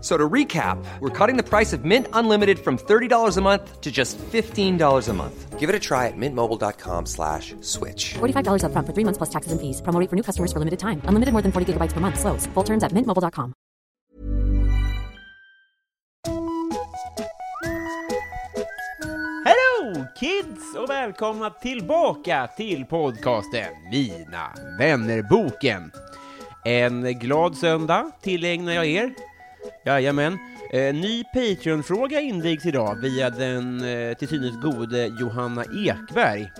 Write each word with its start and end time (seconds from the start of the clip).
F- 0.00 0.04
So 0.04 0.16
to 0.16 0.28
recap, 0.32 0.78
we're 1.00 1.10
cutting 1.26 1.36
the 1.36 1.42
price 1.42 1.76
of 1.76 1.84
Mint 1.84 2.06
Unlimited 2.14 2.58
from 2.58 2.78
$30 2.78 3.36
a 3.36 3.40
month 3.42 3.80
to 3.82 3.90
just 3.90 4.16
$15 4.32 5.08
a 5.08 5.12
month. 5.12 5.58
Give 5.60 5.68
it 5.68 5.74
a 5.76 5.78
try 5.78 6.06
at 6.08 6.16
mintmobile.com 6.16 7.04
slash 7.06 7.54
switch. 7.60 8.14
$45 8.14 8.62
upfront 8.64 8.86
for 8.86 8.94
three 8.94 9.04
months 9.04 9.18
plus 9.18 9.28
taxes 9.30 9.52
and 9.52 9.60
fees. 9.60 9.82
Promo 9.82 10.08
for 10.08 10.16
new 10.16 10.22
customers 10.22 10.52
for 10.54 10.58
limited 10.58 10.78
time. 10.78 11.02
Unlimited 11.04 11.32
more 11.34 11.42
than 11.42 11.52
40 11.52 11.66
gigabytes 11.74 11.92
per 11.92 12.00
month. 12.00 12.18
Slows. 12.18 12.46
Full 12.54 12.64
terms 12.64 12.82
at 12.82 12.92
mintmobile.com. 12.92 13.52
Hello 19.44 20.04
kids 20.20 20.74
och 20.76 20.90
välkomna 20.90 21.50
tillbaka 21.50 22.48
till 22.56 22.84
podcasten 22.84 23.64
Mina 23.90 24.52
vännerboken. 24.78 25.90
En 26.64 27.18
glad 27.18 27.56
söndag 27.56 28.10
tillägnar 28.22 28.72
jag 28.72 28.86
er. 28.86 29.14
Jajamän. 29.84 30.38
Eh, 30.72 30.94
ny 30.94 31.24
Patreon-fråga 31.24 32.20
invigs 32.20 32.66
idag 32.66 33.00
via 33.02 33.30
den 33.30 33.84
eh, 33.84 34.14
till 34.14 34.28
synes 34.28 34.62
gode 34.62 35.06
Johanna 35.20 35.64
Ekberg. 35.64 36.52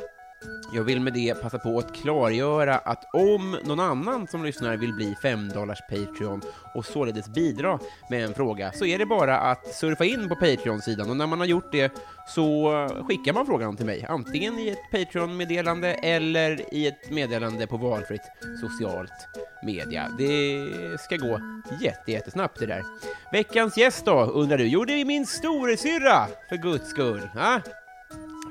Jag 0.73 0.83
vill 0.83 1.01
med 1.01 1.13
det 1.13 1.43
passa 1.43 1.59
på 1.59 1.79
att 1.79 1.95
klargöra 1.95 2.79
att 2.79 3.15
om 3.15 3.57
någon 3.65 3.81
annan 3.81 4.27
som 4.27 4.45
lyssnar 4.45 4.77
vill 4.77 4.93
bli 4.93 5.15
5-dollars 5.23 5.79
Patreon 5.89 6.43
och 6.75 6.87
således 6.87 7.29
bidra 7.29 7.79
med 8.11 8.25
en 8.25 8.35
fråga 8.35 8.73
så 8.73 8.85
är 8.85 8.99
det 8.99 9.07
bara 9.07 9.39
att 9.39 9.75
surfa 9.75 10.05
in 10.05 10.29
på 10.29 10.35
Patreon-sidan 10.35 11.11
och 11.11 11.17
när 11.17 11.27
man 11.27 11.39
har 11.39 11.47
gjort 11.47 11.73
det 11.73 11.93
så 12.29 12.71
skickar 13.09 13.33
man 13.33 13.47
frågan 13.47 13.77
till 13.77 13.87
mig, 13.87 14.07
antingen 14.09 14.59
i 14.59 14.69
ett 14.69 14.91
Patreon-meddelande 14.91 15.95
eller 15.95 16.75
i 16.75 16.87
ett 16.87 17.11
meddelande 17.11 17.67
på 17.67 17.77
valfritt 17.77 18.31
socialt 18.61 19.29
media. 19.63 20.09
Det 20.19 21.01
ska 21.01 21.17
gå 21.17 21.41
jätte, 21.81 22.13
jättesnabbt 22.13 22.59
det 22.59 22.67
där. 22.67 22.85
Veckans 23.33 23.77
gäst 23.77 24.05
då, 24.05 24.21
undrar 24.21 24.59
du? 24.59 24.67
Jo, 24.67 24.85
det 24.85 25.01
är 25.01 25.05
min 25.05 25.27
storasyrra, 25.27 26.27
för 26.49 26.57
guds 26.57 26.91
skull. 26.91 27.21
Ha? 27.35 27.61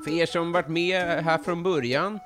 För 0.04 0.10
er 0.10 0.26
som 0.26 0.52
varit 0.52 0.68
med 0.68 1.24
här 1.24 1.38
från 1.38 1.62
början 1.62 2.20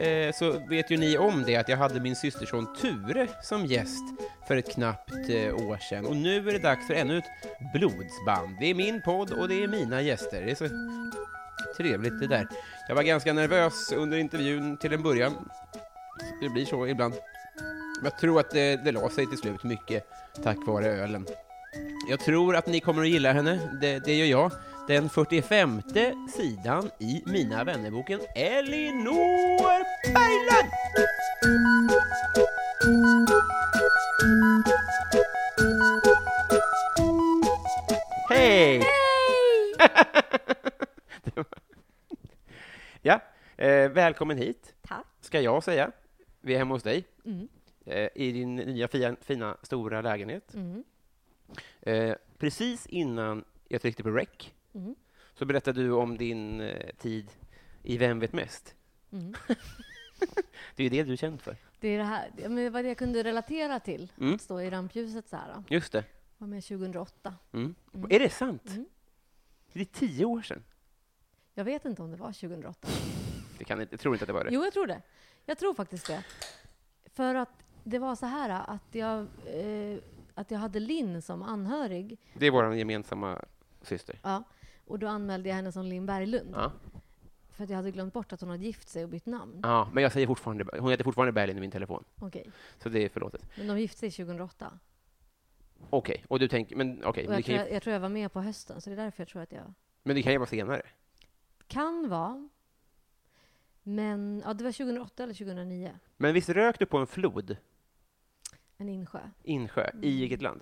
eh, 0.00 0.32
så 0.34 0.66
vet 0.68 0.90
ju 0.90 0.96
ni 0.96 1.18
om 1.18 1.42
det 1.46 1.56
att 1.56 1.68
jag 1.68 1.76
hade 1.76 2.00
min 2.00 2.16
systerson 2.16 2.66
Ture 2.80 3.28
som 3.42 3.66
gäst 3.66 4.04
för 4.48 4.56
ett 4.56 4.74
knappt 4.74 5.10
eh, 5.28 5.54
år 5.54 5.78
sedan. 5.88 6.06
Och 6.06 6.16
nu 6.16 6.48
är 6.48 6.52
det 6.52 6.58
dags 6.58 6.86
för 6.86 6.94
ännu 6.94 7.18
ett 7.18 7.24
blodsband. 7.74 8.56
Det 8.60 8.66
är 8.66 8.74
min 8.74 9.02
podd 9.02 9.32
och 9.32 9.48
det 9.48 9.62
är 9.62 9.68
mina 9.68 10.02
gäster. 10.02 10.42
Det 10.42 10.50
är 10.50 10.54
så 10.54 10.68
trevligt 11.76 12.20
det 12.20 12.26
där. 12.26 12.48
Jag 12.88 12.94
var 12.94 13.02
ganska 13.02 13.32
nervös 13.32 13.92
under 13.92 14.18
intervjun 14.18 14.76
till 14.76 14.92
en 14.92 15.02
början. 15.02 15.32
Det 16.42 16.48
blir 16.48 16.64
så 16.64 16.86
ibland. 16.86 17.14
Jag 18.04 18.18
tror 18.18 18.40
att 18.40 18.50
det, 18.50 18.76
det 18.84 18.92
la 18.92 19.08
sig 19.08 19.26
till 19.26 19.38
slut 19.38 19.64
mycket 19.64 20.06
tack 20.42 20.58
vare 20.66 20.86
ölen. 20.86 21.26
Jag 22.08 22.20
tror 22.20 22.56
att 22.56 22.66
ni 22.66 22.80
kommer 22.80 23.02
att 23.02 23.08
gilla 23.08 23.32
henne, 23.32 23.78
det, 23.80 23.98
det 23.98 24.14
gör 24.14 24.26
jag. 24.26 24.52
Den 24.90 25.08
45 25.08 25.82
sidan 26.28 26.90
i 26.98 27.22
Mina 27.26 27.64
vännerboken 27.64 28.20
Elinor 28.34 29.84
Berglund! 30.14 30.70
Hej! 38.28 38.78
Var- 41.34 41.46
ja, 43.02 43.20
eh, 43.56 43.90
välkommen 43.90 44.38
hit, 44.38 44.74
Tack. 44.82 45.06
ska 45.20 45.40
jag 45.40 45.64
säga. 45.64 45.92
Vi 46.40 46.54
är 46.54 46.58
hemma 46.58 46.74
hos 46.74 46.82
dig, 46.82 47.04
eh, 47.84 48.08
i 48.14 48.32
din 48.32 48.56
nya 48.56 48.88
fina, 48.88 49.16
fina 49.22 49.56
stora 49.62 50.00
lägenhet. 50.00 50.54
Mm. 50.54 50.84
Eh, 51.80 52.14
precis 52.38 52.86
innan 52.86 53.44
jag 53.68 53.82
tryckte 53.82 54.02
på 54.02 54.10
rec 54.10 54.28
Mm. 54.74 54.94
så 55.34 55.44
berättade 55.44 55.82
du 55.82 55.92
om 55.92 56.18
din 56.18 56.60
eh, 56.60 56.94
tid 56.98 57.30
i 57.82 57.98
Vem 57.98 58.18
vet 58.18 58.32
mest? 58.32 58.74
Mm. 59.12 59.34
det 60.76 60.82
är 60.82 60.84
ju 60.84 60.88
det 60.88 61.02
du 61.02 61.12
är 61.12 61.16
känd 61.16 61.40
för. 61.40 61.56
Det 61.80 61.88
är 61.88 61.98
det 61.98 62.04
här, 62.04 62.30
men 62.36 62.56
det 62.56 62.70
var 62.70 62.82
det 62.82 62.88
jag 62.88 62.98
kunde 62.98 63.24
relatera 63.24 63.80
till. 63.80 64.12
Mm. 64.20 64.34
Att 64.34 64.40
stå 64.40 64.60
i 64.60 64.70
rampljuset 64.70 65.28
så 65.28 65.36
här. 65.36 65.54
Då. 65.54 65.74
Just 65.74 65.92
det. 65.92 66.04
Var 66.38 66.46
med 66.48 66.64
2008. 66.64 67.34
Mm. 67.52 67.74
Mm. 67.94 68.10
Är 68.10 68.18
det 68.18 68.30
sant? 68.30 68.68
Mm. 68.68 68.86
Det 69.72 69.80
är 69.80 69.84
tio 69.84 70.24
år 70.24 70.42
sedan. 70.42 70.64
Jag 71.54 71.64
vet 71.64 71.84
inte 71.84 72.02
om 72.02 72.10
det 72.10 72.16
var 72.16 72.32
2008. 72.32 72.88
Det 73.58 73.64
kan 73.64 73.80
inte, 73.80 73.92
jag 73.92 74.00
tror 74.00 74.14
inte 74.14 74.22
att 74.22 74.26
det 74.26 74.32
var 74.32 74.44
det. 74.44 74.50
Jo, 74.52 74.64
jag 74.64 74.72
tror 74.72 74.86
det. 74.86 75.02
Jag 75.46 75.58
tror 75.58 75.74
faktiskt 75.74 76.06
det. 76.06 76.24
För 77.14 77.34
att 77.34 77.64
det 77.84 77.98
var 77.98 78.14
så 78.14 78.26
här 78.26 78.64
att 78.74 78.94
jag, 78.94 79.18
eh, 79.46 79.98
att 80.34 80.50
jag 80.50 80.58
hade 80.58 80.80
Linn 80.80 81.22
som 81.22 81.42
anhörig. 81.42 82.18
Det 82.34 82.46
är 82.46 82.50
vår 82.50 82.74
gemensamma 82.74 83.44
syster. 83.82 84.18
Ja, 84.22 84.44
och 84.90 84.98
då 84.98 85.08
anmälde 85.08 85.48
jag 85.48 85.56
henne 85.56 85.72
som 85.72 85.86
Linn 85.86 86.06
Berglund. 86.06 86.54
Ja. 86.54 86.72
För 87.50 87.64
att 87.64 87.70
jag 87.70 87.76
hade 87.76 87.90
glömt 87.90 88.12
bort 88.14 88.32
att 88.32 88.40
hon 88.40 88.50
hade 88.50 88.64
gift 88.64 88.88
sig 88.88 89.04
och 89.04 89.10
bytt 89.10 89.26
namn. 89.26 89.60
ja, 89.62 89.90
men 89.94 90.02
jag 90.02 90.12
säger 90.12 90.26
fortfarande, 90.26 90.64
hon 90.78 90.90
heter 90.90 91.04
fortfarande 91.04 91.32
Berlin 91.32 91.56
i 91.56 91.60
min 91.60 91.70
telefon. 91.70 92.04
Okej. 92.18 92.50
Så 92.82 92.88
det 92.88 93.04
är 93.04 93.08
förlåtet. 93.08 93.42
Men 93.58 93.66
de 93.66 93.80
gifte 93.80 93.98
sig 93.98 94.10
2008. 94.10 94.78
Okej, 95.90 96.24
och 96.28 96.38
du 96.38 96.48
tänker, 96.48 96.76
men 96.76 97.04
okej, 97.04 97.26
det 97.26 97.32
jag, 97.32 97.48
ju, 97.48 97.54
jag, 97.54 97.72
jag 97.72 97.82
tror 97.82 97.92
jag 97.92 98.00
var 98.00 98.08
med 98.08 98.32
på 98.32 98.40
hösten, 98.40 98.80
så 98.80 98.90
det 98.90 98.94
är 98.94 99.04
därför 99.04 99.20
jag 99.22 99.28
tror 99.28 99.42
att 99.42 99.52
jag 99.52 99.74
men 100.02 100.16
det 100.16 100.22
kan 100.22 100.32
ju 100.32 100.38
vara 100.38 100.48
senare. 100.48 100.82
Kan 101.66 102.08
vara. 102.08 102.48
Men 103.82 104.42
ja, 104.46 104.54
det 104.54 104.64
var 104.64 104.72
2008 104.72 105.22
eller 105.22 105.34
2009. 105.34 105.92
Men 106.16 106.34
visst 106.34 106.48
rök 106.48 106.78
du 106.78 106.86
på 106.86 106.98
en 106.98 107.06
flod, 107.06 107.56
En 108.76 108.88
insjö 108.88 109.20
insjö, 109.42 109.90
i 110.02 110.08
Mm. 110.08 110.20
vilket 110.20 110.42
land? 110.42 110.60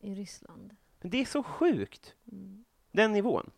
i 0.00 0.14
Ryssland. 0.14 0.76
Men 1.00 1.10
det 1.10 1.20
är 1.20 1.24
så 1.24 1.42
sjukt! 1.42 2.14
Mm. 2.32 2.64
Den 2.98 3.12
nivån. 3.12 3.50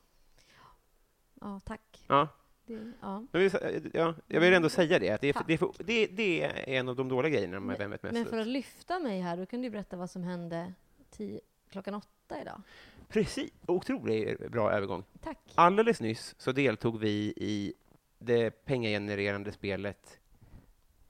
Ja, 1.41 1.61
tack. 1.65 2.05
Ja. 2.07 2.29
Det, 2.67 2.93
ja. 3.01 3.27
Jag 3.33 3.41
vill, 3.41 3.51
sä- 3.51 3.91
ja, 3.95 4.15
jag 4.27 4.41
vill 4.41 4.55
ändå 4.55 4.69
säga 4.69 4.99
det, 4.99 5.11
att 5.11 5.21
det 5.21 5.29
är, 5.29 5.33
för, 5.33 5.45
det, 5.47 5.53
är 5.53 5.59
för, 5.59 5.73
det, 5.79 6.07
det 6.07 6.43
är 6.43 6.69
en 6.69 6.89
av 6.89 6.97
de 6.97 7.09
dåliga 7.09 7.33
grejerna 7.33 7.61
med 7.61 7.79
Vem 7.79 7.91
vet 7.91 8.03
mest. 8.03 8.13
Men 8.13 8.27
för 8.27 8.39
att 8.39 8.47
lyfta 8.47 8.99
mig 8.99 9.21
här, 9.21 9.37
då 9.37 9.47
kan 9.47 9.63
du 9.63 9.71
berätta 9.71 9.97
vad 9.97 10.11
som 10.11 10.23
hände 10.23 10.73
tio, 11.11 11.41
klockan 11.71 11.95
åtta 11.95 12.41
idag. 12.43 12.63
Precis, 13.09 13.53
otroligt 13.67 14.51
bra 14.51 14.73
övergång. 14.73 15.05
Tack. 15.21 15.39
Alldeles 15.55 16.01
nyss 16.01 16.35
så 16.39 16.53
deltog 16.53 16.99
vi 16.99 17.35
i 17.37 17.75
det 18.19 18.51
pengagenererande 18.51 19.53
spelet 19.53 20.19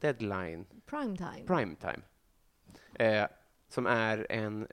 Deadline 0.00 0.66
Primetime. 0.86 1.46
Primetime, 1.46 2.02
eh, 2.94 3.26
som 3.68 3.86
är 3.86 4.26
en... 4.30 4.68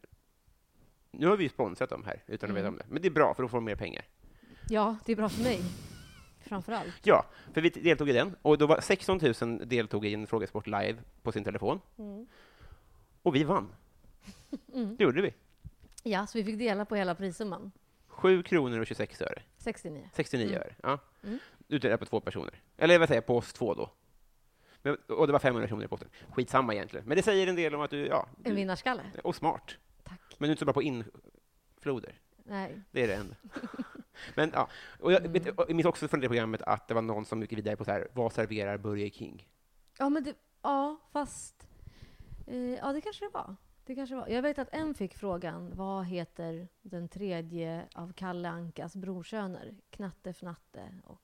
Nu 1.11 1.27
har 1.27 1.37
vi 1.37 1.49
sponsrat 1.49 1.89
dem 1.89 2.03
här, 2.05 2.23
utan 2.27 2.49
att 2.49 2.55
veta 2.55 2.67
Mm. 2.67 2.73
om 2.73 2.77
det. 2.77 2.85
Men 2.93 3.01
det 3.01 3.07
är 3.07 3.11
bra, 3.11 3.33
för 3.33 3.43
då 3.43 3.49
får 3.49 3.57
de 3.57 3.65
mer 3.65 3.75
pengar. 3.75 4.05
Ja, 4.69 4.97
det 5.05 5.11
är 5.11 5.15
bra 5.15 5.29
för 5.29 5.43
mig. 5.43 5.59
Framför 6.41 6.71
allt. 6.71 6.93
Ja, 7.03 7.25
för 7.53 7.61
vi 7.61 7.69
deltog 7.69 8.09
i 8.09 8.13
den, 8.13 8.35
och 8.41 8.57
då 8.57 8.67
var 8.67 8.81
16 8.81 9.19
000 9.41 9.67
deltog 9.67 10.05
i 10.05 10.13
en 10.13 10.27
frågesport 10.27 10.67
live 10.67 10.95
på 11.23 11.31
sin 11.31 11.43
telefon, 11.43 11.81
Mm. 11.97 12.27
och 13.23 13.35
vi 13.35 13.43
vann. 13.43 13.75
Mm. 14.73 14.95
Det 14.97 15.03
gjorde 15.03 15.21
vi. 15.21 15.33
Ja, 16.03 16.27
så 16.27 16.37
vi 16.37 16.43
fick 16.43 16.57
dela 16.59 16.85
på 16.85 16.95
hela 16.95 17.15
prissumman. 17.15 17.71
7 18.07 18.43
kronor 18.43 18.79
och 18.79 18.87
26 18.87 19.21
öre. 19.21 19.41
69. 19.57 20.09
69 20.13 20.47
Mm. 20.47 20.61
öre. 20.61 20.75
Ja. 20.83 20.99
Mm. 21.23 21.39
Utdelat 21.67 21.99
på 21.99 22.05
två 22.05 22.19
personer. 22.19 22.53
Eller 22.77 22.99
vad 22.99 23.07
säger 23.07 23.17
jag, 23.21 23.25
på 23.25 23.37
oss 23.37 23.53
två 23.53 23.73
då. 23.73 23.91
Men, 24.81 24.95
och 24.95 25.27
det 25.27 25.33
var 25.33 25.39
500 25.39 25.67
kronor 25.67 25.83
i 25.85 25.87
potten. 25.87 26.09
Skitsamma 26.31 26.73
egentligen. 26.73 27.05
Men 27.07 27.17
det 27.17 27.23
säger 27.23 27.47
en 27.47 27.55
del 27.55 27.75
om 27.75 27.81
att 27.81 27.91
du, 27.91 28.05
ja, 28.07 28.27
En 28.43 28.49
du, 28.49 28.55
vinnarskalle. 28.55 29.01
och 29.23 29.35
smart. 29.35 29.75
Men 30.37 30.47
du 30.47 30.51
är 30.51 30.51
inte 30.51 30.59
så 30.59 30.65
bra 30.65 30.73
på 30.73 30.83
infloder. 30.83 32.19
Nej. 32.43 32.81
Det 32.91 33.03
är 33.03 33.07
det 33.07 33.15
enda. 33.15 33.35
Men 34.35 34.51
ja, 34.53 34.69
och 34.99 35.11
jag, 35.11 35.19
Mm. 35.19 35.33
vet, 35.33 35.45
jag 35.45 35.75
minns 35.75 35.85
också 35.85 36.07
från 36.07 36.19
det 36.19 36.27
programmet 36.27 36.61
att 36.61 36.87
det 36.87 36.93
var 36.93 37.01
någon 37.01 37.25
som 37.25 37.41
gick 37.41 37.53
vidare 37.53 37.75
på 37.75 37.85
så 37.85 37.91
här, 37.91 38.07
vad 38.13 38.33
serverar 38.33 38.77
Burger 38.77 39.09
King? 39.09 39.47
Ja, 39.97 40.09
men 40.09 40.23
det, 40.23 40.33
ja, 40.61 40.97
fast... 41.11 41.67
Eh, 42.47 42.57
ja, 42.57 42.93
det 42.93 43.01
kanske 43.01 43.25
det 43.25 43.31
var. 43.33 43.55
Det 43.85 43.95
kanske 43.95 44.15
var. 44.15 44.27
Jag 44.27 44.41
vet 44.41 44.59
att 44.59 44.69
en 44.73 44.93
fick 44.93 45.17
frågan, 45.17 45.71
vad 45.75 46.05
heter 46.05 46.67
den 46.81 47.09
tredje 47.09 47.87
av 47.93 48.13
Kalle 48.13 48.49
Ankas 48.49 48.95
brorsöner? 48.95 49.75
Knatte, 49.89 50.29
Fnatte 50.29 50.93
och... 51.03 51.21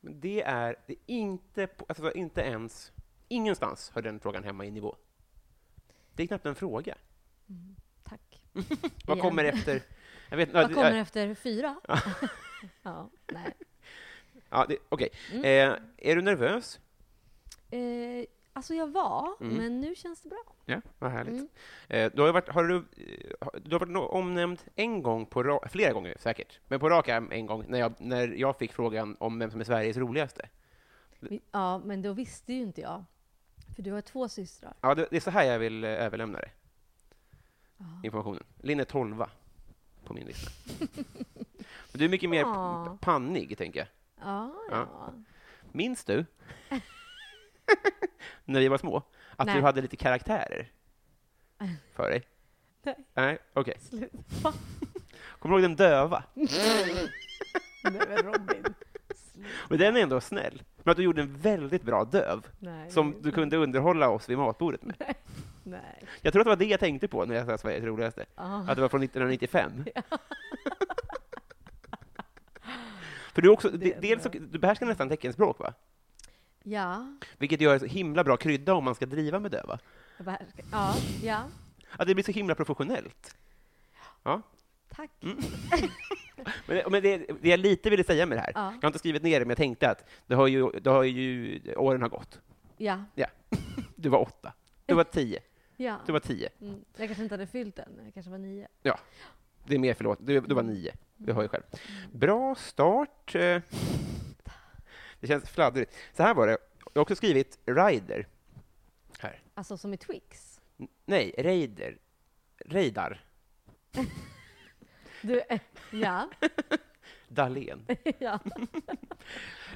Men 0.00 0.20
det 0.20 0.42
är, 0.42 0.76
det 0.86 0.92
är 0.92 0.98
inte, 1.06 1.68
alltså 1.88 2.12
inte 2.12 2.40
ens, 2.40 2.92
ingenstans 3.28 3.90
hör 3.94 4.02
den 4.02 4.20
frågan 4.20 4.44
hemma 4.44 4.64
i 4.64 4.70
nivå. 4.70 4.96
Det 6.12 6.22
är 6.22 6.26
knappt 6.26 6.46
en 6.46 6.54
fråga. 6.54 6.94
Mm. 7.48 7.76
Vad 9.06 9.20
kommer 9.20 9.44
efter? 9.44 9.82
Jag 10.30 10.36
vet, 10.36 10.52
Vad 10.52 10.74
kommer 10.74 10.90
ja, 10.90 10.96
efter 10.96 11.34
fyra? 11.34 11.76
ja, 12.82 13.10
nej. 13.32 13.54
ja, 14.50 14.66
Okej. 14.88 15.08
Mm. 15.32 15.44
Eh, 15.44 15.78
är 16.10 16.16
du 16.16 16.22
nervös? 16.22 16.80
Eh, 17.70 18.24
alltså 18.52 18.74
jag 18.74 18.86
var, 18.92 19.28
Mm. 19.40 19.56
men 19.56 19.80
nu 19.80 19.94
känns 19.94 20.20
det 20.22 20.28
bra. 20.28 20.42
Ja, 20.66 20.80
vad 20.98 21.10
härligt. 21.10 21.34
Mm. 21.34 21.48
Eh, 21.88 22.12
du 22.14 22.22
har, 22.22 22.32
varit, 22.32 22.48
har, 22.48 22.64
du, 22.64 22.74
har- 23.40 23.60
du 23.64 23.74
har 23.76 23.86
varit 23.86 24.10
omnämnd 24.10 24.60
en 24.74 25.02
gång, 25.02 25.26
på 25.26 25.42
ra- 25.42 25.68
flera 25.68 25.92
gånger 25.92 26.16
säkert, 26.20 26.60
men 26.68 26.80
på 26.80 26.88
rak 26.88 27.08
arm 27.08 27.32
en 27.32 27.46
gång 27.46 27.64
när 27.68 27.78
jag, 27.78 27.92
när 27.98 28.28
jag 28.28 28.58
fick 28.58 28.72
frågan 28.72 29.16
om 29.20 29.38
vem 29.38 29.50
som 29.50 29.60
är 29.60 29.64
Sveriges 29.64 29.96
roligaste. 29.96 30.48
Ja, 31.52 31.78
men 31.78 32.02
då 32.02 32.12
visste 32.12 32.52
ju 32.52 32.62
inte 32.62 32.80
jag. 32.80 33.04
För 33.76 33.82
du 33.82 33.92
har 33.92 34.00
två 34.00 34.28
systrar. 34.28 34.74
Ja, 34.80 34.94
det, 34.94 35.06
det 35.10 35.16
är 35.16 35.20
så 35.20 35.30
här 35.30 35.44
jag 35.44 35.58
vill 35.58 35.84
eh, 35.84 35.90
överlämna 35.90 36.38
det. 36.38 36.50
Informationen. 38.02 38.42
Linn 38.62 38.80
är 38.80 38.84
tolva 38.84 39.30
på 40.04 40.14
min 40.14 40.26
lista. 40.26 40.50
Men 41.92 41.98
du 41.98 42.04
är 42.04 42.08
mycket 42.08 42.30
mer 42.30 42.44
p- 42.44 42.98
pannig, 43.00 43.58
tänker 43.58 43.78
jag. 43.80 43.88
Ja, 44.28 44.54
Ja. 44.70 44.76
ja. 44.90 45.12
Minns 45.72 46.04
du, 46.04 46.24
när 48.44 48.60
vi 48.60 48.68
var 48.68 48.78
små, 48.78 49.02
att 49.36 49.46
Nej. 49.46 49.56
du 49.56 49.62
hade 49.62 49.80
lite 49.82 49.96
karaktärer 49.96 50.70
för 51.94 52.10
dig? 52.10 52.22
Nej. 52.82 52.96
Nej, 53.14 53.38
okej. 53.52 53.74
Sluta. 53.80 54.52
Kommer 55.38 55.56
du 55.56 55.62
ihåg 55.62 55.70
den 55.70 55.76
döva? 55.76 56.24
Nej 56.34 57.08
men 58.08 58.16
Robin. 58.18 58.64
Men 59.68 59.78
den 59.78 59.96
är 59.96 60.00
ändå 60.00 60.20
snäll. 60.20 60.62
Men 60.82 60.90
att 60.90 60.96
du 60.96 61.02
gjorde 61.02 61.22
en 61.22 61.36
väldigt 61.36 61.82
bra 61.82 62.04
döv, 62.04 62.46
Nej, 62.58 62.90
som 62.90 63.22
du 63.22 63.32
kunde 63.32 63.56
underhålla 63.56 64.08
oss 64.08 64.28
vid 64.28 64.38
matbordet 64.38 64.82
med. 64.82 65.14
Nej. 65.64 66.04
Jag 66.22 66.32
tror 66.32 66.40
att 66.40 66.44
det 66.44 66.50
var 66.50 66.56
det 66.56 66.64
jag 66.64 66.80
tänkte 66.80 67.08
på 67.08 67.24
när 67.24 67.34
jag 67.34 67.46
sa 67.46 67.58
Sveriges 67.58 67.84
roligaste. 67.84 68.24
Ja. 68.36 68.64
Att 68.68 68.76
det 68.76 68.82
var 68.82 68.88
från 68.88 69.02
1995. 69.02 69.84
För 73.34 73.42
du, 73.42 73.48
också, 73.48 73.70
Det 73.70 74.00
dels, 74.00 74.22
så- 74.22 74.28
du 74.28 74.58
behärskar 74.58 74.86
nästan 74.86 75.08
teckenspråk, 75.08 75.58
va? 75.58 75.74
Ja. 76.62 77.06
Vilket 77.38 77.60
gör 77.60 77.78
så 77.78 77.84
himla 77.86 78.24
bra 78.24 78.36
krydda 78.36 78.74
om 78.74 78.84
man 78.84 78.94
ska 78.94 79.06
driva 79.06 79.40
med. 79.40 79.54
Jag 80.16 80.24
behärskar. 80.24 80.64
Ja, 80.72 80.94
ja. 81.22 81.42
Att 81.98 82.06
det 82.08 82.14
blir 82.14 82.24
så 82.24 82.32
himla 82.32 82.54
professionellt. 82.54 83.36
Ja. 84.22 84.42
Tack. 84.88 85.10
Mm. 85.22 85.36
Men, 86.66 86.76
det- 86.76 86.90
men 86.90 87.02
det, 87.02 87.16
det 87.40 87.48
jag 87.48 87.60
lite 87.60 87.90
ville 87.90 88.04
säga 88.04 88.26
med 88.26 88.38
det 88.38 88.42
här, 88.42 88.52
Ja. 88.54 88.72
jag 88.74 88.82
har 88.82 88.86
inte 88.88 88.98
skrivit 88.98 89.22
ner 89.22 89.38
det, 89.40 89.44
men 89.44 89.50
jag 89.50 89.56
tänkte 89.56 89.90
att 89.90 90.04
det 90.26 90.34
har 90.34 90.46
ju, 90.46 90.70
det 90.70 90.90
har 90.90 91.02
ju, 91.02 91.60
åren 91.76 92.02
har 92.02 92.08
gått. 92.08 92.40
Ja. 92.76 92.98
Du 93.96 94.08
var 94.08 94.18
åtta, 94.18 94.52
du 94.86 94.94
var 94.94 95.04
tio, 95.04 95.40
Ja. 95.76 96.00
du 96.06 96.12
var 96.12 96.20
tio. 96.20 96.48
Mm. 96.60 96.84
Jag 96.96 97.06
kanske 97.08 97.22
inte 97.22 97.34
hade 97.34 97.46
fyllt 97.46 97.76
den. 97.76 98.00
Jag 98.04 98.14
kanske 98.14 98.30
var 98.30 98.38
nio. 98.38 98.68
Det 99.66 99.74
är 99.74 99.78
mer 99.78 99.94
förlåt, 99.94 100.18
du, 100.22 100.40
du 100.40 100.54
var 100.54 100.62
nio. 100.62 100.92
Du 101.16 101.32
har 101.32 101.42
ju 101.42 101.48
själv. 101.48 101.62
Bra 102.12 102.54
start. 102.54 103.34
eh. 103.34 103.60
Det 105.20 105.26
känns 105.26 105.50
fladdrigt. 105.50 105.94
Så 106.16 106.22
här 106.22 106.34
var 106.34 106.46
det. 106.46 106.58
Jag 106.92 107.00
har 107.00 107.02
också 107.02 107.16
skrivit 107.16 107.58
rider. 107.66 108.26
Här. 109.18 109.42
Alltså 109.54 109.76
som 109.76 109.94
i 109.94 109.96
Twix. 109.96 110.60
N- 110.78 110.88
Nej, 111.04 111.34
raider. 111.38 111.98
Reidar. 112.58 113.24
Du, 115.22 115.40
eh, 115.48 115.60
ja. 115.90 116.28
Dahlén. 117.28 117.86
ja. 118.18 118.38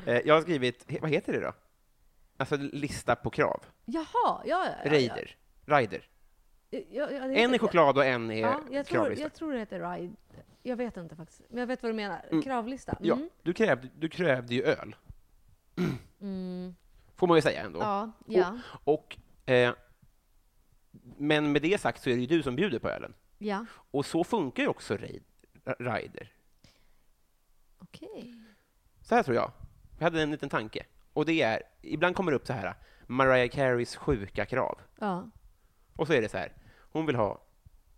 Eh, 0.06 0.18
Jag 0.24 0.34
har 0.34 0.42
skrivit, 0.42 0.86
vad 1.00 1.10
heter 1.10 1.32
det 1.32 1.40
då? 1.40 1.52
Alltså 2.36 2.56
lista 2.56 3.16
på 3.16 3.30
krav. 3.30 3.64
Jaha, 3.84 4.04
ja, 4.14 4.42
ja, 4.46 4.64
ja, 4.66 4.74
ja. 4.84 4.90
Raider. 4.92 5.36
Rider. 5.68 6.08
Ja, 6.70 6.80
ja, 6.90 7.08
det 7.08 7.42
En 7.42 7.54
är 7.54 7.58
choklad 7.58 7.98
och 7.98 8.04
en 8.04 8.30
är 8.30 8.40
Ja, 8.40 8.60
jag 8.70 8.86
tror, 8.86 8.96
kravlista. 8.98 9.22
jag 9.24 9.34
tror 9.34 9.52
det 9.52 9.58
heter 9.58 9.92
ride. 9.98 10.14
Jag 10.62 10.76
vet 10.76 10.96
inte 10.96 11.16
faktiskt. 11.16 11.42
Men 11.48 11.58
jag 11.58 11.66
vet 11.66 11.82
vad 11.82 11.90
du 11.92 11.96
menar. 11.96 12.24
Mm. 12.30 12.42
Kravlista. 12.42 12.96
Ja, 13.00 13.14
Mm. 13.14 13.28
du 13.42 13.52
krävde, 13.52 13.88
du 13.98 14.08
krävde 14.08 14.54
ju 14.54 14.62
öl, 14.62 14.96
Mm. 16.20 16.74
får 17.16 17.26
man 17.26 17.36
ju 17.36 17.42
säga 17.42 17.62
ändå. 17.62 17.80
Ja, 17.80 18.10
ja, 18.26 18.58
Och, 18.84 19.16
eh, 19.46 19.74
men 21.16 21.52
med 21.52 21.62
det 21.62 21.80
sagt 21.80 22.02
så 22.02 22.10
är 22.10 22.14
det 22.14 22.20
ju 22.20 22.26
du 22.26 22.42
som 22.42 22.56
bjuder 22.56 22.78
på 22.78 22.88
ölen. 22.88 23.14
ja. 23.38 23.66
Och 23.90 24.06
så 24.06 24.24
funkar 24.24 24.62
ju 24.62 24.68
också 24.68 24.96
rider. 25.78 26.32
Okej. 27.78 28.34
Så 29.02 29.14
här 29.14 29.22
tror 29.22 29.36
jag. 29.36 29.52
Jag 29.98 30.04
hade 30.04 30.22
en 30.22 30.30
liten 30.30 30.48
tanke. 30.48 30.84
Och 31.12 31.26
det 31.26 31.42
är, 31.42 31.62
ibland 31.82 32.16
kommer 32.16 32.32
det 32.32 32.36
upp 32.36 32.46
så 32.46 32.52
här, 32.52 32.74
Mariah 33.06 33.48
Careys 33.48 33.96
sjuka 33.96 34.46
krav. 34.46 34.78
Ja. 34.98 35.30
Och 35.98 36.06
så 36.06 36.12
är 36.12 36.20
det 36.20 36.28
så 36.28 36.38
här, 36.38 36.52
hon 36.92 37.06
vill 37.06 37.16
ha 37.16 37.40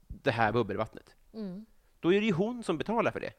det 0.06 0.30
här 0.30 0.52
bubbelvattnet. 0.52 1.14
Mm. 1.34 1.66
Då 2.00 2.12
är 2.12 2.20
det 2.20 2.26
ju 2.26 2.32
hon 2.32 2.62
som 2.62 2.78
betalar 2.78 3.10
för 3.10 3.20
det. 3.20 3.32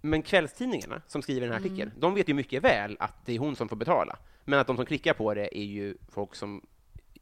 Men 0.00 0.22
kvällstidningarna 0.22 1.02
som 1.06 1.22
skriver 1.22 1.40
den 1.40 1.50
här 1.50 1.60
artikeln, 1.60 1.92
de 1.98 2.14
vet 2.14 2.28
ju 2.28 2.34
mycket 2.34 2.64
väl 2.64 2.96
att 3.00 3.26
det 3.26 3.32
är 3.34 3.38
hon 3.38 3.56
som 3.56 3.68
får 3.68 3.76
betala. 3.76 4.18
Men 4.44 4.58
att 4.58 4.66
de 4.66 4.76
som 4.76 4.86
klickar 4.86 5.14
på 5.14 5.34
det 5.34 5.58
är 5.58 5.64
ju 5.64 5.96
folk 6.08 6.34
som 6.34 6.66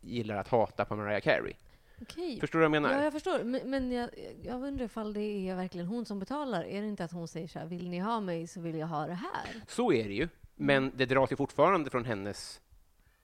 gillar 0.00 0.36
att 0.36 0.48
hata 0.48 0.84
på 0.84 0.96
Mariah 0.96 1.20
Carey. 1.20 1.54
Okej. 2.00 2.40
Förstår 2.40 2.58
du 2.58 2.68
vad 2.68 2.76
jag 2.76 2.82
menar? 2.82 2.98
Ja, 2.98 3.04
jag 3.04 3.12
förstår. 3.12 3.44
Men, 3.44 3.70
men 3.70 3.92
jag, 3.92 4.10
jag 4.42 4.62
undrar 4.62 4.84
ifall 4.84 5.12
det 5.12 5.48
är 5.48 5.56
verkligen 5.56 5.86
hon 5.86 6.04
som 6.04 6.18
betalar. 6.18 6.64
Är 6.64 6.80
det 6.80 6.88
inte 6.88 7.04
att 7.04 7.12
hon 7.12 7.28
säger 7.28 7.48
så 7.48 7.58
här, 7.58 7.66
vill 7.66 7.90
ni 7.90 7.98
ha 7.98 8.20
mig 8.20 8.46
så 8.46 8.60
vill 8.60 8.78
jag 8.78 8.86
ha 8.86 9.06
det 9.06 9.14
här? 9.14 9.62
Så 9.68 9.92
är 9.92 10.08
det 10.08 10.14
ju, 10.14 10.28
men 10.54 10.92
det 10.96 11.06
dras 11.06 11.32
ju 11.32 11.36
fortfarande 11.36 11.90
från 11.90 12.04
hennes 12.04 12.60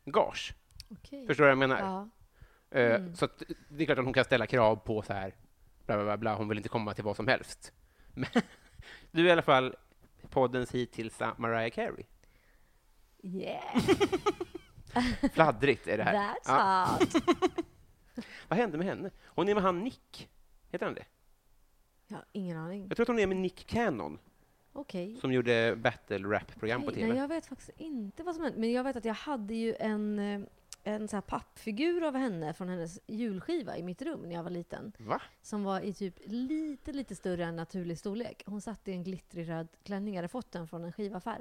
gage. 0.04 0.54
Okej. 0.90 1.26
Förstår 1.26 1.44
du 1.44 1.46
vad 1.46 1.50
jag 1.50 1.68
menar? 1.68 1.80
Ja. 1.80 2.08
Eh, 2.70 2.94
Mm. 2.94 3.14
Så 3.14 3.24
att 3.24 3.42
det 3.68 3.84
är 3.84 3.86
klart 3.86 3.98
att 3.98 4.04
hon 4.04 4.14
kan 4.14 4.24
ställa 4.24 4.46
krav 4.46 4.76
på 4.76 5.02
så 5.02 5.12
här, 5.12 5.34
bla, 5.86 6.04
bla, 6.04 6.16
bla, 6.16 6.34
hon 6.34 6.48
vill 6.48 6.58
inte 6.58 6.68
komma 6.68 6.94
till 6.94 7.04
vad 7.04 7.16
som 7.16 7.28
helst. 7.28 7.72
Men 8.14 8.26
du 9.10 9.22
är 9.22 9.26
i 9.26 9.30
alla 9.30 9.42
fall 9.42 9.76
poddens 10.30 10.70
hittills 10.74 11.20
Mariah 11.36 11.70
Carey. 11.70 12.04
Yeah, 13.22 13.78
Fladdrigt 15.32 15.86
är 15.86 15.96
det 15.98 16.02
här. 16.04 16.14
that's 16.14 16.34
Ja. 16.46 16.98
hot. 17.00 17.14
Vad 18.48 18.58
hände 18.58 18.78
med 18.78 18.86
henne? 18.86 19.10
Hon 19.24 19.48
är 19.48 19.54
med 19.54 19.62
han 19.62 19.78
Nick, 19.84 20.28
heter 20.70 20.86
han 20.86 20.94
det? 20.94 21.04
Jag 22.08 22.16
har 22.16 22.24
ingen 22.32 22.56
aning. 22.56 22.86
Jag 22.88 22.96
tror 22.96 23.04
att 23.04 23.08
hon 23.08 23.18
är 23.18 23.26
med 23.26 23.36
Nick 23.36 23.66
Cannon, 23.66 24.18
Okej. 24.72 25.16
som 25.20 25.32
gjorde 25.32 25.76
battle 25.76 26.18
rap-program 26.18 26.80
på 26.82 26.86
Okej, 26.88 26.96
TV. 27.00 27.08
Nej, 27.12 27.18
jag 27.18 27.28
vet 27.28 27.46
faktiskt 27.46 27.70
inte 27.76 28.22
vad 28.22 28.34
som 28.34 28.44
hände. 28.44 28.58
Men 28.60 28.72
jag 28.72 28.84
vet 28.84 28.96
att 28.96 29.04
jag 29.04 29.14
hade 29.14 29.54
ju 29.54 29.74
en, 29.74 30.18
eh, 30.18 30.40
en 30.88 31.08
så 31.08 31.16
här 31.16 31.20
pappfigur 31.20 32.04
av 32.04 32.14
henne 32.16 32.52
från 32.54 32.68
hennes 32.68 33.00
julskiva 33.06 33.76
i 33.76 33.82
mitt 33.82 34.02
rum 34.02 34.20
när 34.22 34.34
jag 34.34 34.42
var 34.42 34.50
liten. 34.50 34.92
Va? 34.98 35.22
Som 35.42 35.64
var 35.64 35.80
i 35.80 35.92
typ 35.94 36.14
lite, 36.24 36.92
lite 36.92 37.14
större 37.16 37.44
än 37.44 37.56
naturlig 37.56 37.98
storlek. 37.98 38.42
Hon 38.46 38.60
satt 38.60 38.88
i 38.88 38.92
en 38.92 39.02
glittrig 39.04 39.48
röd 39.48 39.68
klänning. 39.82 40.14
Jag 40.14 40.18
hade 40.18 40.28
fått 40.28 40.52
den 40.52 40.68
från 40.68 40.84
en 40.84 40.92
skivaffär. 40.92 41.40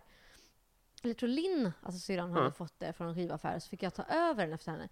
Eller 1.03 1.09
jag 1.13 1.17
tror 1.17 1.29
Linn, 1.29 1.71
alltså 1.81 1.99
syrran, 1.99 2.31
hade 2.31 2.45
Ja. 2.45 2.51
fått 2.51 2.79
det 2.79 2.93
från 2.93 3.07
en 3.07 3.15
skivaffär. 3.15 3.59
Så 3.59 3.69
fick 3.69 3.83
jag 3.83 3.93
ta 3.93 4.03
över 4.03 4.45
den 4.45 4.53
efter 4.53 4.71
henne. 4.71 4.89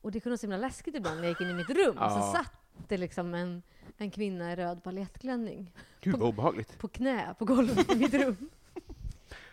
Och 0.00 0.12
det 0.12 0.20
kunde 0.20 0.32
vara 0.32 0.38
så 0.38 0.46
himla 0.46 0.56
läskigt 0.56 0.94
ibland 0.94 1.16
när 1.16 1.24
jag 1.24 1.30
gick 1.30 1.40
in 1.40 1.50
i 1.50 1.54
mitt 1.54 1.70
rum. 1.70 1.96
Ja. 1.98 2.10
Så 2.10 2.38
satt 2.38 2.52
det 2.88 2.96
liksom 2.96 3.34
en, 3.34 3.62
en 3.96 4.10
kvinna 4.10 4.52
i 4.52 4.56
röd 4.56 4.80
balettklänning 4.84 5.72
Gud 6.00 6.16
vad 6.18 6.28
obehagligt. 6.28 6.78
på 6.78 6.88
knä 6.88 7.34
på 7.38 7.44
golvet 7.44 7.92
i 7.92 7.96
mitt 7.98 8.14
rum. 8.14 8.50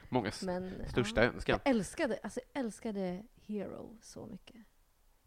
Mångas 0.09 0.41
Men, 0.43 0.73
största 0.89 1.23
ja. 1.23 1.31
önskan. 1.31 1.59
Jag 1.63 1.69
älskade, 1.75 2.19
alltså 2.23 2.39
jag 2.53 2.59
älskade 2.65 3.23
Hero 3.47 3.97
så 4.01 4.25
mycket. 4.25 4.55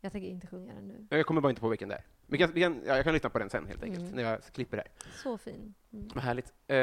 Jag 0.01 0.13
tänker 0.13 0.29
inte 0.29 0.47
sjunga 0.47 0.75
den 0.75 0.89
nu. 0.89 1.07
Jag 1.11 1.27
kommer 1.27 1.41
bara 1.41 1.51
inte 1.51 1.61
på 1.61 1.69
vilken 1.69 1.89
det 1.89 1.95
är. 1.95 2.05
Vi 2.27 2.39
kan, 2.39 2.53
vi 2.53 2.61
kan, 2.61 2.83
ja, 2.87 2.97
jag 2.97 3.05
kan 3.05 3.15
lyssna 3.15 3.31
på 3.31 3.39
den 3.39 3.51
sen 3.51 3.67
helt 3.67 3.83
enkelt, 3.83 4.03
Mm. 4.05 4.15
när 4.17 4.23
jag 4.23 4.43
klipper 4.45 4.77
det 4.77 4.83
här. 4.83 5.13
Så 5.23 5.39
fin. 5.39 5.75
Mm. 5.93 6.09
Vad 6.15 6.25
härligt. 6.25 6.53
Eh, 6.67 6.77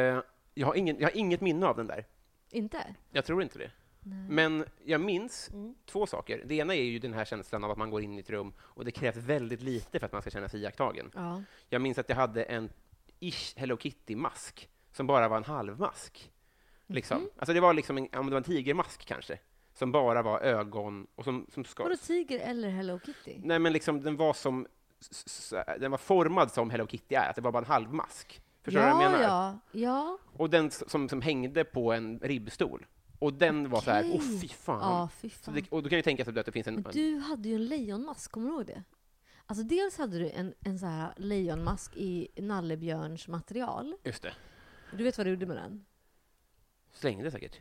jag, 0.53 0.67
har 0.67 0.75
ingen, 0.75 0.99
jag 0.99 1.07
har 1.09 1.17
inget 1.17 1.41
minne 1.41 1.65
av 1.65 1.75
den 1.77 1.87
där. 1.87 2.05
Inte? 2.49 2.95
Jag 3.11 3.25
tror 3.25 3.41
inte 3.43 3.59
det. 3.59 3.71
Nej. 3.99 4.29
Men 4.29 4.65
jag 4.85 5.01
minns 5.01 5.49
Mm. 5.53 5.75
två 5.85 6.05
saker. 6.05 6.43
Det 6.45 6.55
ena 6.55 6.75
är 6.75 6.83
ju 6.83 6.99
den 6.99 7.13
här 7.13 7.25
känslan 7.25 7.63
av 7.63 7.71
att 7.71 7.77
man 7.77 7.89
går 7.89 8.01
in 8.01 8.13
i 8.17 8.19
ett 8.19 8.29
rum 8.29 8.53
och 8.59 8.85
det 8.85 8.91
krävs 8.91 9.17
väldigt 9.17 9.61
lite 9.61 9.99
för 9.99 10.05
att 10.05 10.11
man 10.11 10.21
ska 10.21 10.31
känna 10.31 10.49
sig 10.49 10.61
iakttagen. 10.61 11.11
Ja. 11.15 11.43
Jag 11.69 11.81
minns 11.81 11.97
att 11.97 12.09
jag 12.09 12.15
hade 12.15 12.43
en 12.43 12.69
ish 13.19 13.57
Hello 13.57 13.77
Kitty-mask 13.77 14.69
som 14.91 15.07
bara 15.07 15.27
var 15.27 15.37
en 15.37 15.43
halvmask. 15.43 16.31
Liksom. 16.87 17.21
Mhm. 17.21 17.29
Alltså 17.37 17.53
det 17.53 17.59
var 17.59 17.73
liksom 17.73 17.97
en, 17.97 18.07
om 18.13 18.25
det 18.25 18.31
var 18.31 18.37
en 18.37 18.43
tigermask 18.43 19.05
kanske, 19.05 19.39
som 19.75 19.91
bara 19.91 20.21
var 20.21 20.39
ögon 20.39 21.07
och 21.15 21.23
som, 21.23 21.45
som 21.53 21.65
ska... 21.65 21.83
Vadå 21.83 21.97
tiger 21.97 22.39
eller 22.39 22.69
Hello 22.69 22.99
Kitty? 23.05 23.35
Nej, 23.43 23.59
men 23.59 23.73
liksom 23.73 24.01
den 24.01 24.17
var 24.17 24.33
som... 24.33 24.67
Den 25.79 25.91
var 25.91 25.97
formad 25.97 26.51
som 26.51 26.69
Hello 26.69 26.87
Kitty 26.87 27.15
är, 27.15 27.29
att 27.29 27.35
det 27.35 27.41
var 27.41 27.51
bara 27.51 27.59
en 27.59 27.65
halvmask. 27.65 28.41
Förstår 28.63 28.81
du 28.81 28.87
ja, 28.87 28.95
vad 28.95 29.03
jag 29.03 29.11
menar? 29.11 29.23
ja, 29.23 29.59
ja. 29.71 30.17
Och 30.33 30.49
den 30.49 30.71
som, 30.71 31.09
som 31.09 31.21
hängde 31.21 31.63
på 31.63 31.93
en 31.93 32.19
ribbstol. 32.19 32.85
Och 33.19 33.33
den 33.33 33.69
var 33.69 33.81
så 33.81 33.91
här, 33.91 34.11
åh 34.13 34.21
fy 34.41 34.47
fan. 34.47 34.79
Ja, 34.81 35.09
fy 35.17 35.29
fan. 35.29 35.53
det, 35.53 35.71
och 35.71 35.83
då 35.83 35.89
kan 35.89 35.97
ju 35.97 36.01
tänka 36.01 36.25
sig 36.25 36.39
att 36.39 36.45
det 36.45 36.51
finns 36.51 36.67
en... 36.67 36.75
Men 36.75 36.91
du 36.91 37.17
hade 37.17 37.49
ju 37.49 37.55
en 37.55 37.65
lejonmask, 37.65 38.31
kommer 38.31 38.47
du 38.47 38.53
ihåg 38.53 38.65
det? 38.65 38.83
Alltså 39.45 39.63
dels 39.63 39.97
hade 39.97 40.19
du 40.19 40.29
en, 40.29 40.53
en 40.59 40.79
så 40.79 40.85
här 40.85 41.13
lejonmask 41.17 41.97
i 41.97 42.27
nallebjörns 42.35 43.27
material. 43.27 43.95
Just 44.03 44.23
det. 44.23 44.33
Du 44.91 45.03
vet 45.03 45.17
vad 45.17 45.27
du 45.27 45.31
gjorde 45.31 45.45
med 45.45 45.57
den? 45.57 45.85
Slängde 46.93 47.31
säkert. 47.31 47.59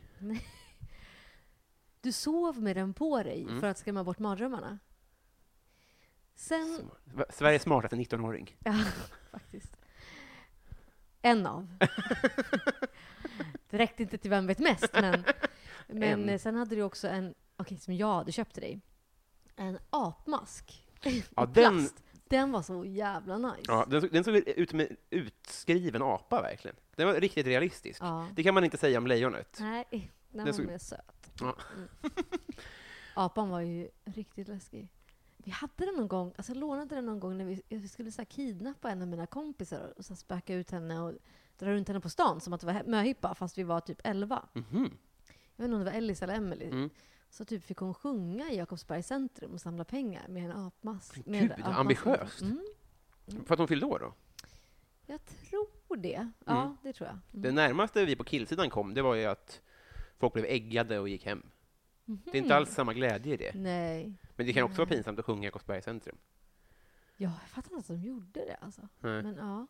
Du 2.05 2.11
sov 2.11 2.61
med 2.61 2.75
den 2.75 2.93
på 2.93 3.23
dig 3.23 3.41
Mm. 3.41 3.61
för 3.61 3.67
att 3.67 3.77
skrämma 3.77 4.03
bort 4.03 4.19
mardrömmarna. 4.19 4.79
Sen... 6.35 6.79
Smart. 6.79 7.35
Sveriges 7.35 7.61
smartaste 7.61 7.95
19-åring. 7.95 8.55
Ja, 8.59 8.73
faktiskt. 9.31 9.77
En 11.21 11.45
av. 11.47 11.67
det 13.69 13.77
räckte 13.77 14.03
inte 14.03 14.17
till 14.17 14.29
Vem 14.29 14.47
vet 14.47 14.59
mest, 14.59 14.89
men, 14.93 15.23
men 15.87 16.29
En. 16.29 16.39
sen 16.39 16.55
hade 16.55 16.75
du 16.75 16.81
också 16.83 17.07
en, 17.07 17.33
okej, 17.57 17.77
som 17.77 17.93
jag 17.93 18.13
hade 18.13 18.31
köpt 18.31 18.53
till 18.53 18.61
dig. 18.63 18.81
En 19.55 19.79
apmask. 19.89 20.87
Ja, 21.35 21.45
den-. 21.45 21.89
Den 22.27 22.51
var 22.51 22.61
så 22.61 22.85
jävla 22.85 23.37
nice. 23.37 23.61
Ja, 23.67 23.85
den, 23.89 24.01
såg, 24.01 24.11
den 24.11 24.23
såg 24.23 24.35
ut 24.35 24.69
som 24.69 24.79
en 24.79 24.97
utskriven 25.09 26.01
apa, 26.01 26.41
verkligen. 26.41 26.75
Den 26.95 27.07
var 27.07 27.13
riktigt 27.13 27.47
realistisk. 27.47 28.01
Ja. 28.01 28.27
Det 28.35 28.43
kan 28.43 28.53
man 28.53 28.63
inte 28.63 28.77
säga 28.77 28.97
om 28.97 29.07
lejonet. 29.07 29.57
Nej, 29.61 29.85
den 29.91 30.01
Den 30.31 30.45
var 30.45 30.53
såg- 30.53 30.65
mer 30.65 30.77
söt. 30.77 31.24
Ja. 31.39 31.55
Mm. 31.75 31.87
Apan 33.13 33.49
var 33.49 33.59
ju 33.61 33.89
riktigt 34.05 34.47
läskig. 34.47 34.89
Vi 35.37 35.51
hade 35.51 35.85
den 35.85 35.95
någon 35.95 36.07
gång, 36.07 36.33
alltså 36.37 36.51
jag 36.51 36.59
lånade 36.59 36.95
den 36.95 37.05
någon 37.05 37.19
gång 37.19 37.37
när 37.37 37.45
vi, 37.45 37.61
vi 37.69 37.87
skulle 37.87 38.11
så 38.11 38.25
kidnappa 38.25 38.89
en 38.91 39.01
av 39.01 39.07
mina 39.07 39.27
kompisar 39.27 39.93
och 39.97 40.05
så 40.05 40.15
spöka 40.15 40.53
ut 40.55 40.71
henne 40.71 40.99
och 40.99 41.13
dra 41.57 41.71
runt 41.71 41.87
henne 41.87 41.99
på 41.99 42.09
stan 42.09 42.41
som 42.41 42.53
att 42.53 42.61
det 42.61 42.67
var 42.67 42.83
möhippa 42.85 43.35
fast 43.35 43.57
vi 43.57 43.63
var 43.63 43.79
typ 43.79 44.01
11. 44.03 44.45
Mhm. 44.53 44.97
Jag 45.55 45.63
vet 45.63 45.65
inte 45.65 45.73
om 45.75 45.79
det 45.79 45.85
var 45.91 45.97
Ellis 45.97 46.21
eller 46.21 46.33
Emily. 46.35 46.65
Mm. 46.65 46.89
Så 47.29 47.45
typ 47.45 47.63
fick 47.63 47.77
hon 47.77 47.93
sjunga 47.93 48.51
i 48.51 48.57
Jakobsbergs 48.57 49.07
centrum 49.07 49.51
och 49.53 49.61
samla 49.61 49.83
pengar 49.85 50.27
med 50.27 50.43
en 50.45 50.51
apmask. 50.51 51.25
Men 51.25 51.39
gud, 51.41 51.51
apmask. 51.51 51.79
ambitiöst. 51.79 52.41
Mm, 52.41 52.65
För 53.45 53.53
att 53.53 53.59
hon 53.59 53.67
fyllde 53.67 53.85
år 53.85 53.99
då? 53.99 54.13
jag 55.05 55.19
tror 55.25 55.97
det. 55.97 56.31
Ja, 56.45 56.61
Mm. 56.63 56.77
det 56.83 56.93
tror 56.93 57.07
jag. 57.07 57.13
Mm. 57.13 57.41
Det 57.41 57.51
närmaste 57.51 58.05
vi 58.05 58.15
på 58.15 58.23
killsidan 58.23 58.69
kom, 58.69 58.93
det 58.93 59.01
var 59.01 59.15
ju 59.15 59.25
att 59.25 59.61
folk 60.19 60.33
blev 60.33 60.45
äggade 60.45 60.99
och 60.99 61.09
gick 61.09 61.25
hem. 61.25 61.43
Det 62.05 62.31
är 62.31 62.35
inte 62.35 62.47
Mhm. 62.53 62.57
alls 62.57 62.73
samma 62.73 62.93
glädje 62.93 63.33
i 63.33 63.37
det. 63.37 63.51
Nej. 63.55 64.13
Men 64.35 64.45
det 64.45 64.53
kan 64.53 64.63
också 64.63 64.77
vara 64.77 64.87
Nej. 64.89 64.97
pinsamt 64.97 65.19
att 65.19 65.25
sjunga 65.25 65.41
i 65.41 65.45
Jakobsbergs 65.45 65.85
centrum. 65.85 66.17
Ja, 67.17 67.31
jag 67.41 67.49
fattar 67.49 67.71
inte 67.71 67.93
att 67.93 68.01
de 68.01 68.07
gjorde 68.07 68.25
det 68.45 68.57
alltså. 68.61 68.81
Nej. 68.99 69.23
Men 69.23 69.35
ja. 69.35 69.67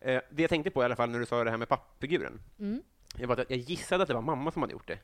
Eh, 0.00 0.22
det 0.30 0.42
jag 0.42 0.48
tänkte 0.50 0.70
på 0.70 0.82
i 0.82 0.84
alla 0.84 0.96
fall 0.96 1.10
när 1.10 1.18
du 1.18 1.26
sa 1.26 1.44
det 1.44 1.50
här 1.50 1.58
med 1.58 1.68
pappfiguren, 1.68 2.40
Mm. 2.58 2.82
var 3.18 3.36
att 3.40 3.50
jag 3.50 3.58
gissade 3.58 4.02
att 4.02 4.08
det 4.08 4.14
var 4.14 4.22
mamma 4.22 4.50
som 4.50 4.62
hade 4.62 4.72
gjort 4.72 4.88
det. 4.88 4.98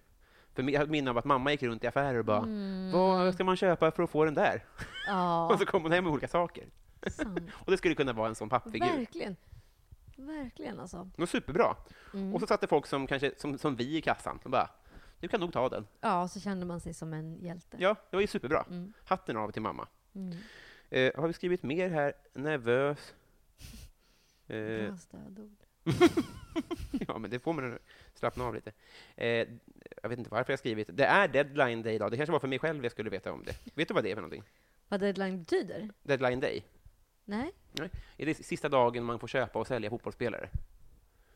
För 0.54 0.62
jag 0.70 0.78
hade 0.78 0.90
minne 0.90 1.10
av 1.10 1.18
att 1.18 1.24
mamma 1.24 1.50
gick 1.50 1.62
runt 1.62 1.84
i 1.84 1.86
affärer 1.86 2.18
och 2.18 2.24
bara 2.24 2.38
Mm. 2.42 2.90
”Vad 2.92 3.34
ska 3.34 3.44
man 3.44 3.56
köpa 3.56 3.90
för 3.90 4.02
att 4.02 4.10
få 4.10 4.24
den 4.24 4.34
där?” 4.34 4.64
Ja, 5.06 5.48
Och 5.52 5.58
så 5.58 5.66
kom 5.66 5.82
hon 5.82 5.92
hem 5.92 6.04
med 6.04 6.12
olika 6.12 6.28
saker. 6.28 6.64
Och 7.52 7.70
det 7.70 7.76
skulle 7.76 7.94
kunna 7.94 8.12
vara 8.12 8.28
en 8.28 8.34
sån 8.34 8.48
pappfigur. 8.48 8.86
Verkligen. 8.96 9.36
Verkligen 10.26 10.80
alltså. 10.80 11.10
Det 11.16 11.22
var 11.22 11.26
superbra. 11.26 11.76
Mm. 12.14 12.34
Och 12.34 12.40
så 12.40 12.46
satt 12.46 12.60
det 12.60 12.66
folk 12.66 12.86
som, 12.86 13.06
kanske, 13.06 13.32
som, 13.36 13.58
som 13.58 13.76
vi 13.76 13.96
i 13.96 14.00
kassan 14.02 14.38
och 14.42 14.50
bara 14.50 14.70
”Du 15.20 15.28
kan 15.28 15.40
nog 15.40 15.52
ta 15.52 15.68
den”. 15.68 15.86
Ja, 16.00 16.28
så 16.28 16.40
kände 16.40 16.66
man 16.66 16.80
sig 16.80 16.94
som 16.94 17.12
en 17.12 17.38
hjälte. 17.40 17.76
Ja, 17.80 17.96
det 18.10 18.16
var 18.16 18.20
ju 18.20 18.26
superbra. 18.26 18.64
Mm. 18.70 18.92
Hatten 19.04 19.36
av 19.36 19.50
till 19.50 19.62
mamma. 19.62 19.88
Mm. 20.14 20.36
Eh, 20.90 21.20
har 21.20 21.26
vi 21.26 21.32
skrivit 21.32 21.62
mer 21.62 21.90
här? 21.90 22.12
Nervös. 22.32 23.14
Eh, 24.46 24.56
Bra 24.86 24.96
stödord. 24.96 25.56
ja, 27.08 27.18
men 27.18 27.30
det 27.30 27.38
får 27.38 27.52
man 27.52 27.78
slappna 28.14 28.44
av 28.44 28.54
lite. 28.54 28.72
Eh, 29.16 29.48
jag 30.02 30.08
vet 30.08 30.18
inte 30.18 30.30
varför 30.30 30.52
jag 30.52 30.58
skrivit. 30.58 30.88
Det 30.92 31.04
är 31.04 31.28
deadline 31.28 31.82
day 31.82 31.94
idag. 31.94 32.10
Det 32.10 32.16
kanske 32.16 32.32
var 32.32 32.40
för 32.40 32.48
mig 32.48 32.58
själv 32.58 32.82
jag 32.82 32.92
skulle 32.92 33.10
veta 33.10 33.32
om 33.32 33.44
det. 33.44 33.54
Vet 33.74 33.88
du 33.88 33.94
vad 33.94 34.04
det 34.04 34.10
är 34.10 34.14
för 34.14 34.22
någonting? 34.22 34.44
Vad 34.88 35.00
deadline 35.00 35.38
betyder? 35.38 35.90
Deadline 36.02 36.40
day. 36.40 36.64
Nej? 37.24 37.52
Är 38.16 38.26
det 38.26 38.34
sista 38.34 38.68
dagen 38.68 39.04
man 39.04 39.18
får 39.18 39.28
köpa 39.28 39.58
och 39.58 39.66
sälja 39.66 39.90
fotbollsspelare? 39.90 40.48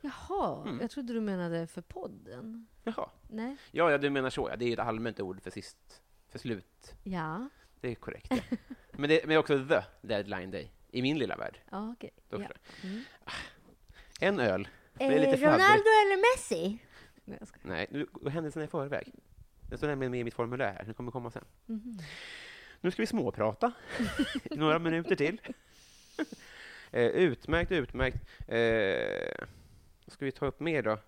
Jaha, 0.01 0.63
Mm. 0.63 0.81
jag 0.81 0.91
trodde 0.91 1.13
du 1.13 1.21
menade 1.21 1.67
för 1.67 1.81
podden. 1.83 2.67
Jaha. 2.85 3.11
Nej? 3.31 3.57
Ja, 3.71 3.91
ja, 3.91 3.99
du 3.99 4.11
menar 4.11 4.31
så. 4.31 4.49
Ja. 4.51 4.57
Det 4.57 4.65
är 4.65 4.73
ett 4.73 4.79
allmänt 4.79 5.21
ord 5.21 5.43
för 5.43 5.51
sist, 5.51 6.03
för 6.29 6.39
slut. 6.39 6.95
Ja. 7.03 7.49
Det 7.81 7.89
är 7.91 7.95
korrekt. 7.95 8.27
Ja. 8.31 8.57
men, 8.93 9.09
det, 9.11 9.27
men 9.27 9.37
också 9.39 9.67
the 9.69 9.81
deadline 10.01 10.51
day, 10.51 10.71
i 10.91 11.03
min 11.03 11.19
lilla 11.19 11.37
värld. 11.37 11.59
Ja, 11.71 11.93
okej. 11.93 12.11
Då 12.29 12.37
Ja. 12.43 12.49
Mm. 12.83 13.03
jag. 13.25 13.35
En 14.29 14.41
öl. 14.41 14.69
Är 14.99 15.11
Eh, 15.11 15.37
fladdrigt. 15.37 15.87
eller 15.87 16.35
Messi? 16.37 16.79
Nej, 17.25 17.37
jag 17.41 17.49
skojar. 17.49 17.67
Nej, 17.77 17.87
nu 17.91 18.07
går 18.13 18.31
händelserna 18.31 18.65
i 18.65 18.69
förväg. 18.69 19.13
Det 19.71 19.77
står 19.77 19.87
nämligen 19.89 20.11
med 20.11 20.21
i 20.21 20.25
mitt 20.25 20.35
formulär 20.35 20.73
här. 20.73 20.85
Det 20.85 20.95
kommer 20.95 21.11
komma 21.11 21.31
sen. 21.31 21.45
Mhm. 21.67 21.99
Nu 22.81 22.91
ska 22.91 23.03
vi 23.03 23.07
småprata 23.07 23.73
några 24.51 24.79
minuter 24.79 25.17
till. 25.17 25.41
Eh, 26.91 27.07
utmärkt, 27.07 27.73
utmärkt. 27.73 28.17
Eh, 28.49 29.47
vad 30.05 30.13
ska 30.13 30.25
vi 30.25 30.33
ta 30.33 30.47
upp 30.47 30.61
mer 30.61 30.83
då? 30.83 30.99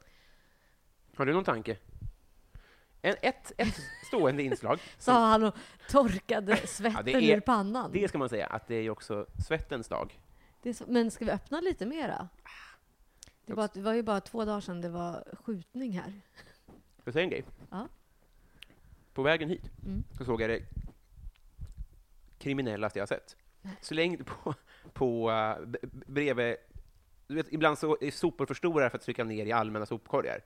Har 1.16 1.26
du 1.26 1.32
någon 1.32 1.44
tanke? 1.44 1.76
En, 3.02 3.14
ett, 3.22 3.52
ett 3.58 3.80
stående 4.06 4.42
inslag. 4.42 4.78
Sa 4.98 5.26
han 5.30 5.42
och 5.44 5.54
torkade 5.90 6.56
svetten 6.56 7.04
det 7.04 7.12
är- 7.12 7.36
ur 7.36 7.40
pannan. 7.40 7.90
Det 7.92 8.08
ska 8.08 8.18
man 8.18 8.28
säga, 8.28 8.46
att 8.46 8.66
det 8.66 8.74
är 8.74 8.82
ju 8.82 8.90
också 8.90 9.26
svettens 9.46 9.88
dag. 9.88 10.20
Så, 10.74 10.84
men 10.88 11.10
ska 11.10 11.24
vi 11.24 11.30
öppna 11.30 11.60
lite 11.60 11.86
mera? 11.86 12.28
Det 13.46 13.54
var, 13.54 13.70
det 13.74 13.80
var 13.82 13.94
ju 13.94 14.02
bara 14.02 14.20
två 14.20 14.44
dagar 14.44 14.60
sedan 14.60 14.80
det 14.80 14.88
var 14.88 15.24
skjutning 15.44 15.92
här. 15.92 16.12
Får 16.96 17.02
jag 17.04 17.12
säga 17.12 17.24
en 17.24 17.30
grej? 17.30 17.44
Ja. 17.70 17.88
På 19.14 19.22
vägen 19.22 19.48
hit 19.48 19.70
Mm. 19.86 20.04
så 20.18 20.24
såg 20.24 20.40
jag 20.42 20.50
det 20.50 20.62
kriminellaste 22.38 22.98
jag 22.98 23.02
har 23.02 23.06
sett. 23.06 23.36
Slängd 23.80 24.26
på, 24.26 24.54
på 24.92 25.32
b- 25.66 25.78
bredvid... 26.06 26.56
Du 27.28 27.34
vet, 27.34 27.46
ibland 27.52 27.78
så 27.78 27.96
är 28.00 28.10
sopor 28.10 28.46
för 28.46 28.54
stora 28.54 28.90
för 28.90 28.98
att 28.98 29.04
trycka 29.04 29.24
ner 29.24 29.46
i 29.46 29.52
allmänna 29.52 29.86
sopkorgar. 29.86 30.40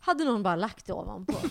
Hade 0.00 0.24
någon 0.24 0.42
bara 0.42 0.56
lagt 0.56 0.86
det 0.86 0.92
ovanpå? 0.92 1.34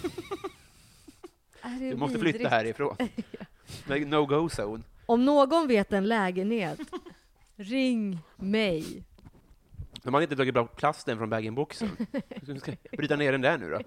Du 1.80 1.96
måste 1.96 2.18
vidrigt? 2.18 2.36
flytta 2.38 2.50
härifrån. 2.50 2.96
Det 3.88 3.94
är 3.94 4.06
No-go-zone. 4.06 4.84
Om 5.06 5.26
någon 5.26 5.68
vet 5.68 5.94
en 5.94 6.08
lägenhet, 6.08 6.80
ring 7.56 8.20
mig. 8.36 9.04
De 10.04 10.14
hade 10.14 10.24
inte 10.24 10.36
tagit 10.36 10.54
bort 10.54 10.76
plasten 10.76 11.18
från 11.18 11.30
bag-in-boxen. 11.30 11.90
Ska 12.60 12.72
bryta 12.98 13.16
ner 13.16 13.32
den 13.32 13.42
där 13.42 13.58
nu 13.58 13.70
då. 13.70 13.80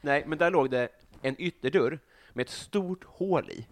Nej, 0.00 0.24
men 0.26 0.38
där 0.38 0.50
låg 0.50 0.70
det 0.70 0.88
en 1.22 1.40
ytterdörr 1.40 1.98
med 2.32 2.42
ett 2.44 2.50
stort 2.50 3.04
hål 3.04 3.50
i. 3.50 3.66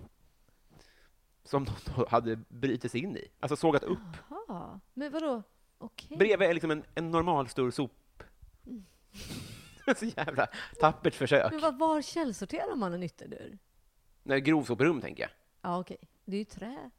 Som 1.44 1.64
de 1.64 2.04
hade 2.08 2.36
brutit 2.36 2.90
sig 2.92 3.00
in 3.00 3.16
i. 3.16 3.28
Alltså 3.40 3.56
sågat 3.56 3.82
upp. 3.82 3.98
Jaha, 4.30 4.80
men 4.94 5.12
vadå? 5.12 5.42
Okej. 5.78 6.18
Bredvid 6.18 6.48
är 6.48 6.54
liksom 6.54 6.70
en, 6.70 6.84
en 6.94 7.10
normal 7.10 7.48
stor 7.48 7.70
sop. 7.70 8.22
Så 9.96 10.04
jävla 10.04 10.46
tappert 10.80 11.14
försök. 11.14 11.52
Men 11.52 11.60
vad, 11.60 11.78
var 11.78 12.02
källsorterar 12.02 12.74
man 12.74 12.94
en 12.94 13.02
ytterdörr? 13.02 13.58
Nej, 14.22 14.40
grovsoprum, 14.40 15.00
tänker 15.00 15.22
jag. 15.22 15.30
Ja, 15.62 15.78
okej. 15.80 15.96
Det 16.24 16.36
är 16.36 16.38
ju 16.38 16.44
trä. 16.44 16.90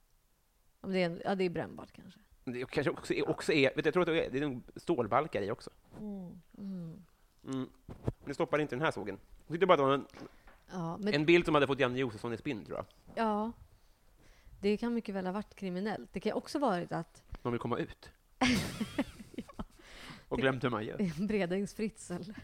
Om 0.82 0.92
det 0.92 1.00
är, 1.02 1.06
en, 1.06 1.22
ja, 1.26 1.36
det 1.36 1.44
är 1.44 1.50
brännbart 1.50 1.92
kanske. 1.92 2.20
Det 2.44 2.66
kanske 2.66 2.92
också 2.92 3.14
är, 3.14 3.30
också 3.30 3.54
är 3.54 3.76
vet 3.76 3.84
du, 3.84 3.88
jag 3.88 3.94
tror 3.94 4.02
att 4.02 4.08
det 4.08 4.26
är, 4.26 4.30
det 4.30 4.40
är 4.40 4.80
stålbalkar 4.80 5.42
i 5.42 5.52
också. 5.52 5.70
Mm. 6.00 6.42
Mm. 7.48 7.70
Nu 8.26 8.34
stoppar 8.34 8.60
inte 8.60 8.76
den 8.76 8.84
här 8.84 8.92
sågen. 8.92 9.20
Jag 9.48 9.54
tyckte 9.54 9.66
bara 9.66 9.74
att 9.74 9.80
det 9.80 9.84
var 9.84 9.94
en, 9.94 10.06
Ja, 10.72 10.98
men, 10.98 11.14
en 11.14 11.26
bild 11.26 11.46
som 11.46 11.54
hade 11.56 11.68
fått 11.68 11.80
Janne 11.80 12.00
Josefsson 12.00 12.34
i 12.34 12.38
spinn, 12.38 12.66
tror 12.66 12.78
jag. 12.78 12.86
ja, 13.26 13.52
det 14.60 14.78
kan 14.78 14.94
mycket 14.94 15.16
väl 15.16 15.26
ha 15.26 15.34
varit 15.34 15.56
kriminellt. 15.56 16.10
Det 16.14 16.20
kan 16.20 16.34
också 16.34 16.60
varit 16.60 16.92
att 16.92 17.24
De 17.42 17.52
vill 17.52 17.62
komma 17.62 17.78
ut. 17.78 18.10
Och 20.28 20.38
glömt 20.40 20.64
hur 20.64 20.70
man 20.70 20.86
gör. 20.86 20.98
det 20.98 21.04
är 21.04 21.20
en 21.20 21.28
Bredängsfritzel. 21.28 22.34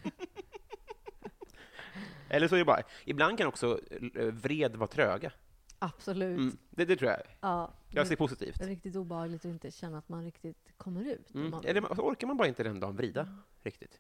Eller 2.30 2.48
så 2.48 2.56
är 2.56 2.60
det 2.60 2.65
bara, 2.65 2.82
ibland 3.06 3.38
kan 3.38 3.48
också 3.48 3.80
eh, 4.15 4.25
vred 4.25 4.75
vara 4.75 4.88
tröga. 4.88 5.32
Absolut. 5.80 6.38
Mm. 6.38 6.58
Det, 6.70 6.86
det 6.86 6.96
tror 6.96 7.12
jag. 7.12 7.22
Ja, 7.41 7.74
Jag 7.89 8.06
det 8.06 8.10
ser 8.10 8.15
positivt. 8.15 8.62
är 8.62 8.68
riktigt 8.68 8.96
obehagligt 8.96 9.46
att 9.46 9.51
inte 9.51 9.72
känna 9.72 9.98
att 9.98 10.10
man 10.10 10.24
riktigt 10.24 10.72
kommer 10.77 11.12
ut. 11.13 11.34
Mm. 11.34 11.50
Man, 11.50 11.65
Eller 11.65 11.82
orkar 11.82 12.27
man 12.27 12.38
bara 12.38 12.48
inte 12.48 12.63
den 12.63 12.80
dagen 12.80 12.96
vrida 12.96 13.27
riktigt. 13.63 14.00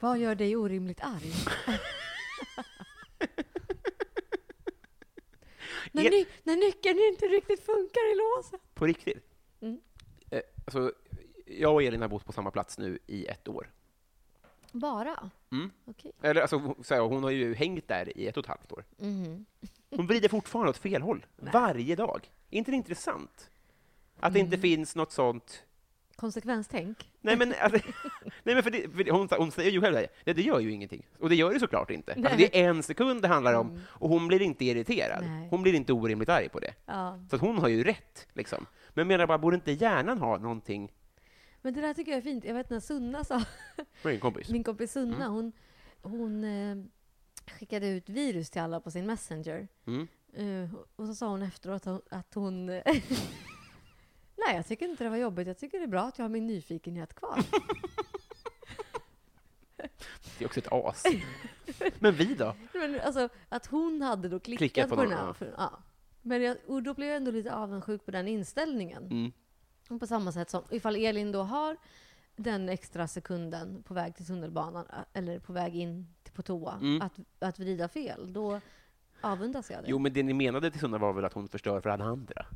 Vad 0.00 0.18
gör 0.18 0.34
dig 0.34 0.56
orimligt 0.56 1.00
arg? 1.02 1.32
när, 5.92 6.02
Er- 6.04 6.10
ny, 6.10 6.26
när 6.42 6.56
nyckeln 6.56 6.98
inte 7.12 7.26
riktigt 7.26 7.60
funkar 7.66 8.12
i 8.12 8.16
låset. 8.16 8.60
På 8.74 8.86
riktigt. 8.86 9.24
Mm. 9.60 9.80
Eh, 10.30 10.40
alltså, 10.66 10.92
jag 11.46 11.74
och 11.74 11.82
Elin 11.82 12.00
har 12.02 12.08
bott 12.08 12.24
på 12.24 12.32
samma 12.32 12.50
plats 12.50 12.78
nu 12.78 12.98
i 13.06 13.26
ett 13.26 13.48
år. 13.48 13.70
Bara? 14.72 15.30
Mm. 15.52 15.70
Okej. 15.84 16.12
Eller, 16.22 16.40
alltså, 16.40 16.56
hon- 16.56 16.84
så 16.84 16.94
här, 16.94 17.00
hon 17.00 17.22
har 17.22 17.30
ju 17.30 17.54
hängt 17.54 17.88
där 17.88 18.18
i 18.18 18.26
ett 18.26 18.36
och 18.36 18.44
ett 18.44 18.48
halvt 18.48 18.72
år. 18.72 18.84
Mhm. 18.96 19.44
Hon 19.96 20.06
vrider 20.06 20.28
fortfarande 20.28 20.70
åt 20.70 20.76
fel 20.78 21.02
håll, 21.02 21.26
varje 21.36 21.96
dag. 21.96 22.30
Är 22.50 22.58
inte 22.58 22.70
det 22.70 22.76
intressant? 22.76 23.50
Att 24.20 24.32
det 24.32 24.38
inte 24.40 24.54
Mm. 24.56 24.62
finns 24.62 24.96
något 24.96 25.12
sånt... 25.12 25.62
Konsekvenstänk? 26.20 27.10
Nej, 27.20 27.36
men, 27.36 27.54
alltså, 27.60 27.78
nej, 28.42 28.54
men 28.54 28.62
för 28.62 28.70
det, 28.70 28.88
för 28.96 29.04
det, 29.04 29.10
hon, 29.10 29.28
hon 29.38 29.50
säger 29.52 29.70
ju 29.70 29.80
själv 29.80 29.94
det, 29.94 30.06
nej, 30.24 30.34
det 30.34 30.42
gör 30.42 30.60
ju 30.60 30.72
ingenting. 30.72 31.06
Och 31.20 31.28
det 31.28 31.34
gör 31.36 31.52
det 31.54 31.60
såklart 31.60 31.90
inte. 31.90 32.14
Alltså, 32.14 32.36
det 32.36 32.60
är 32.62 32.68
en 32.68 32.82
sekund 32.82 33.22
det 33.22 33.28
handlar 33.28 33.54
om, 33.54 33.68
Mm. 33.68 33.80
och 33.88 34.08
hon 34.08 34.28
blir 34.28 34.42
inte 34.42 34.64
irriterad. 34.64 35.24
Nej. 35.24 35.48
Hon 35.50 35.62
blir 35.62 35.74
inte 35.74 35.92
orimligt 35.92 36.28
arg 36.28 36.48
på 36.48 36.58
det. 36.60 36.74
Ja. 36.86 37.18
Så 37.30 37.36
hon 37.36 37.58
har 37.58 37.68
ju 37.68 37.84
rätt, 37.84 38.26
liksom. 38.32 38.66
Men 38.90 39.08
menar 39.08 39.26
bara, 39.26 39.38
borde 39.38 39.54
inte 39.56 39.72
hjärnan 39.72 40.18
ha 40.18 40.38
någonting... 40.38 40.92
Men 41.62 41.74
det 41.74 41.80
där 41.80 41.94
tycker 41.94 42.12
jag 42.12 42.18
är 42.18 42.22
fint. 42.22 42.44
Jag 42.44 42.54
vet 42.54 42.70
när 42.70 42.80
Sunna 42.80 43.24
sa, 43.24 43.42
din 44.02 44.20
kompis? 44.20 44.48
min 44.50 44.64
kompis 44.64 44.92
Sunna, 44.92 45.16
Mm. 45.24 45.32
hon, 45.32 45.52
hon 46.02 46.44
eh, 46.44 46.76
skickade 47.58 47.88
ut 47.88 48.08
virus 48.08 48.50
till 48.50 48.60
alla 48.60 48.80
på 48.80 48.90
sin 48.90 49.06
Messenger. 49.06 49.68
Mm. 49.86 50.08
Eh, 50.34 50.74
och 50.96 51.06
så 51.06 51.14
sa 51.14 51.28
hon 51.28 51.42
efteråt 51.42 51.86
att 52.10 52.34
hon... 52.34 52.68
Nej, 54.50 54.56
jag 54.56 54.66
tycker 54.66 54.88
inte 54.88 55.04
det 55.04 55.10
var 55.10 55.16
jobbigt. 55.16 55.46
Jag 55.46 55.58
tycker 55.58 55.78
det 55.78 55.84
är 55.84 55.88
bra 55.88 56.02
att 56.02 56.18
jag 56.18 56.24
har 56.24 56.28
min 56.28 56.46
nyfikenhet 56.46 57.14
kvar. 57.14 57.38
Det 60.38 60.44
är 60.44 60.46
också 60.46 60.60
ett 60.60 60.72
as. 60.72 61.02
Men 61.98 62.14
vi 62.14 62.34
då? 62.34 62.54
Men 62.72 63.00
alltså, 63.00 63.28
att 63.48 63.66
hon 63.66 64.02
hade 64.02 64.28
då 64.28 64.40
klickat, 64.40 64.58
Klickat 64.58 64.88
på 64.90 64.96
på, 64.96 65.02
den 65.02 65.12
här. 65.12 65.32
För, 65.32 65.54
ja. 65.56 65.72
Men 66.22 66.42
jag, 66.42 66.56
och 66.66 66.82
då 66.82 66.94
blev 66.94 67.08
jag 67.08 67.16
ändå 67.16 67.30
lite 67.30 67.54
avundsjuk 67.54 68.04
på 68.04 68.10
den 68.10 68.28
inställningen. 68.28 69.04
Mm. 69.06 69.32
Och 69.90 70.00
på 70.00 70.06
samma 70.06 70.32
sätt 70.32 70.50
som 70.50 70.62
ifall 70.70 70.96
Elin 70.96 71.32
då 71.32 71.42
har 71.42 71.76
den 72.36 72.68
extra 72.68 73.08
sekunden 73.08 73.82
på 73.82 73.94
väg 73.94 74.16
till 74.16 74.26
tunnelbanan 74.26 74.86
eller 75.12 75.38
på 75.38 75.52
väg 75.52 75.76
in 75.76 76.14
till- 76.22 76.32
på 76.32 76.42
toa, 76.42 76.74
Mm. 76.80 77.02
att, 77.02 77.12
att 77.38 77.58
vrida 77.58 77.88
fel, 77.88 78.32
då 78.32 78.60
avundas 79.20 79.70
jag 79.70 79.82
det. 79.84 79.90
Jo, 79.90 79.98
men 79.98 80.12
det 80.12 80.22
ni 80.22 80.32
menade 80.34 80.70
till 80.70 80.80
Sunna 80.80 80.98
var 80.98 81.12
väl 81.12 81.24
att 81.24 81.32
hon 81.32 81.48
förstör 81.48 81.80
för 81.80 81.90
alla 81.90 82.04
andra? 82.04 82.46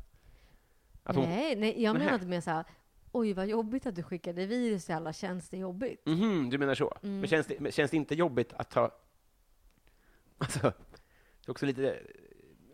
Att 1.05 1.15
hon... 1.15 1.25
nej, 1.29 1.55
nej, 1.55 1.83
jag 1.83 1.93
Nähä. 1.93 2.05
menade 2.05 2.25
mer 2.25 2.41
så 2.41 2.51
här, 2.51 2.65
oj 3.11 3.33
vad 3.33 3.47
jobbigt 3.47 3.85
att 3.85 3.95
du 3.95 4.03
skickade 4.03 4.45
virus 4.45 4.85
till 4.85 4.95
alla, 4.95 5.13
känns 5.13 5.49
det 5.49 5.57
jobbigt? 5.57 6.05
Mhm, 6.05 6.49
du 6.49 6.57
menar 6.57 6.75
så? 6.75 6.97
Mm. 7.03 7.19
Men, 7.19 7.27
känns 7.29 7.47
det, 7.47 7.59
men 7.59 7.71
känns 7.71 7.91
det 7.91 7.97
inte 7.97 8.15
jobbigt 8.15 8.53
att 8.53 8.69
ta... 8.69 8.91
Alltså, 10.37 10.59
det 10.59 11.47
är 11.47 11.51
också 11.51 11.65
lite... 11.65 11.99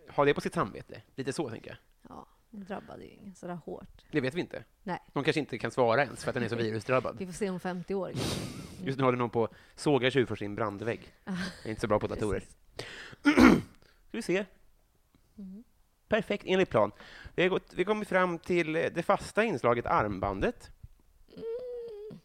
Ha 0.10 0.26
det 0.26 0.34
på 0.34 0.42
sitt 0.42 0.54
samvete. 0.54 1.02
Lite 1.16 1.34
så, 1.34 1.50
tänker 1.50 1.70
jag. 1.70 1.78
Ja, 2.10 2.28
det 2.50 2.64
drabbade 2.64 3.04
ju 3.04 3.10
ingen 3.10 3.36
sådär 3.36 3.60
hårt. 3.66 4.06
Det 4.12 4.22
vet 4.22 4.34
vi 4.34 4.42
inte. 4.42 4.64
Nej. 4.84 5.00
Någon 5.14 5.24
kanske 5.24 5.40
inte 5.40 5.58
kan 5.58 5.72
svara 5.72 6.04
ens 6.04 6.24
för 6.24 6.30
att 6.30 6.34
den 6.34 6.44
är 6.44 6.50
så 6.50 6.56
virusdrabbad. 6.56 7.16
Vi 7.18 7.26
får 7.26 7.34
se 7.34 7.50
om 7.50 7.60
50 7.60 7.96
år. 7.96 8.12
Just 8.86 8.98
nu 8.98 9.04
håller 9.04 9.18
någon 9.18 9.30
på 9.30 9.44
att 9.44 9.54
såga 9.76 10.12
tjur 10.12 10.26
för 10.26 10.36
sin 10.36 10.56
brandvägg. 10.56 11.14
Jag 11.26 11.36
är 11.66 11.70
inte 11.70 11.82
så 11.82 11.88
bra 11.88 12.00
på 12.00 12.08
datorer. 12.08 12.44
Ska 14.08 14.18
vi 14.18 14.22
se. 14.22 14.46
Mm. 15.38 15.64
Perfekt, 16.12 16.44
enligt 16.48 16.70
plan. 16.70 16.92
Vi 17.36 17.42
har 17.42 17.50
gått, 17.50 17.74
vi 17.74 17.86
kommer 17.86 18.06
fram 18.06 18.40
till 18.40 18.76
eh, 18.76 18.86
det 18.94 19.04
fasta 19.04 19.44
inslaget 19.44 19.86
armbandet. 19.86 20.72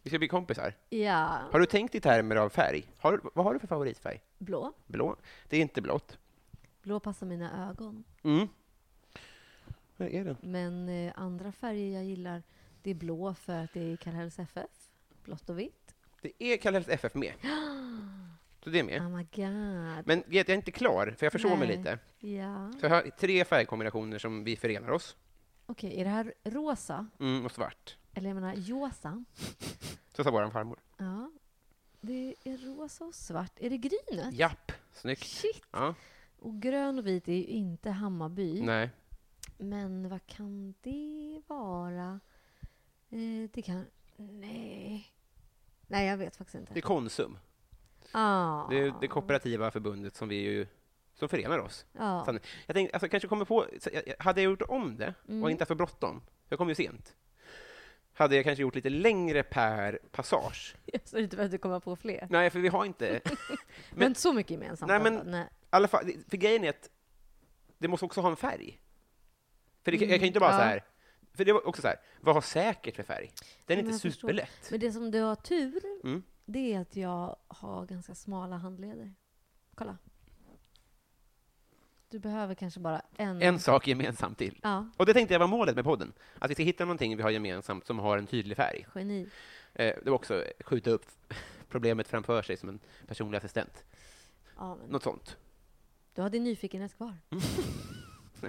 Vi 0.03 0.09
ska 0.09 0.19
bli 0.19 0.27
kompisar. 0.27 0.73
Ja, 0.89 1.39
Har 1.51 1.59
du 1.59 1.65
tänkt 1.65 1.95
i 1.95 1.99
termer 2.01 2.35
av 2.35 2.49
färg? 2.49 2.87
Har, 2.97 3.21
vad 3.33 3.45
har 3.45 3.53
du 3.53 3.59
för 3.59 3.67
favoritfärg? 3.67 4.21
blå. 4.37 4.73
Blå? 4.87 5.15
Det 5.49 5.57
är 5.57 5.61
inte 5.61 5.81
blått. 5.81 6.17
Blå 6.81 6.99
passar 6.99 7.25
mina 7.25 7.69
ögon. 7.69 8.03
Mm. 8.23 8.47
Vad 9.97 10.07
är 10.07 10.25
den? 10.25 10.37
Men 10.41 10.89
eh, 10.89 11.13
andra 11.15 11.51
färger 11.51 11.93
jag 11.93 12.03
gillar, 12.03 12.43
det 12.81 12.89
är 12.89 12.95
blå 12.95 13.33
för 13.33 13.63
att 13.63 13.73
det 13.73 13.93
är 13.93 13.97
Kallhälls 13.97 14.39
FF. 14.39 14.89
Blått 15.23 15.49
och 15.49 15.59
vitt. 15.59 15.95
Det 16.21 16.43
är 16.43 16.57
Kallhälls 16.57 16.87
FF 16.87 17.13
med. 17.13 17.33
Så 18.67 18.71
det 18.71 18.79
är 18.79 18.83
med. 18.83 19.01
Oh 19.01 19.09
my 19.09 19.23
god. 19.23 20.07
Men 20.07 20.23
jag 20.29 20.49
är 20.49 20.53
inte 20.53 20.71
klar, 20.71 21.15
för 21.17 21.25
jag 21.25 21.33
försov 21.33 21.59
mig 21.59 21.67
lite. 21.67 21.99
Ja. 22.19 22.71
Så 22.79 22.85
jag 22.85 22.89
har 22.89 23.09
tre 23.19 23.45
färgkombinationer 23.45 24.17
som 24.19 24.43
vi 24.43 24.55
förenar 24.55 24.89
oss. 24.89 25.15
Okej, 25.65 25.99
är 25.99 26.03
det 26.03 26.09
här 26.09 26.33
rosa? 26.43 27.07
Mm, 27.19 27.45
och 27.45 27.51
svart. 27.51 27.97
Eller 28.13 28.29
jag 28.29 28.35
menar 28.35 28.53
josa? 28.55 29.23
Så 30.15 30.23
sa 30.23 30.31
vår 30.31 30.49
farmor. 30.49 30.79
Ja. 30.97 31.31
Det 32.01 32.35
är 32.43 32.57
rosa 32.57 33.05
och 33.05 33.15
svart. 33.15 33.51
Är 33.59 33.69
det 33.69 33.77
grynet? 33.77 34.33
Japp, 34.33 34.71
snyggt. 34.91 35.23
Shit! 35.23 35.61
Ja, 35.71 35.95
Och 36.39 36.61
grön 36.61 36.99
och 36.99 37.07
vit 37.07 37.27
är 37.27 37.33
ju 37.33 37.43
inte 37.43 37.91
Hammarby. 37.91 38.61
nej. 38.61 38.89
Men 39.57 40.09
vad 40.09 40.25
kan 40.25 40.73
det 40.81 41.41
vara? 41.47 42.19
Eh, 43.09 43.49
det 43.53 43.61
kan... 43.61 43.85
Nej. 44.17 45.11
Nej, 45.87 46.07
jag 46.07 46.17
vet 46.17 46.35
faktiskt 46.35 46.55
inte. 46.55 46.73
Det 46.73 46.79
är 46.79 46.81
Konsum. 46.81 47.37
Ah. 48.17 48.67
Det 48.69 48.79
är 48.79 48.93
det 49.01 49.07
kooperativa 49.07 49.71
förbundet 49.71 50.15
som 50.15 50.27
vi 50.29 50.35
ju 50.35 50.67
som 51.15 51.29
förenar 51.29 51.59
oss. 51.59 51.85
Ja. 51.93 52.23
Sann- 52.25 52.39
Jag 52.67 52.75
tänkte, 52.75 52.95
alltså, 52.95 53.09
kanske 53.09 53.27
kommer 53.27 53.45
på, 53.45 53.65
jag- 53.93 54.15
hade 54.19 54.41
jag 54.41 54.51
gjort 54.51 54.61
om 54.61 54.97
det 54.97 55.13
och 55.23 55.29
Mm. 55.29 55.49
inte 55.49 55.61
haft 55.61 55.67
för 55.67 55.75
bråttom, 55.75 56.21
jag 56.49 56.57
kom 56.59 56.69
ju 56.69 56.75
sent, 56.75 57.15
hade 58.13 58.35
jag 58.35 58.43
kanske 58.45 58.61
gjort 58.61 58.75
lite 58.75 58.89
längre 58.89 59.43
per 59.43 59.99
passage. 60.11 60.75
Så 61.05 61.17
är 61.17 61.21
inte 61.21 61.35
för 61.35 61.43
att 61.45 61.51
du 61.51 61.57
kommer 61.57 61.79
på 61.79 61.95
fler. 61.95 62.27
Nej, 62.29 62.49
för 62.49 62.59
vi 62.59 62.67
har 62.67 62.85
inte... 62.85 63.19
Men, 63.95 64.07
inte 64.07 64.19
så 64.21 64.33
mycket 64.33 64.51
gemensamt. 64.51 64.89
Nej, 64.89 64.99
men-. 64.99 65.21
Nej. 65.31 65.47
Alla 65.69 65.87
fall, 65.87 66.11
för 66.29 66.37
grejen 66.37 66.63
är 66.63 66.69
att 66.69 66.89
det 67.77 67.87
måste 67.87 68.05
också 68.05 68.21
ha 68.21 68.29
en 68.29 68.35
färg. 68.35 68.79
För 69.83 69.91
det, 69.91 69.97
kan- 69.97 70.09
jag 70.09 70.15
kan 70.17 70.21
ju 70.23 70.27
inte 70.27 70.39
bara 70.39 70.49
Mm, 70.53 70.59
så 70.59 70.63
ja. 70.65 70.69
här, 70.69 70.83
för 71.33 71.45
det 71.45 71.53
var 71.53 71.67
också 71.67 71.81
så 71.81 71.87
här, 71.87 71.97
vad 72.21 72.35
har 72.35 72.41
säkert 72.41 72.95
för 72.95 73.03
färg? 73.03 73.31
Den 73.65 73.77
är 73.79 73.83
Men 73.83 73.93
inte 73.93 74.05
jag 74.07 74.13
förstår. 74.13 74.27
superlätt. 74.27 74.67
Men 74.71 74.79
det 74.79 74.91
som 74.91 75.11
du 75.11 75.19
har 75.21 75.35
tur, 75.35 75.81
Mm. 76.03 76.23
Det 76.47 76.73
är 76.73 76.79
att 76.79 76.95
jag 76.95 77.35
har 77.47 77.85
ganska 77.85 78.15
smala 78.15 78.57
handleder. 78.57 79.13
Kolla. 79.75 79.97
Du 82.09 82.19
behöver 82.19 82.55
kanske 82.55 82.79
bara 82.79 83.01
en... 83.17 83.41
En 83.41 83.59
sak 83.59 83.87
gemensamt 83.87 84.37
till. 84.37 84.59
Ja, 84.63 84.87
Och 84.97 85.05
det 85.05 85.13
tänkte 85.13 85.33
jag 85.33 85.39
var 85.39 85.47
målet 85.47 85.75
med 85.75 85.83
podden, 85.83 86.13
att 86.39 86.49
vi 86.51 86.53
ska 86.53 86.63
hitta 86.63 86.85
någonting 86.85 87.17
vi 87.17 87.23
har 87.23 87.29
gemensamt 87.29 87.85
som 87.85 87.99
har 87.99 88.17
en 88.17 88.27
tydlig 88.27 88.57
färg. 88.57 88.87
geni. 88.95 89.29
Eh, 89.73 89.95
det 90.03 90.09
var 90.09 90.15
också 90.15 90.43
skjuta 90.59 90.89
upp 90.89 91.05
problemet 91.69 92.07
framför 92.07 92.41
sig 92.41 92.57
som 92.57 92.69
en 92.69 92.79
personlig 93.07 93.37
assistent. 93.37 93.83
Ja, 94.57 94.75
men 94.75 94.89
Något 94.89 95.03
sånt. 95.03 95.37
du 96.13 96.21
har 96.21 96.29
din 96.29 96.43
nyfikenhet 96.43 96.95
kvar. 96.97 97.17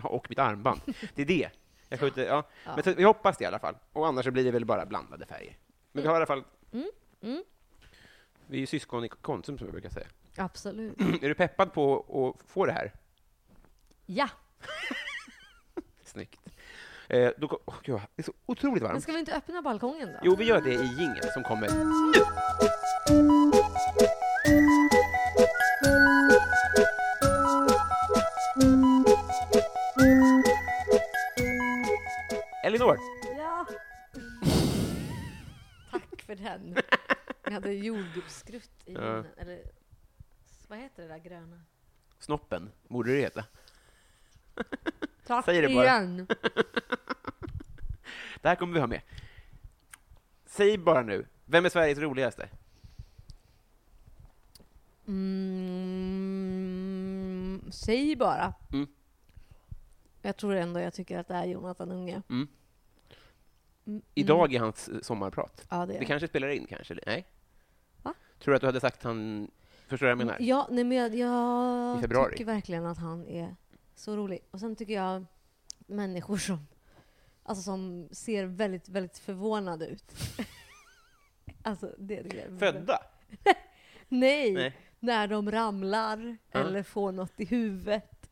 Ja, 0.02 0.08
och 0.08 0.26
mitt 0.28 0.38
armband. 0.38 0.80
Det 1.14 1.22
är 1.22 1.26
det. 1.26 1.50
Jag 1.88 2.00
skjuter, 2.00 2.26
ja. 2.26 2.42
Ja. 2.64 2.74
Men 2.74 2.84
så, 2.84 2.94
vi 2.94 3.02
hoppas 3.02 3.36
det 3.38 3.44
i 3.44 3.46
alla 3.46 3.58
fall. 3.58 3.74
Och 3.92 4.06
annars 4.06 4.26
blir 4.26 4.44
det 4.44 4.50
väl 4.50 4.64
bara 4.64 4.86
blandade 4.86 5.26
färger. 5.26 5.56
Men 5.92 6.02
vi 6.02 6.08
har 6.08 6.14
i 6.14 6.16
alla 6.16 6.26
fall... 6.26 6.44
Mm, 6.72 6.90
mm. 7.20 7.42
Vi 8.50 8.56
är 8.56 8.60
ju 8.60 8.66
syskon 8.66 9.04
i 9.04 9.08
Konsum, 9.08 9.58
som 9.58 9.66
jag 9.66 9.72
brukar 9.72 9.90
säga. 9.90 10.06
Absolut. 10.36 11.00
är 11.22 11.28
du 11.28 11.34
peppad 11.34 11.72
på 11.72 12.34
att 12.40 12.50
få 12.50 12.66
det 12.66 12.72
här? 12.72 12.92
Ja! 14.06 14.28
Snyggt. 16.04 16.40
Eh, 17.08 17.30
då, 17.38 17.48
ko- 17.48 17.58
åh, 17.64 17.74
gud, 17.82 18.00
det 18.16 18.22
är 18.22 18.24
så 18.24 18.32
otroligt 18.46 18.82
Men 18.82 18.90
varmt. 18.92 19.02
ska 19.02 19.12
vi 19.12 19.18
inte 19.18 19.34
öppna 19.36 19.62
balkongen 19.62 20.08
då? 20.12 20.18
Jo, 20.22 20.36
vi 20.36 20.44
gör 20.44 20.60
det 20.60 20.72
i 20.74 20.86
jingeln 20.98 21.32
som 21.34 21.42
kommer 21.44 21.68
nu. 21.68 21.84
Elinor, 32.64 32.98
Ja! 33.38 33.66
Tack 35.90 36.22
för 36.26 36.34
den. 36.36 36.76
Jag 37.48 37.60
hade 37.60 37.72
jordgubbsskrutt 37.72 38.70
i 38.84 38.92
Ja. 38.92 39.00
munnen. 39.00 39.26
Eller 39.36 39.62
vad 40.68 40.78
heter 40.78 41.02
det 41.02 41.08
där 41.08 41.18
gröna? 41.18 41.60
snoppen, 42.18 42.70
borde 42.88 43.12
det 43.14 43.20
heta. 43.20 43.44
Tack 45.26 45.44
Säg 45.44 45.60
det 45.62 45.74
bara. 45.74 45.84
igen! 45.84 46.26
Det 48.42 48.48
här 48.48 48.56
kommer 48.56 48.74
vi 48.74 48.80
ha 48.80 48.86
med. 48.86 49.00
Säg 50.46 50.78
bara 50.78 51.02
nu, 51.02 51.26
vem 51.44 51.64
är 51.64 51.68
Sveriges 51.68 51.98
roligaste? 51.98 52.48
Mm, 55.98 57.62
säg 57.72 58.16
bara. 58.16 58.54
Mm. 58.72 58.86
Jag 60.22 60.36
tror 60.36 60.54
ändå 60.54 60.80
jag 60.80 60.94
tycker 60.94 61.18
att 61.18 61.28
det 61.28 61.34
är 61.34 61.44
Jonathan 61.44 61.92
Unge. 61.92 62.22
Mm. 62.30 62.48
Mm, 63.86 64.02
Idag 64.14 64.54
är 64.54 64.60
hans 64.60 64.88
eh, 64.88 65.00
sommarprat. 65.00 65.66
Ja, 65.70 65.86
det 65.86 65.94
är 65.94 65.98
Det 65.98 66.04
kanske 66.04 66.28
spelar 66.28 66.48
in, 66.48 66.66
kanske? 66.66 66.98
Nej? 67.06 67.26
Tror 68.38 68.52
du 68.52 68.56
att 68.56 68.60
du 68.60 68.66
hade 68.66 68.80
sagt 68.80 69.02
han... 69.02 69.50
Förstår 69.88 70.06
du 70.06 70.14
vad 70.14 70.20
jag 70.20 70.26
menar? 70.26 70.36
Ja, 70.40 70.68
nej, 70.70 70.84
men 70.84 70.98
jag, 70.98 71.14
jag 71.14 72.02
tycker 72.30 72.44
verkligen 72.44 72.86
att 72.86 72.98
han 72.98 73.26
är 73.26 73.56
så 73.94 74.16
rolig. 74.16 74.40
Och 74.50 74.60
sen 74.60 74.76
tycker 74.76 74.94
jag 74.94 75.26
människor 75.86 76.36
som, 76.36 76.66
alltså 77.42 77.62
som 77.62 78.08
ser 78.12 78.44
väldigt, 78.44 78.88
väldigt 78.88 79.18
förvånade 79.18 79.86
ut. 79.86 80.12
alltså, 81.62 81.94
det 81.98 82.22
tycker 82.22 82.48
jag 82.50 82.58
Födda? 82.58 82.98
Nej, 84.08 84.52
Nej. 84.52 84.76
när 85.00 85.28
de 85.28 85.50
ramlar 85.50 86.36
Ja. 86.52 86.60
eller 86.60 86.82
får 86.82 87.12
något 87.12 87.40
i 87.40 87.44
huvudet. 87.44 88.30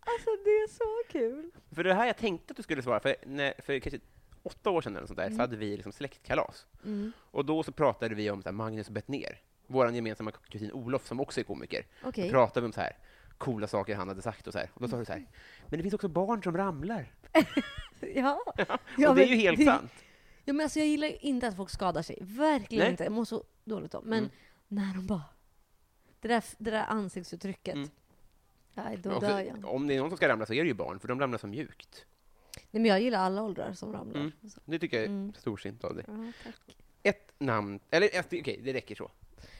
Alltså 0.00 0.30
det 0.44 0.50
är 0.50 0.68
så 0.68 1.12
kul. 1.12 1.50
För 1.74 1.84
det 1.84 1.94
här 1.94 2.06
jag 2.06 2.16
tänkte 2.16 2.50
att 2.52 2.56
du 2.56 2.62
skulle 2.62 2.82
svara, 2.82 3.00
för, 3.00 3.16
när, 3.26 3.54
för 3.58 3.78
kanske 3.78 4.00
åtta 4.46 4.70
år 4.70 4.80
sedan 4.80 4.96
eller 4.96 5.06
sånt 5.06 5.16
där, 5.18 5.30
så 5.30 5.36
hade 5.36 5.56
vi 5.56 5.76
liksom 5.76 5.92
släktkalas. 5.92 6.66
Mm. 6.84 7.12
Och 7.18 7.44
då 7.44 7.62
så 7.62 7.72
pratade 7.72 8.14
vi 8.14 8.30
om 8.30 8.42
så 8.42 8.48
här, 8.48 8.54
Magnus 8.54 8.90
Bettner, 8.90 9.40
vår 9.66 9.90
gemensamma 9.90 10.30
kusin 10.32 10.72
Olof, 10.72 11.06
som 11.06 11.20
också 11.20 11.40
är 11.40 11.44
komiker. 11.44 11.86
Okej. 12.04 12.24
Då 12.24 12.30
pratade 12.30 12.60
vi 12.60 12.66
om 12.66 12.72
så 12.72 12.80
här 12.80 12.96
coola 13.38 13.66
saker 13.66 13.94
han 13.96 14.08
hade 14.08 14.22
sagt 14.22 14.46
och 14.46 14.52
så 14.52 14.58
här. 14.58 14.70
Och 14.74 14.80
då 14.80 14.88
sa 14.88 14.98
du 14.98 15.04
så 15.04 15.12
här, 15.12 15.26
men 15.66 15.78
det 15.78 15.82
finns 15.82 15.94
också 15.94 16.08
barn 16.08 16.42
som 16.42 16.56
ramlar. 16.56 17.12
Ja. 18.14 18.42
och 18.46 18.60
Ja, 18.98 19.14
det 19.14 19.24
är 19.24 19.28
ju 19.28 19.36
helt 19.36 19.58
det- 19.58 19.64
sant. 19.64 19.92
ja 20.44 20.52
men 20.52 20.64
alltså 20.64 20.78
jag 20.78 20.88
gillar 20.88 21.24
inte 21.24 21.48
att 21.48 21.56
folk 21.56 21.70
skadar 21.70 22.02
sig. 22.02 22.18
Verkligen 22.20 22.82
Nej. 22.84 22.90
inte. 22.90 23.04
Jag 23.04 23.12
mår 23.12 23.24
så 23.24 23.44
dåligt 23.64 23.94
om. 23.94 24.04
Men 24.04 24.18
Mm. 24.18 24.30
när 24.68 24.94
de 24.94 25.06
bara... 25.06 25.22
Det 26.20 26.28
där, 26.28 26.44
det 26.58 26.70
där 26.70 26.84
ansiktsuttrycket. 26.88 27.74
Mm. 27.74 27.88
Nej, 28.74 28.96
då 29.02 29.10
Men 29.10 29.20
dör 29.20 29.28
också, 29.30 29.42
jag. 29.42 29.64
om 29.74 29.86
det 29.86 29.94
är 29.94 29.98
någon 30.00 30.10
som 30.10 30.16
ska 30.16 30.28
ramla 30.28 30.46
så 30.46 30.52
är 30.54 30.62
det 30.62 30.68
ju 30.68 30.74
barn, 30.74 31.00
för 31.00 31.08
de 31.08 31.20
ramlar 31.20 31.38
så 31.38 31.46
mjukt. 31.46 32.06
Nej, 32.70 32.82
men 32.82 32.84
jag 32.84 33.00
gillar 33.00 33.18
alla 33.18 33.42
åldrar 33.42 33.72
som 33.72 33.92
ramlar. 33.92 34.20
Mm. 34.20 34.32
Så. 34.48 34.60
Det 34.64 34.78
tycker 34.78 34.96
jag 34.96 35.04
är 35.04 35.08
Mm. 35.10 35.32
storsint 35.34 35.84
av 35.84 35.94
dig. 35.96 36.04
Ja, 36.08 36.32
tack. 36.44 36.76
Ett 37.02 37.32
namn, 37.38 37.80
eller 37.90 38.06
ett- 38.12 38.26
okej, 38.26 38.60
det 38.64 38.72
räcker 38.72 38.94
så. 38.94 39.10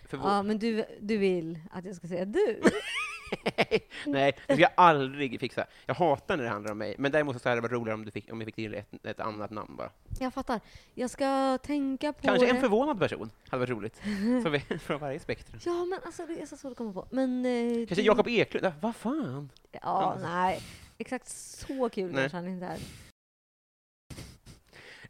För 0.09 0.17
vår, 0.17 0.31
Ja, 0.31 0.43
men 0.43 0.59
du, 0.59 0.85
du 1.01 1.17
vill 1.17 1.59
att 1.73 1.85
jag 1.85 1.97
ska 1.97 2.09
säga 2.09 2.25
du? 2.25 2.63
Nej, 4.07 4.37
det 4.47 4.53
ska 4.55 4.63
jag 4.63 4.71
aldrig 4.75 5.41
fixa. 5.41 5.67
Jag 5.87 5.95
hatar 5.95 6.37
när 6.37 6.45
det 6.45 6.51
handlar 6.51 6.73
om 6.73 6.79
mig, 6.79 6.95
men 6.99 7.13
däremot 7.13 7.43
så 7.43 7.49
hade 7.49 7.57
det 7.61 7.63
varit 7.63 7.73
roligare 7.73 7.95
om, 7.95 8.05
du 8.05 8.11
fick, 8.11 8.33
om 8.33 8.41
jag 8.41 8.47
fick 8.47 8.55
till 8.55 8.75
ett, 8.75 9.07
ett 9.07 9.21
annat 9.21 9.51
namn 9.51 9.77
bara. 9.77 9.91
Jag 10.21 10.35
fattar. 10.35 10.61
Jag 10.95 11.11
ska 11.11 11.59
tänka 11.63 12.13
på 12.13 12.23
Kanske 12.27 12.47
det. 12.47 12.51
en 12.51 12.61
förvånad 12.61 12.99
person 12.99 13.31
hade 13.49 13.61
varit 13.61 13.71
roligt. 13.71 14.01
Vi, 14.71 14.79
från 14.79 15.01
varje 15.01 15.21
spektrum. 15.21 15.61
Ja, 15.65 15.85
men 15.85 15.99
alltså 16.05 16.27
det 16.27 16.41
är 16.43 16.47
så 16.47 16.57
svårt 16.57 16.71
att 16.73 16.79
komma 16.79 16.93
på. 16.93 17.07
Men... 17.11 17.47
Eh, 17.47 17.77
Kanske 17.87 17.95
du- 17.95 18.03
Jakob 18.03 18.29
Eklund, 18.29 18.67
Ja, 18.67 18.73
vad 18.81 18.97
fan? 18.97 19.51
Ja, 19.83 20.19
nej. 20.23 20.61
Exakt 20.99 21.29
så 21.29 21.89
kul 21.89 22.13
Nej. 22.13 22.23
kanske 22.23 22.37
han 22.37 22.49
inte 22.49 22.67
är. 22.67 22.81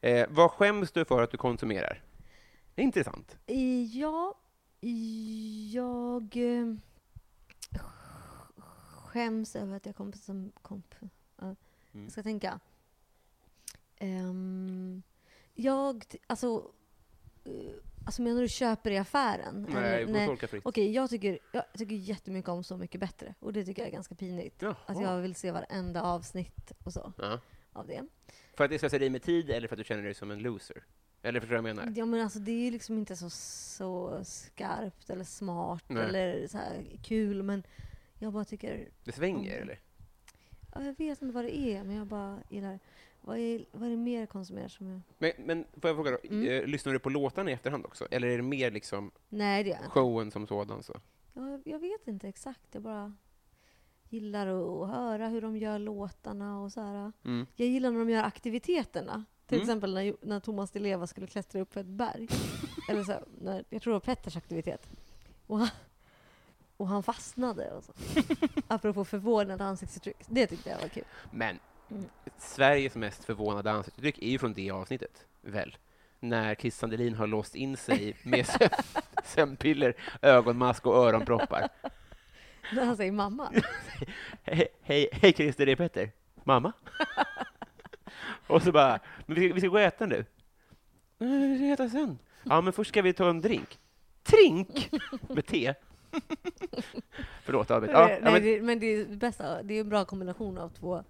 Eh, 0.01 0.27
vad 0.31 0.51
skäms 0.51 0.93
du 0.93 1.05
för 1.05 1.23
att 1.23 1.31
du 1.31 1.37
konsumerar? 1.37 2.03
Det 2.75 2.83
är 2.83 2.85
intressant. 2.85 3.37
Ja, 3.93 4.35
jag 5.73 6.37
eh, 6.37 6.75
skäms 8.89 9.57
över 9.57 9.77
att 9.77 9.87
jag 9.87 9.97
kom 9.97 10.13
som 10.13 10.53
komp. 10.63 10.95
Ja, 11.37 11.55
Mm. 11.93 12.05
Jag 12.05 12.13
ska 12.13 12.23
tänka. 12.23 12.61
Ehm, 13.97 15.03
jag, 15.55 16.05
alltså, 16.27 16.71
eh, 17.45 17.73
alltså 18.07 18.23
menar 18.23 18.41
du 18.43 18.49
köper 18.49 18.91
i 18.91 18.99
affären? 18.99 19.67
Nej, 19.75 20.03
Eller- 20.03 20.19
får 20.21 20.27
tolka 20.27 20.49
fritt. 20.49 20.63
Okej, 20.67 20.93
jag 20.93 21.11
tycker, 21.11 21.39
jag 21.53 21.65
tycker 21.79 21.95
jättemycket 21.97 22.49
om 22.49 22.65
Så 22.65 22.77
mycket 22.77 23.01
bättre. 23.01 23.35
Och 23.41 23.53
det 23.53 23.65
tycker 23.65 23.83
jag 23.83 23.89
är 23.89 23.93
ganska 23.93 24.15
pinigt. 24.15 24.63
Jaha. 24.63 24.77
Att 24.87 25.01
jag 25.01 25.17
vill 25.21 25.35
se 25.35 25.51
varenda 25.51 26.03
avsnitt 26.03 26.73
och 26.85 26.93
så 26.93 27.13
Ja. 27.19 27.41
av 27.73 27.87
det. 27.87 28.03
För 28.57 28.65
att 28.65 28.71
det 28.71 28.79
ska 28.79 28.89
dig 28.99 29.11
med 29.11 29.23
tid, 29.23 29.51
eller 29.51 29.69
för 29.69 29.75
att 29.75 29.79
du 29.79 29.85
känner 29.85 30.03
dig 30.03 30.15
som 30.15 30.31
en 30.31 30.39
loser? 30.39 30.85
Eller 31.23 31.41
förstår 31.41 31.57
du 31.57 31.63
vad 31.63 31.71
jag 31.71 31.77
menar? 31.77 31.93
Ja 31.97 32.07
men 32.07 32.21
alltså 32.21 32.39
det 32.39 32.51
är 32.53 32.65
ju 32.65 32.71
liksom 32.71 32.99
inte 32.99 33.17
så, 33.17 33.31
så 33.31 34.25
skarpt 34.25 35.11
eller 35.11 35.25
smart 35.25 35.85
Nej. 35.89 36.03
eller 36.05 36.47
så 36.47 36.59
här 36.59 36.85
kul 37.03 37.43
men 37.43 37.63
jag 38.19 38.33
bara 38.33 38.45
tycker, 38.45 38.89
Det 39.05 39.13
svänger, 39.13 39.51
Mm. 39.57 39.63
eller? 39.63 39.81
ja, 40.75 40.83
jag 40.85 40.99
vet 40.99 41.23
inte 41.23 41.35
vad 41.35 41.45
det 41.45 41.57
är 41.59 41.85
men 41.85 41.97
jag 41.97 42.07
bara 42.07 42.39
gillar, 42.51 42.79
vad 43.27 43.39
är, 43.39 43.65
vad 43.73 43.87
är 43.87 43.91
det 43.91 43.97
mer 43.97 44.21
jag 44.21 44.29
konsumerar 44.29 44.69
som 44.69 44.87
jag, 44.87 45.01
Men, 45.19 45.33
men 45.39 45.65
får 45.81 45.89
jag 45.91 45.97
fråga 45.97 46.11
då, 46.11 46.19
Mm. 46.31 46.49
eh, 46.49 46.67
lyssnar 46.67 46.93
du 46.93 46.99
på 46.99 47.11
låtarna 47.11 47.51
i 47.51 47.53
efterhand 47.53 47.85
också? 47.87 48.07
Eller 48.11 48.29
är 48.29 48.37
det 48.37 48.43
mer 48.43 48.71
liksom 48.71 49.11
nej 49.29 49.65
det 49.65 49.79
showen 49.89 50.31
som 50.31 50.47
sådan? 50.47 50.83
Så? 50.83 51.01
Ja, 51.33 51.51
jag, 51.51 51.63
jag 51.65 51.79
vet 51.79 52.09
inte 52.09 52.29
exakt, 52.29 52.67
jag 52.73 52.83
bara 52.83 53.15
gillar 54.09 54.47
att 54.47 54.89
höra 54.91 55.29
hur 55.29 55.41
de 55.41 55.57
gör 55.57 55.79
låtarna 55.79 56.61
och 56.61 56.73
så 56.73 56.81
här. 56.81 57.13
Mm. 57.25 57.47
Jag 57.55 57.69
gillar 57.69 57.91
när 57.91 57.99
de 57.99 58.11
gör 58.11 58.23
aktiviteterna. 58.23 59.25
Till 59.47 59.57
Mm. 59.59 59.65
exempel 59.69 59.95
när, 59.95 60.17
när 60.23 60.41
Thomas 60.41 60.71
Di 60.71 60.79
Leva 60.79 61.07
skulle 61.07 61.27
klättra 61.27 61.61
upp 61.61 61.73
för 61.73 61.81
ett 61.81 61.87
berg. 61.87 62.29
Eller 62.91 63.03
så, 63.05 63.13
när, 63.41 63.65
jag 63.71 63.83
tror 63.83 63.93
det 63.93 63.95
var 63.95 64.01
Petters 64.15 64.37
aktivitet. 64.37 64.89
Och 65.47 65.59
han, 65.59 65.69
och 66.77 66.89
han 66.89 67.03
fastnade. 67.03 67.73
Och 67.73 67.85
så. 67.85 67.93
Apropå 68.69 69.05
förvånade 69.05 69.65
ansiktsuttryck. 69.65 70.17
Det 70.29 70.47
tyckte 70.47 70.71
jag 70.71 70.81
var 70.81 70.89
kul. 70.89 71.05
Men 71.33 71.59
Mm. 71.91 72.05
Sveriges 72.39 72.95
mest 72.95 73.25
förvånade 73.25 73.71
ansiktsuttryck 73.73 74.19
är 74.19 74.29
ju 74.29 74.39
från 74.39 74.53
det 74.55 74.71
avsnittet, 74.71 75.27
väl? 75.41 75.77
När 76.21 76.55
Kiss 76.55 76.79
Sandelin 76.79 77.15
har 77.15 77.27
låst 77.27 77.55
in 77.55 77.77
sig 77.77 78.17
med 78.23 78.45
sömn- 78.47 79.03
sömnpiller, 79.25 79.95
ögonmask 80.23 80.87
och 80.87 80.95
öronproppar. 80.97 81.69
När 82.73 82.85
han 82.85 82.97
säger 82.97 83.13
mamma. 83.13 83.53
Hej, 84.43 84.69
hej, 84.83 85.09
hej 85.13 85.33
Christer, 85.33 85.67
det 85.67 85.73
är 85.73 85.77
Petter. 85.77 86.11
Mamma? 86.45 86.73
och 88.47 88.63
så 88.63 88.73
bara, 88.73 89.01
men 89.27 89.35
vi 89.35 89.47
ska, 89.49 89.55
vi 89.55 89.61
ska 89.61 89.69
gå 89.69 89.75
och 89.75 89.81
äta 89.81 90.07
nu. 90.07 90.25
"Nej, 91.19 91.49
Vi 91.49 91.57
ska 91.57 91.65
äta 91.85 91.91
sen. 91.91 92.19
Ja, 92.43 92.61
men 92.61 92.73
först 92.73 92.89
ska 92.89 93.03
vi 93.03 93.13
ta 93.13 93.29
en 93.31 93.41
drink. 93.41 93.79
Trink! 94.23 94.91
Med 95.29 95.47
te. 95.47 95.75
Förlåt, 97.43 97.71
Albert. 97.71 97.91
Ja, 97.93 98.07
Nej, 98.07 98.33
men, 98.33 98.43
det, 98.43 98.63
men 98.63 98.79
det 98.81 98.87
är 98.87 99.05
bästa. 99.05 99.63
Det 99.63 99.75
är 99.75 99.81
en 99.81 99.89
bra 99.89 100.05
kombination 100.05 100.59
av 100.59 100.69
två, 100.69 101.05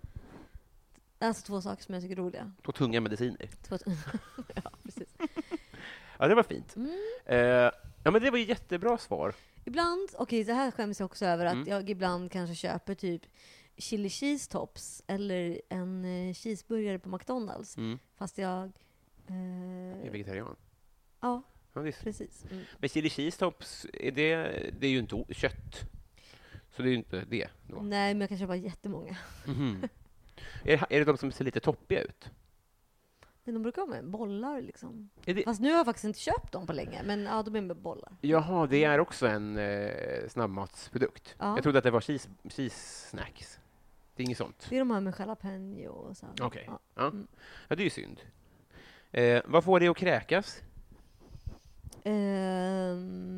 alltså 1.18 1.46
två 1.46 1.60
saker 1.60 1.82
som 1.82 1.94
jag 1.94 2.02
tycker 2.02 2.16
är 2.16 2.20
roliga. 2.20 2.52
på 2.62 2.72
tunga 2.72 3.00
mediciner. 3.00 3.50
Två, 3.62 3.76
ja, 4.54 4.70
precis. 4.82 5.08
Ja, 6.18 6.28
det 6.28 6.34
var 6.34 6.42
fint. 6.42 6.76
Mm. 6.76 6.90
Eh, 7.26 7.38
ja, 8.04 8.10
men 8.10 8.22
det 8.22 8.30
var 8.30 8.38
ju 8.38 8.44
jättebra 8.44 8.98
svar. 8.98 9.34
Ibland, 9.64 10.08
okej 10.18 10.44
det 10.44 10.54
här 10.54 10.70
skäms 10.70 11.00
jag 11.00 11.04
också 11.06 11.24
över, 11.26 11.46
att 11.46 11.52
Mm. 11.52 11.68
jag 11.68 11.90
ibland 11.90 12.32
kanske 12.32 12.54
köper 12.54 12.94
typ 12.94 13.22
chili 13.76 14.10
cheese 14.10 14.50
tops 14.52 15.02
eller 15.06 15.60
en 15.68 16.04
eh, 16.04 16.34
cheeseburgare 16.34 16.98
på 16.98 17.08
McDonalds. 17.08 17.76
Mm. 17.76 17.98
Fast 18.16 18.38
jag... 18.38 18.72
Jag 19.26 19.36
är 19.36 20.06
Eh, 20.06 20.12
vegetarian. 20.12 20.56
ja, 21.20 21.42
Ja, 21.72 21.82
precis. 22.02 22.44
Mm. 22.50 22.64
Men 22.78 22.88
chili 22.88 23.10
cheese 23.10 23.38
tops, 23.38 23.86
är 23.92 24.10
det, 24.10 24.36
det 24.80 24.86
är 24.86 24.90
ju 24.90 24.98
inte 24.98 25.34
kött. 25.34 25.80
Så 26.76 26.82
det 26.82 26.88
är 26.88 26.90
ju 26.90 26.96
inte 26.96 27.24
det. 27.28 27.48
Då. 27.66 27.80
Nej, 27.82 28.14
men 28.14 28.20
jag 28.20 28.28
kan 28.28 28.38
köpa 28.38 28.56
jättemånga. 28.56 29.16
Mhm. 29.46 29.88
Är, 30.64 30.76
det- 30.76 30.96
är 30.96 30.98
det 30.98 31.04
de 31.04 31.16
som 31.18 31.32
ser 31.32 31.44
lite 31.44 31.60
toppiga 31.60 32.02
ut? 32.02 32.30
Men 33.44 33.54
de 33.54 33.62
brukar 33.62 33.82
ha 33.82 33.88
med 33.88 34.04
bollar 34.04 34.60
liksom. 34.60 35.10
Det, 35.24 35.44
Fast 35.44 35.60
nu 35.60 35.70
har 35.70 35.76
jag 35.76 35.86
faktiskt 35.86 36.04
inte 36.04 36.18
köpt 36.18 36.52
dem 36.52 36.66
på 36.66 36.72
länge, 36.72 37.02
men 37.04 37.22
ja, 37.22 37.42
de 37.42 37.56
är 37.56 37.60
med 37.60 37.76
bollar. 37.76 38.16
Jaha, 38.20 38.66
det 38.66 38.84
är 38.84 38.98
också 39.00 39.26
en 39.26 39.58
eh, 39.58 40.28
snabbmatsprodukt. 40.28 41.34
Ja. 41.38 41.54
Jag 41.56 41.62
trodde 41.62 41.78
att 41.78 41.84
det 41.84 41.90
var 41.90 42.00
cheese, 42.00 42.28
cheese 42.44 43.08
snacks. 43.10 43.60
Det 44.16 44.22
är 44.22 44.24
inget 44.24 44.38
sånt? 44.38 44.66
Det 44.70 44.76
är 44.76 44.78
de 44.78 44.90
här 44.90 45.00
med 45.00 45.14
jalapeno 45.18 45.88
och 45.88 46.16
så. 46.16 46.26
Okej. 46.40 46.64
Ja. 46.66 46.78
Ja. 46.94 47.02
Mm. 47.06 47.26
ja, 47.68 47.76
det 47.76 47.82
är 47.82 47.84
ju 47.84 47.90
synd. 47.90 48.20
Eh, 49.12 49.42
vad 49.46 49.64
får 49.64 49.80
det 49.80 49.88
att 49.88 49.96
kräkas? 49.96 50.62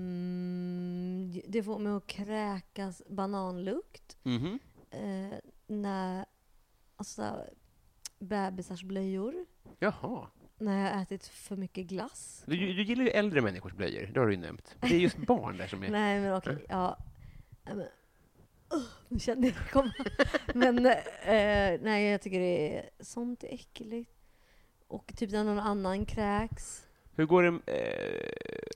Ehm, 0.09 1.41
det 1.47 1.63
får 1.63 1.79
mig 1.79 1.93
att 1.93 2.07
kräkas 2.07 3.03
bananlukt. 3.09 4.17
Mhm. 4.23 4.59
Eh, 4.91 5.39
när, 5.67 6.27
alltså, 6.99 7.45
bebisars 8.19 8.83
blöjor. 8.83 9.47
Jaha. 9.79 10.27
När 10.59 10.85
jag 10.85 10.95
har 10.95 11.03
ätit 11.03 11.27
för 11.27 11.57
mycket 11.57 11.87
glass. 11.87 12.43
Du, 12.47 12.57
du 12.57 12.83
gillar 12.83 13.05
ju 13.05 13.11
äldre 13.11 13.41
människors 13.41 13.73
blöjor, 13.73 14.11
det 14.15 14.21
har 14.21 14.27
du 14.27 14.33
ju 14.33 14.41
nämnt. 14.41 14.77
Det 14.81 14.87
är 14.87 14.99
just 14.99 15.17
barn 15.17 15.57
där 15.57 15.67
som 15.67 15.83
är... 15.83 15.91
Nej, 15.91 16.21
men 16.21 16.35
okej. 16.35 16.67
Ja. 16.69 16.99
Nej, 17.65 17.75
Men, 17.75 17.87
uh, 18.81 18.87
nu 19.09 19.19
kände 19.19 19.47
jag 19.47 19.57
det 19.57 19.71
komma. 19.71 19.93
men 20.55 20.87
eh, 20.87 21.81
nej, 21.81 22.05
jag 22.05 22.23
tycker 22.23 22.41
det 22.41 22.79
är, 22.79 22.91
sånt 23.01 23.45
är 23.45 23.55
äckligt. 23.55 24.11
Och 24.89 25.13
typ 25.17 25.31
när 25.31 25.45
någon 25.45 25.59
annan 25.59 26.07
kräks. 26.07 26.87
Hur 27.15 27.27
går 27.27 27.43
det 27.43 27.51
med 27.51 27.63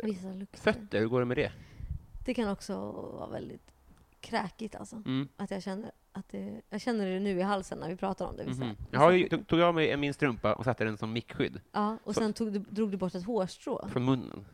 eh, 0.01 0.47
fötter? 0.53 1.01
Hur 1.01 1.07
går 1.07 1.21
det 1.21 1.27
med 1.27 1.37
det? 1.37 1.53
Det 2.25 2.35
kan 2.35 2.49
också 2.49 2.75
vara 2.93 3.31
väldigt 3.31 3.72
kräkigt 4.23 4.75
alltså. 4.75 4.97
Mm. 4.97 5.29
Att 5.37 5.51
jag 5.51 5.63
känner 5.63 5.91
att 6.13 6.29
det, 6.29 6.61
jag 6.71 6.81
känner 6.81 7.07
det 7.07 7.21
nu 7.21 7.39
i 7.39 7.43
halsen 7.43 7.79
när 7.79 7.89
vi 7.89 7.97
pratar 7.97 8.27
om 8.27 8.37
det. 8.37 8.45
Vissa 8.45 8.75
Jag 8.91 9.01
har 9.01 9.11
ju, 9.11 9.29
tog, 9.29 9.47
tog 9.47 9.61
av 9.61 9.75
mig 9.75 9.97
min 9.97 10.15
strumpa 10.15 10.55
och 10.55 10.65
satte 10.65 10.85
den 10.85 10.97
som 10.99 11.13
mickskydd 11.13 11.61
Ja, 11.73 11.97
och 12.05 12.15
så- 12.15 12.21
sen 12.21 12.33
tog 12.33 12.53
du, 12.53 12.59
drog 12.59 12.91
du 12.91 12.97
bort 12.97 13.15
ett 13.15 13.25
hårstrå. 13.25 13.89
från 13.89 14.05
munnen. 14.05 14.45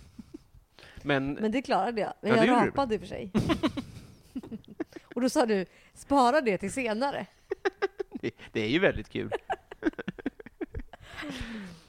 Men, 1.02 1.32
Men 1.32 1.52
det 1.52 1.62
klarade 1.62 2.00
jag. 2.00 2.12
Men 2.20 2.30
Ja, 2.30 2.44
jag 2.44 2.66
rapade 2.66 2.94
i 2.94 2.98
och 2.98 3.00
för 3.00 3.08
sig. 3.08 3.30
och 5.14 5.20
då 5.20 5.28
sa 5.30 5.46
du, 5.46 5.66
spara 5.94 6.40
det 6.40 6.58
till 6.58 6.72
senare. 6.72 7.26
det, 8.20 8.30
det 8.52 8.60
är 8.60 8.68
ju 8.68 8.78
väldigt 8.78 9.08
kul. 9.08 9.30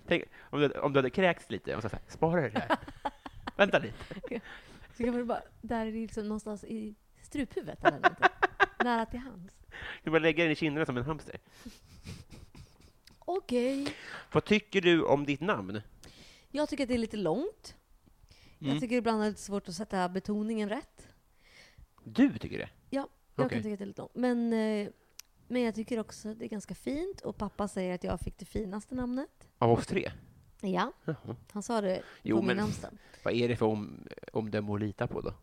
Tänk 0.07 0.23
om 0.49 0.59
du, 0.59 0.69
om 0.69 0.93
du 0.93 0.97
hade 0.99 1.09
kräkts 1.09 1.49
lite 1.49 1.75
och 1.75 1.83
här, 1.83 1.99
spara 2.07 2.41
det 2.49 2.59
här. 2.59 2.77
Vänta 3.57 3.79
lite. 3.79 4.39
Så 4.97 5.03
kan 5.03 5.13
man 5.13 5.27
bara, 5.27 5.41
där 5.61 5.85
är 5.85 5.91
det 5.91 5.97
liksom 5.97 6.27
någonstans 6.27 6.63
i 6.63 6.95
struphuvudet 7.21 7.83
eller 7.83 7.99
någonting. 7.99 8.25
Nära 8.83 9.05
till 9.05 9.19
hands. 9.19 9.53
Du 10.03 10.11
bara 10.11 10.19
lägga 10.19 10.43
den 10.43 10.51
i 10.51 10.55
kinderna 10.55 10.85
som 10.85 10.97
en 10.97 11.03
hamster. 11.03 11.39
Okej. 13.19 13.95
Vad 14.31 14.45
tycker 14.45 14.81
du 14.81 15.03
om 15.03 15.25
ditt 15.25 15.41
namn? 15.41 15.81
Jag 16.51 16.69
tycker 16.69 16.83
att 16.83 16.87
det 16.87 16.93
är 16.93 16.97
lite 16.97 17.17
långt. 17.17 17.75
Mm. 18.59 18.73
Jag 18.73 18.81
tycker 18.81 18.95
ibland 18.95 19.17
att 19.17 19.23
det 19.23 19.27
är 19.27 19.29
lite 19.29 19.41
svårt 19.41 19.67
att 19.67 19.75
sätta 19.75 20.09
betoningen 20.09 20.69
rätt. 20.69 21.07
Du 22.03 22.37
tycker 22.37 22.57
det? 22.57 22.69
Ja, 22.89 23.07
jag 23.35 23.45
Okej. 23.45 23.55
kan 23.57 23.63
tycka 23.63 23.73
att 23.73 23.79
det 23.79 23.83
är 23.83 23.87
lite 23.87 24.01
långt. 24.01 24.15
Men, 24.15 24.53
eh, 24.53 24.89
men 25.47 25.61
jag 25.61 25.75
tycker 25.75 25.99
också 25.99 26.29
att 26.29 26.39
det 26.39 26.45
är 26.45 26.49
ganska 26.49 26.75
fint. 26.75 27.21
Och 27.21 27.37
pappa 27.37 27.67
säger 27.67 27.95
att 27.95 28.03
jag 28.03 28.19
fick 28.19 28.37
det 28.37 28.45
finaste 28.45 28.95
namnet. 28.95 29.49
Av 29.57 29.71
oss 29.71 29.87
tre? 29.87 30.11
Ja, 30.71 30.91
Jaha. 31.05 31.35
han 31.51 31.63
sa 31.63 31.81
det 31.81 32.01
Jo, 32.21 32.35
på 32.35 32.41
min 32.41 32.47
men- 32.47 32.57
namnsdag. 32.57 32.91
Vad 33.23 33.33
är 33.33 33.47
det 33.47 33.55
för 33.55 33.65
om, 33.65 34.07
omdöme 34.33 34.73
att 34.73 34.79
lita 34.79 35.07
på 35.07 35.21
då? 35.21 35.33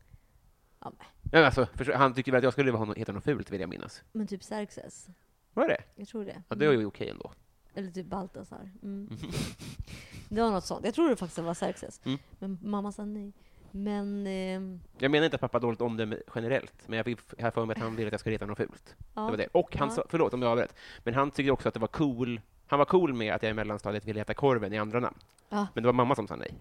Ja, 0.80 0.92
men- 0.98 1.06
Ja, 1.40 1.46
alltså, 1.46 1.66
förstå, 1.74 1.92
han 1.96 2.14
tycker 2.14 2.32
väl 2.32 2.38
att 2.38 2.44
jag 2.44 2.52
skulle 2.52 2.72
ha 2.72 2.84
något- 2.84 2.98
heta 2.98 3.12
något 3.12 3.24
fult, 3.24 3.50
vill 3.50 3.60
jag 3.60 3.70
minnas. 3.70 4.02
Men 4.12 4.26
typ 4.26 4.42
Xerxes. 4.42 5.06
Var 5.54 5.68
det? 5.68 5.82
Jag 5.94 6.08
tror 6.08 6.24
det. 6.24 6.42
Ja, 6.48 6.56
det 6.56 6.66
var 6.66 6.72
ju 6.74 6.86
okej 6.86 7.08
ändå. 7.08 7.32
Eller 7.74 7.90
typ 7.90 8.06
Baltasar. 8.06 8.70
Mm. 8.82 9.08
Det 10.28 10.42
var 10.42 10.50
något 10.50 10.64
sånt. 10.64 10.84
Jag 10.84 10.94
tror 10.94 11.08
det 11.08 11.16
faktiskt 11.16 11.38
var 11.38 11.54
Xerxes. 11.54 12.00
Mm. 12.04 12.18
Men 12.38 12.58
mamma 12.62 12.92
sa 12.92 13.04
nej. 13.04 13.32
Men... 13.70 14.26
ehm, 14.26 14.80
Jag 14.98 15.10
menar 15.10 15.24
inte 15.24 15.34
att 15.34 15.40
pappa 15.40 15.56
har 15.58 15.62
dåligt 15.62 15.80
omdöme 15.80 16.16
generellt, 16.34 16.88
men 16.88 16.96
jag 16.96 17.04
fick 17.06 17.18
jag 17.38 17.44
har 17.46 17.50
för 17.50 17.66
mig 17.66 17.74
att 17.76 17.82
han 17.82 17.96
ville 17.96 18.08
att 18.08 18.12
jag 18.12 18.20
skulle 18.20 18.34
heta 18.34 18.46
något 18.46 18.56
fult. 18.56 18.94
ja. 19.14 19.22
Det 19.24 19.30
var 19.30 19.36
det. 19.36 19.46
Och 19.52 19.76
han 19.76 19.88
Ja. 19.88 19.94
sa, 19.94 20.04
förlåt 20.08 20.34
om 20.34 20.42
jag 20.42 20.50
avbröt, 20.50 20.74
men 21.04 21.14
han 21.14 21.30
tyckte 21.30 21.50
också 21.50 21.68
att 21.68 21.74
det 21.74 21.80
var 21.80 21.88
cool, 21.88 22.40
han 22.70 22.78
var 22.78 22.86
cool 22.86 23.12
med 23.14 23.34
att 23.34 23.42
jag 23.42 23.50
i 23.50 23.54
mellanstadiet 23.54 24.04
ville 24.04 24.20
heta 24.20 24.34
Korven 24.34 24.72
i 24.72 24.78
andra 24.78 25.00
namn. 25.00 25.16
Ja. 25.48 25.66
Men 25.74 25.82
det 25.82 25.86
var 25.86 25.92
mamma 25.92 26.14
som 26.14 26.28
sa 26.28 26.36
nej. 26.36 26.54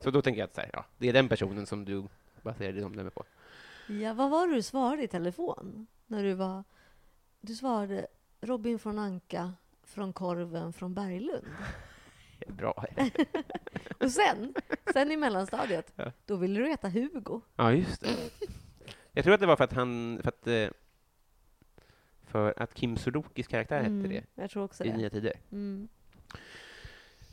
Så 0.00 0.10
då 0.10 0.22
tänker 0.22 0.40
jag 0.40 0.46
att 0.46 0.54
så 0.54 0.60
här, 0.60 0.70
ja, 0.72 0.84
det 0.98 1.08
är 1.08 1.12
den 1.12 1.28
personen 1.28 1.66
som 1.66 1.84
du 1.84 2.04
baserar 2.42 2.72
ditt 2.72 2.84
omdöme 2.84 3.10
på. 3.10 3.24
Ja, 3.86 4.14
vad 4.14 4.30
var 4.30 4.48
det 4.48 4.54
du 4.54 4.62
svarade 4.62 5.02
i 5.02 5.08
telefon? 5.08 5.86
När 6.06 6.22
du 6.22 6.34
var... 6.34 6.64
Du 7.40 7.54
svarade 7.54 8.06
Robin 8.40 8.78
från 8.78 8.98
Anka 8.98 9.52
från 9.84 10.12
Korven 10.12 10.72
från 10.72 10.94
Berglund. 10.94 11.46
Bra. 12.48 12.84
Och 14.00 14.10
sen, 14.10 14.54
sen 14.92 15.10
i 15.12 15.16
mellanstadiet, 15.16 15.92
Ja. 15.96 16.12
då 16.26 16.36
ville 16.36 16.60
du 16.60 16.68
heta 16.68 16.88
Hugo. 16.88 17.40
Ja, 17.56 17.72
just 17.72 18.00
det. 18.00 18.08
Jag 19.12 19.24
tror 19.24 19.34
att 19.34 19.40
det 19.40 19.46
var 19.46 19.56
för 19.56 19.64
att 19.64 19.72
han... 19.72 20.20
För 20.22 20.28
att, 20.28 20.46
eh, 20.46 20.68
för 22.32 22.54
att 22.56 22.74
Kim 22.74 22.96
Sulokis 22.96 23.46
karaktär 23.46 23.76
hette 23.76 23.86
Mm, 23.88 24.08
det 24.10 24.24
Jag 24.34 24.50
tror 24.50 24.64
också 24.64 24.84
i 24.84 24.88
det. 24.88 24.96
Nya 24.96 25.10
Tider. 25.10 25.32
Mm. 25.52 25.88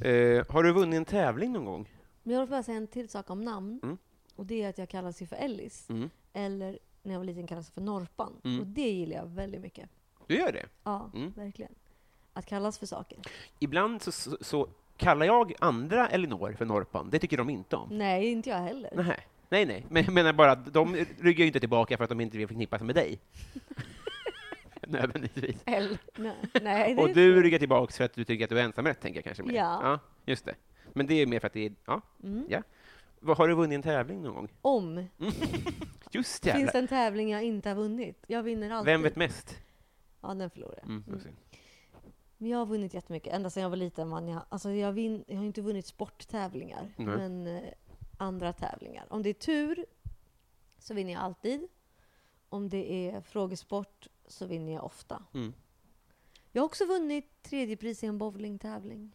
Eh, 0.01 0.45
har 0.49 0.63
du 0.63 0.71
vunnit 0.71 0.97
en 0.97 1.05
tävling 1.05 1.53
någon 1.53 1.65
gång? 1.65 1.89
Men 2.23 2.33
jag 2.33 2.41
vill 2.41 2.49
bara 2.49 2.63
säga 2.63 2.77
en 2.77 2.87
till 2.87 3.09
sak 3.09 3.29
om 3.29 3.41
namn. 3.41 3.79
Mm. 3.83 3.97
Och 4.35 4.45
det 4.45 4.63
är 4.63 4.69
att 4.69 4.77
jag 4.77 4.89
kallas 4.89 5.21
ju 5.21 5.25
för 5.27 5.35
Ellis. 5.35 5.89
Mm. 5.89 6.09
Eller 6.33 6.79
när 7.03 7.13
jag 7.13 7.19
var 7.19 7.25
liten 7.25 7.47
kallades 7.47 7.67
jag 7.67 7.73
för 7.73 7.81
Norpan. 7.81 8.33
Mm. 8.43 8.59
Och 8.59 8.67
det 8.67 8.89
gillar 8.91 9.15
jag 9.15 9.25
väldigt 9.25 9.61
mycket. 9.61 9.89
Du 10.27 10.35
gör 10.35 10.51
det? 10.51 10.65
Ja, 10.83 11.11
Mm. 11.13 11.31
verkligen. 11.35 11.71
Att 12.33 12.45
kallas 12.45 12.77
för 12.79 12.85
saker. 12.85 13.19
Ibland 13.59 14.01
så, 14.01 14.11
så, 14.11 14.37
så 14.41 14.69
kallar 14.97 15.25
jag 15.25 15.53
andra 15.59 16.09
Elinor 16.09 16.53
för 16.57 16.65
Norpan. 16.65 17.09
Det 17.09 17.19
tycker 17.19 17.37
de 17.37 17.49
inte 17.49 17.75
om. 17.75 17.89
Nej, 17.97 18.27
inte 18.31 18.49
jag 18.49 18.57
heller. 18.57 18.91
Nej, 18.95 19.17
nej, 19.49 19.65
nej. 19.65 19.85
Men 19.89 20.03
jag 20.03 20.13
menar 20.13 20.33
bara 20.33 20.51
att 20.51 20.73
de 20.73 20.95
ryggar 21.19 21.39
ju 21.39 21.47
inte 21.47 21.59
tillbaka 21.59 21.97
för 21.97 22.03
att 22.03 22.09
de 22.09 22.21
inte 22.21 22.37
vill 22.37 22.47
förknippas 22.47 22.81
med 22.81 22.95
dig. 22.95 23.19
Nödvändigtvis. 24.87 25.63
Eller, 25.65 25.97
nej, 26.15 26.35
nej, 26.61 26.95
Och 26.97 27.13
du 27.13 27.43
ryggar 27.43 27.59
tillbaka 27.59 27.93
för 27.93 28.03
att 28.03 28.13
du 28.13 28.23
tycker 28.23 28.43
att 28.43 28.49
du 28.49 28.59
är 28.59 28.63
ensamrätt, 28.63 29.01
tänker 29.01 29.17
jag 29.17 29.23
kanske 29.25 29.43
mer. 29.43 29.53
Ja. 29.53 29.79
ja. 29.83 29.99
Just 30.25 30.45
det. 30.45 30.55
Men 30.93 31.07
det 31.07 31.13
är 31.13 31.27
mer 31.27 31.39
för 31.39 31.47
att 31.47 31.53
det 31.53 31.65
är... 31.65 31.73
Ja. 31.85 32.01
Mm. 32.23 32.45
ja. 32.49 32.63
Vad, 33.19 33.37
har 33.37 33.47
du 33.47 33.53
vunnit 33.55 33.75
en 33.75 33.81
tävling 33.81 34.21
någon 34.21 34.35
gång? 34.35 34.49
Om. 34.61 34.97
Just 36.11 36.43
Finns 36.43 36.45
jävlar. 36.45 36.71
det 36.71 36.79
en 36.79 36.87
tävling 36.87 37.29
jag 37.29 37.43
inte 37.43 37.69
har 37.69 37.75
vunnit? 37.75 38.23
Jag 38.27 38.43
vinner 38.43 38.69
alltid. 38.71 38.85
Vem 38.85 39.01
vet 39.01 39.15
mest? 39.15 39.57
Ja, 40.21 40.33
den 40.33 40.49
förlorar 40.49 40.75
jag. 40.81 40.85
Mm, 40.89 41.03
Mm. 41.07 41.19
Men 42.41 42.49
jag 42.49 42.57
har 42.57 42.65
vunnit 42.65 42.93
jättemycket. 42.93 43.33
Ända 43.33 43.49
sedan 43.49 43.63
jag 43.63 43.69
var 43.69 43.77
liten 43.77 44.09
vann 44.09 44.27
jag. 44.27 44.41
Alltså 44.49 44.71
jag, 44.71 44.91
vin, 44.91 45.23
jag 45.27 45.37
har 45.37 45.43
inte 45.45 45.61
vunnit 45.61 45.85
sporttävlingar, 45.85 46.93
Nej. 46.97 47.05
men 47.17 47.47
eh, 47.47 47.63
andra 48.17 48.53
tävlingar. 48.53 49.05
Om 49.09 49.23
det 49.23 49.29
är 49.29 49.33
tur 49.33 49.85
så 50.77 50.93
vinner 50.93 51.13
jag 51.13 51.21
alltid. 51.21 51.67
Om 52.49 52.69
det 52.69 52.91
är 52.93 53.21
frågesport 53.21 54.07
så 54.31 54.45
vinner 54.45 54.73
jag 54.73 54.83
ofta. 54.83 55.23
Mm. 55.33 55.53
Jag 56.51 56.61
har 56.61 56.65
också 56.65 56.85
vunnit 56.85 57.41
tredje 57.41 57.77
pris 57.77 58.03
i 58.03 58.07
en 58.07 58.17
bowlingtävling. 58.17 59.11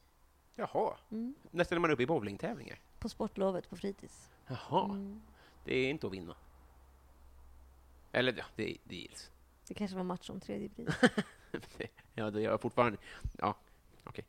Jaha. 0.55 0.97
Mm. 1.11 1.35
Nästan 1.51 1.77
är 1.77 1.81
man 1.81 1.91
uppe 1.91 2.03
i 2.03 2.07
bowlingtävlingar. 2.07 2.81
På 2.99 3.09
sportlovet 3.09 3.71
på 3.71 3.77
fritids. 3.77 4.31
Jaha. 4.47 4.85
Mm. 4.85 5.23
Det 5.65 5.75
är 5.75 5.91
inte 5.91 6.07
att 6.07 6.13
vinna. 6.13 6.37
Eller 8.13 8.35
ja, 8.39 8.45
det, 8.57 8.77
det 8.85 8.97
gills. 8.97 9.31
Det 9.69 9.75
kanske 9.75 9.97
var 9.97 10.05
match 10.05 10.31
om 10.31 10.41
tredje 10.41 10.69
pris. 10.69 10.89
ja, 12.15 12.31
det 12.31 12.41
gör 12.41 12.51
jag 12.51 12.61
fortfarande. 12.61 12.99
Ja, 13.39 13.55
okej. 14.05 14.25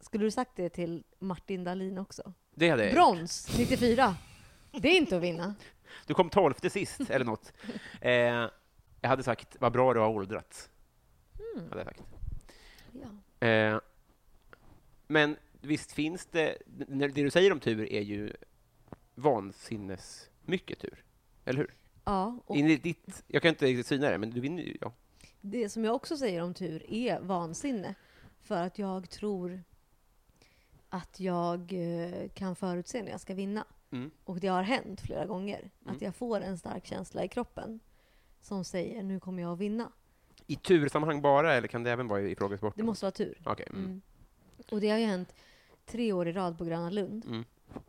Skulle 0.00 0.24
du 0.24 0.30
sagt 0.30 0.56
det 0.56 0.68
till 0.68 1.04
Martin 1.18 1.64
Dahlin 1.64 1.98
också? 1.98 2.32
Det 2.54 2.70
hade 2.70 2.84
jag. 2.84 2.94
Brons 2.94 3.58
94. 3.58 4.16
Det 4.72 4.88
är 4.88 4.96
inte 4.96 5.16
att 5.16 5.22
vinna. 5.22 5.54
Du 6.06 6.14
kom 6.14 6.30
tolfte 6.30 6.70
sist, 6.70 7.00
eller 7.10 7.24
något. 7.24 7.52
Eh, 8.00 8.46
jag 9.08 9.10
hade 9.10 9.22
sagt, 9.22 9.56
vad 9.60 9.72
bra 9.72 9.94
du 9.94 10.00
har 10.00 10.08
åldrats. 10.08 10.70
Mm. 11.54 11.68
Hade 11.68 11.80
jag 11.80 11.86
sagt. 11.86 12.02
Ja. 12.92 13.46
Eh, 13.46 13.80
men 15.06 15.36
visst 15.60 15.92
finns 15.92 16.26
det... 16.26 16.58
Det 16.66 17.08
du 17.08 17.30
säger 17.30 17.52
om 17.52 17.60
tur 17.60 17.92
är 17.92 18.00
ju 18.00 18.32
vansinnes 19.14 20.30
mycket 20.42 20.78
tur. 20.78 21.04
Eller 21.44 21.58
hur? 21.58 21.74
ja 22.04 22.38
och 22.46 22.56
Enligt 22.56 22.82
ditt, 22.82 23.24
jag 23.26 23.42
kan 23.42 23.48
inte 23.48 23.66
riktigt 23.66 23.86
syna 23.86 24.10
det, 24.10 24.18
men 24.18 24.30
du 24.30 24.40
vinner 24.40 24.62
ju. 24.62 24.76
Ja. 24.80 24.92
Det 25.40 25.68
som 25.68 25.84
jag 25.84 25.94
också 25.94 26.16
säger 26.16 26.42
om 26.42 26.54
tur 26.54 26.92
är 26.92 27.20
vansinne. 27.20 27.94
För 28.42 28.62
att 28.62 28.78
jag 28.78 29.10
tror 29.10 29.62
att 30.88 31.20
jag 31.20 31.72
eh, 31.72 32.28
kan 32.28 32.56
förutse 32.56 33.02
när 33.02 33.10
jag 33.10 33.20
ska 33.20 33.34
vinna. 33.34 33.64
Mm. 33.90 34.10
Och 34.24 34.40
det 34.40 34.48
har 34.48 34.62
hänt 34.62 35.00
flera 35.00 35.26
gånger. 35.26 35.70
Mm. 35.82 35.96
Att 35.96 36.02
jag 36.02 36.14
får 36.14 36.40
en 36.40 36.58
stark 36.58 36.86
känsla 36.86 37.24
i 37.24 37.28
kroppen 37.28 37.80
som 38.40 38.64
säger 38.64 39.02
nu 39.02 39.20
kommer 39.20 39.42
jag 39.42 39.52
att 39.52 39.58
vinna. 39.58 39.92
I 40.46 40.56
tursammanhang 40.56 41.22
bara, 41.22 41.54
eller 41.54 41.68
kan 41.68 41.82
det 41.82 41.90
även 41.90 42.08
vara 42.08 42.20
i 42.20 42.36
frågesport? 42.36 42.74
Det 42.76 42.82
måste 42.82 43.04
vara 43.06 43.12
tur. 43.12 43.38
Okej. 43.44 43.66
Mm. 43.70 43.84
Mm. 43.84 44.00
Och 44.70 44.80
det 44.80 44.90
har 44.90 44.98
ju 44.98 45.06
hänt 45.06 45.34
tre 45.86 46.12
år 46.12 46.28
i 46.28 46.32
rad 46.32 46.58
på 46.58 46.64
Gröna 46.64 46.90
Lund. 46.90 47.24
Mm. 47.26 47.44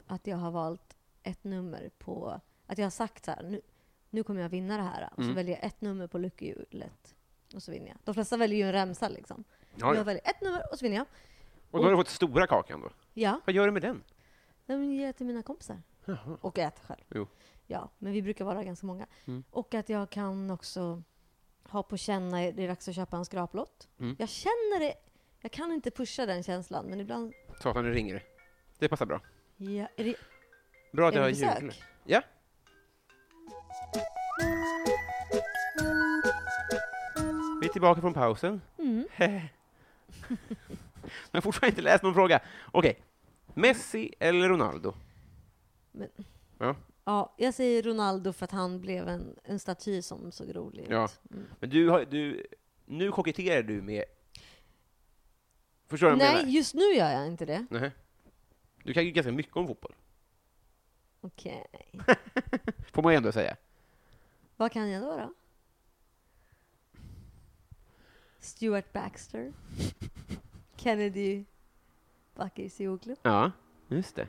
Att 0.08 0.28
jag 0.28 0.38
har 0.38 0.52
valt 0.52 0.96
ett 1.24 1.44
nummer 1.44 1.90
på... 1.98 2.42
Att 2.68 2.78
jag 2.78 2.86
har 2.86 2.92
sagt 2.92 3.26
så 3.26 3.32
här, 3.32 3.44
nu, 3.44 3.62
nu 4.10 4.24
kommer 4.24 4.42
jag 4.42 4.50
vinna 4.50 4.78
det 4.78 4.84
här. 4.84 5.04
Och 5.10 5.16
så 5.16 5.22
Mm. 5.22 5.36
väljer 5.36 5.56
jag 5.56 5.66
ett 5.66 5.82
nummer 5.82 6.08
på 6.08 6.18
lyckohjulet. 6.18 7.16
Och 7.56 7.64
så 7.64 7.72
vinner 7.72 7.88
jag. 7.88 7.98
De 8.04 8.14
flesta 8.14 8.38
väljer 8.38 8.58
ju 8.58 8.64
en 8.64 8.72
remsa 8.72 9.10
liksom. 9.10 9.44
Ja, 9.76 9.88
Jag 9.88 9.96
ja. 9.96 10.04
väljer 10.04 10.24
ett 10.30 10.42
nummer 10.42 10.64
och 10.72 10.80
så 10.80 10.86
vinner 10.86 10.98
jag. 10.98 11.06
Och 11.72 11.80
då 11.80 11.84
har 11.86 11.92
du 11.92 11.98
fått 11.98 12.08
stora 12.10 12.48
kakan 12.48 12.82
då? 12.82 12.90
Ja, 13.14 13.42
Vad 13.46 13.56
gör 13.56 13.66
du 13.66 13.72
med 13.72 13.82
den? 13.82 14.04
den 14.66 14.92
ger 14.92 15.06
jag 15.06 15.16
till 15.16 15.26
mina 15.26 15.44
kompisar. 15.44 15.82
Jaha. 16.06 16.38
Och 16.42 16.58
äter 16.60 16.84
själv. 16.86 17.02
Jo. 17.10 17.28
Ja, 17.72 17.90
men 17.98 18.14
vi 18.14 18.22
brukar 18.22 18.46
vara 18.46 18.64
ganska 18.64 18.88
många. 18.88 19.08
Mm. 19.26 19.44
Och 19.52 19.74
att 19.74 19.90
jag 19.90 20.10
kan 20.10 20.52
också 20.52 21.04
ha 21.64 21.84
på 21.84 21.98
känna, 21.98 22.38
det 22.38 22.64
är 22.64 22.68
dags 22.68 22.88
att 22.88 22.96
köpa 22.96 23.18
en 23.18 23.26
skraplott. 23.26 23.88
Mm. 24.00 24.16
Jag 24.20 24.30
känner 24.30 24.80
det. 24.80 24.94
Jag 25.42 25.52
kan 25.52 25.72
inte 25.72 25.92
pusha 25.92 26.26
den 26.26 26.44
känslan, 26.44 26.86
men 26.86 27.00
ibland... 27.00 27.34
Satan, 27.62 27.86
nu 27.86 27.94
ringer 27.94 28.14
det. 28.14 28.22
Det 28.80 28.90
passar 28.90 29.06
bra. 29.06 29.22
Ja, 29.58 29.88
är 29.96 30.04
det, 30.04 30.16
Bra 30.92 31.08
att 31.08 31.16
jag 31.16 31.22
har 31.22 31.30
jul. 31.30 31.74
Ja. 32.04 32.22
Vi 37.62 37.68
är 37.68 37.72
tillbaka 37.72 38.02
från 38.02 38.14
pausen. 38.14 38.62
Mm. 38.78 39.08
Men 39.18 39.50
jag 41.32 41.38
har 41.38 41.42
fortfarande 41.42 41.72
inte 41.72 41.82
läst 41.82 42.04
någon 42.04 42.14
fråga. 42.14 42.40
Okej. 42.72 43.00
Messi 43.54 44.14
eller 44.20 44.50
Ronaldo? 44.50 44.94
Ja, 46.58 46.76
jag 47.38 47.54
säger 47.54 47.84
Ronaldo 47.84 48.34
för 48.34 48.44
att 48.46 48.52
han 48.52 48.82
blev 48.82 49.08
en, 49.08 49.36
en 49.44 49.60
staty 49.60 50.02
som 50.02 50.32
såg 50.32 50.56
rolig 50.56 50.84
ut. 50.84 50.90
Ja. 50.90 51.10
Mm. 51.32 51.46
Men 51.60 51.70
du 51.70 51.90
har, 51.90 52.06
du, 52.06 52.48
nu 52.86 53.12
koketterar 53.12 53.64
du 53.64 53.82
med... 53.82 54.04
Förstår 55.88 56.08
du 56.08 56.14
vad 56.16 56.22
jag 56.26 56.34
Nej, 56.34 56.36
menar? 56.36 56.50
just 56.50 56.74
nu 56.74 56.82
gör 56.82 57.12
jag 57.12 57.28
inte 57.28 57.46
det. 57.46 57.66
Nej. 57.70 57.92
Du 58.84 58.94
kan 58.94 59.06
ju 59.06 59.12
ganska 59.12 59.32
mycket 59.32 59.56
om 59.58 59.68
fotboll, 59.68 59.96
Okej. 61.22 61.68
får 62.92 63.04
man 63.04 63.14
ju 63.14 63.18
ändå 63.18 63.32
säga. 63.32 63.56
Vad 64.58 64.72
kan 64.72 64.90
jag 64.90 65.04
då? 65.04 65.18
då? 65.18 65.34
Stuart 68.40 68.94
Baxter. 68.94 69.54
Kennedy 70.76 71.46
Bakircioglu. 72.36 73.16
Ja, 73.22 73.52
just 73.88 74.16
det. 74.16 74.28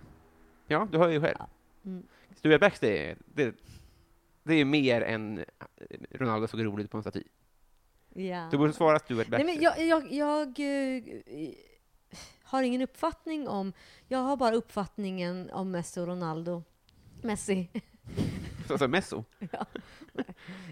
Ja, 0.67 0.89
du 0.93 0.99
hör 0.99 1.09
ju 1.09 1.21
själv. 1.21 1.37
Ja. 1.39 1.49
Mm. 1.85 2.07
Stuart 2.37 2.61
Baxter, 2.61 2.91
är- 2.91 3.17
det, 3.27 3.55
det 4.43 4.55
är 4.55 4.65
mer 4.65 5.01
än 5.01 5.45
Ronaldo 6.11 6.49
såg 6.49 6.65
rolig 6.65 6.85
ut 6.85 6.91
på 6.91 6.97
en 6.97 7.03
staty. 7.03 7.23
Ja. 8.15 8.49
Du 8.51 8.59
borde 8.59 8.73
svara 8.73 8.99
Stuart 8.99 9.29
Baxter. 9.29 9.45
Nej, 9.45 9.55
men 9.55 9.63
jag, 9.65 9.87
jag, 9.87 10.13
jag 10.13 10.49
eh, 10.61 11.55
har 12.43 12.63
ingen 12.63 12.83
uppfattning 12.83 13.49
om... 13.49 13.73
Jag 14.09 14.19
har 14.19 14.37
bara 14.37 14.55
uppfattningen 14.55 15.51
om 15.51 15.71
Messi 15.71 16.01
och 16.01 16.07
Ronaldo. 16.07 16.63
Messi. 17.23 17.69
Alltså 18.71 18.89
Messo. 18.89 19.25
ja. 19.53 19.67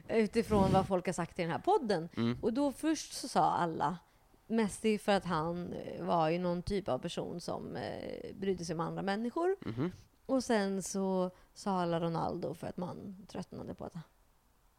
Utifrån 0.09 0.73
vad 0.73 0.87
folk 0.87 1.07
har 1.07 1.12
sagt 1.12 1.38
i 1.38 1.42
den 1.42 1.51
här 1.51 1.59
podden. 1.59 2.09
Mm. 2.16 2.38
Och 2.42 2.53
då 2.53 2.73
först 2.73 3.12
så 3.12 3.29
sa 3.29 3.51
alla 3.51 3.99
Messi 4.47 4.99
för 4.99 5.12
att 5.12 5.25
han 5.25 5.73
eh, 5.73 6.05
var 6.05 6.29
ju 6.29 6.38
någon 6.38 6.62
typ 6.62 6.88
av 6.88 6.99
person 6.99 7.40
som 7.40 7.77
eh, 7.77 8.35
brydde 8.35 8.64
sig 8.64 8.75
om 8.75 8.81
andra 8.81 9.03
människor. 9.03 9.57
Mhm. 9.61 9.92
Och 10.28 10.44
sen 10.44 10.82
så 10.82 11.30
sa 11.54 11.80
alla 11.80 12.00
Ronaldo 12.00 12.54
för 12.54 12.66
att 12.66 12.76
man 12.76 13.16
tröttnade 13.28 13.74
på 13.74 13.84
att 13.84 13.92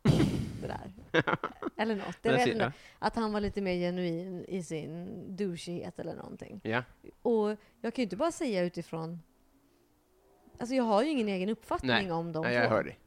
det 0.61 0.67
där. 0.67 0.93
Eller 1.77 1.95
något. 1.95 2.17
Jag 2.21 2.33
vet 2.33 2.47
inte. 2.47 2.73
Att 2.99 3.15
han 3.15 3.33
var 3.33 3.41
lite 3.41 3.61
mer 3.61 3.73
genuin 3.73 4.45
i 4.47 4.63
sin 4.63 5.23
douchighet 5.35 5.99
eller 5.99 6.15
någonting. 6.15 6.61
Ja. 6.63 6.83
Och 7.21 7.49
jag 7.81 7.93
kan 7.93 8.01
ju 8.01 8.03
inte 8.03 8.15
bara 8.15 8.31
säga 8.31 8.63
utifrån... 8.63 9.21
Alltså 10.59 10.75
jag 10.75 10.83
har 10.83 11.03
ju 11.03 11.09
ingen 11.09 11.27
egen 11.29 11.49
uppfattning 11.49 11.91
Nej. 11.91 12.11
om 12.11 12.31
de 12.31 12.41
Nej, 12.43 12.55
två. 12.55 12.61
jag 12.63 12.69
hör 12.69 12.83
dig. 12.83 12.99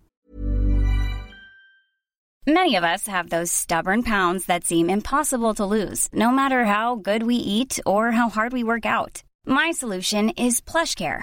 Many 2.47 2.79
of 2.79 2.85
us 2.85 3.07
have 3.09 3.29
those 3.29 3.53
stubborn 3.53 4.03
pounds 4.03 4.47
that 4.47 4.65
seem 4.65 4.91
impossible 4.91 5.55
to 5.55 5.65
lose, 5.65 6.09
no 6.13 6.31
matter 6.33 6.65
how 6.65 6.97
good 6.97 7.23
we 7.23 7.35
eat 7.35 7.79
or 7.87 8.11
how 8.11 8.29
hard 8.29 8.53
we 8.53 8.65
work 8.65 8.85
out. 8.85 9.23
My 9.47 9.73
solution 9.73 10.31
is 10.31 10.61
PlushCare. 10.61 11.23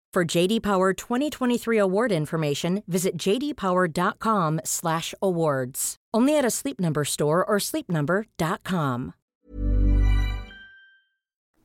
For 0.13 0.37
JD 0.37 0.61
Power 0.61 0.93
2023 0.93 1.77
award 1.77 2.11
information, 2.11 2.83
visit 2.85 3.15
jdpower.com/awards. 3.15 5.95
Only 6.13 6.37
at 6.37 6.43
a 6.45 6.49
Sleep 6.49 6.79
Number 6.79 7.05
store 7.05 7.45
or 7.45 7.59
sleepnumber.com. 7.59 9.13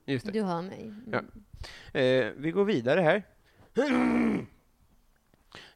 Just 0.06 0.26
det. 0.26 0.32
Du 0.32 0.42
hör 0.42 0.62
mig. 0.62 0.82
Mm. 0.82 1.12
Ja. 1.12 1.22
Eh, 2.00 2.32
vi 2.37 2.50
går 2.50 2.64
vidare 2.64 3.00
här. 3.00 3.22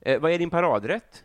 eh, 0.01 0.21
vad 0.21 0.33
är 0.33 0.39
din 0.39 0.51
paradrätt? 0.51 1.25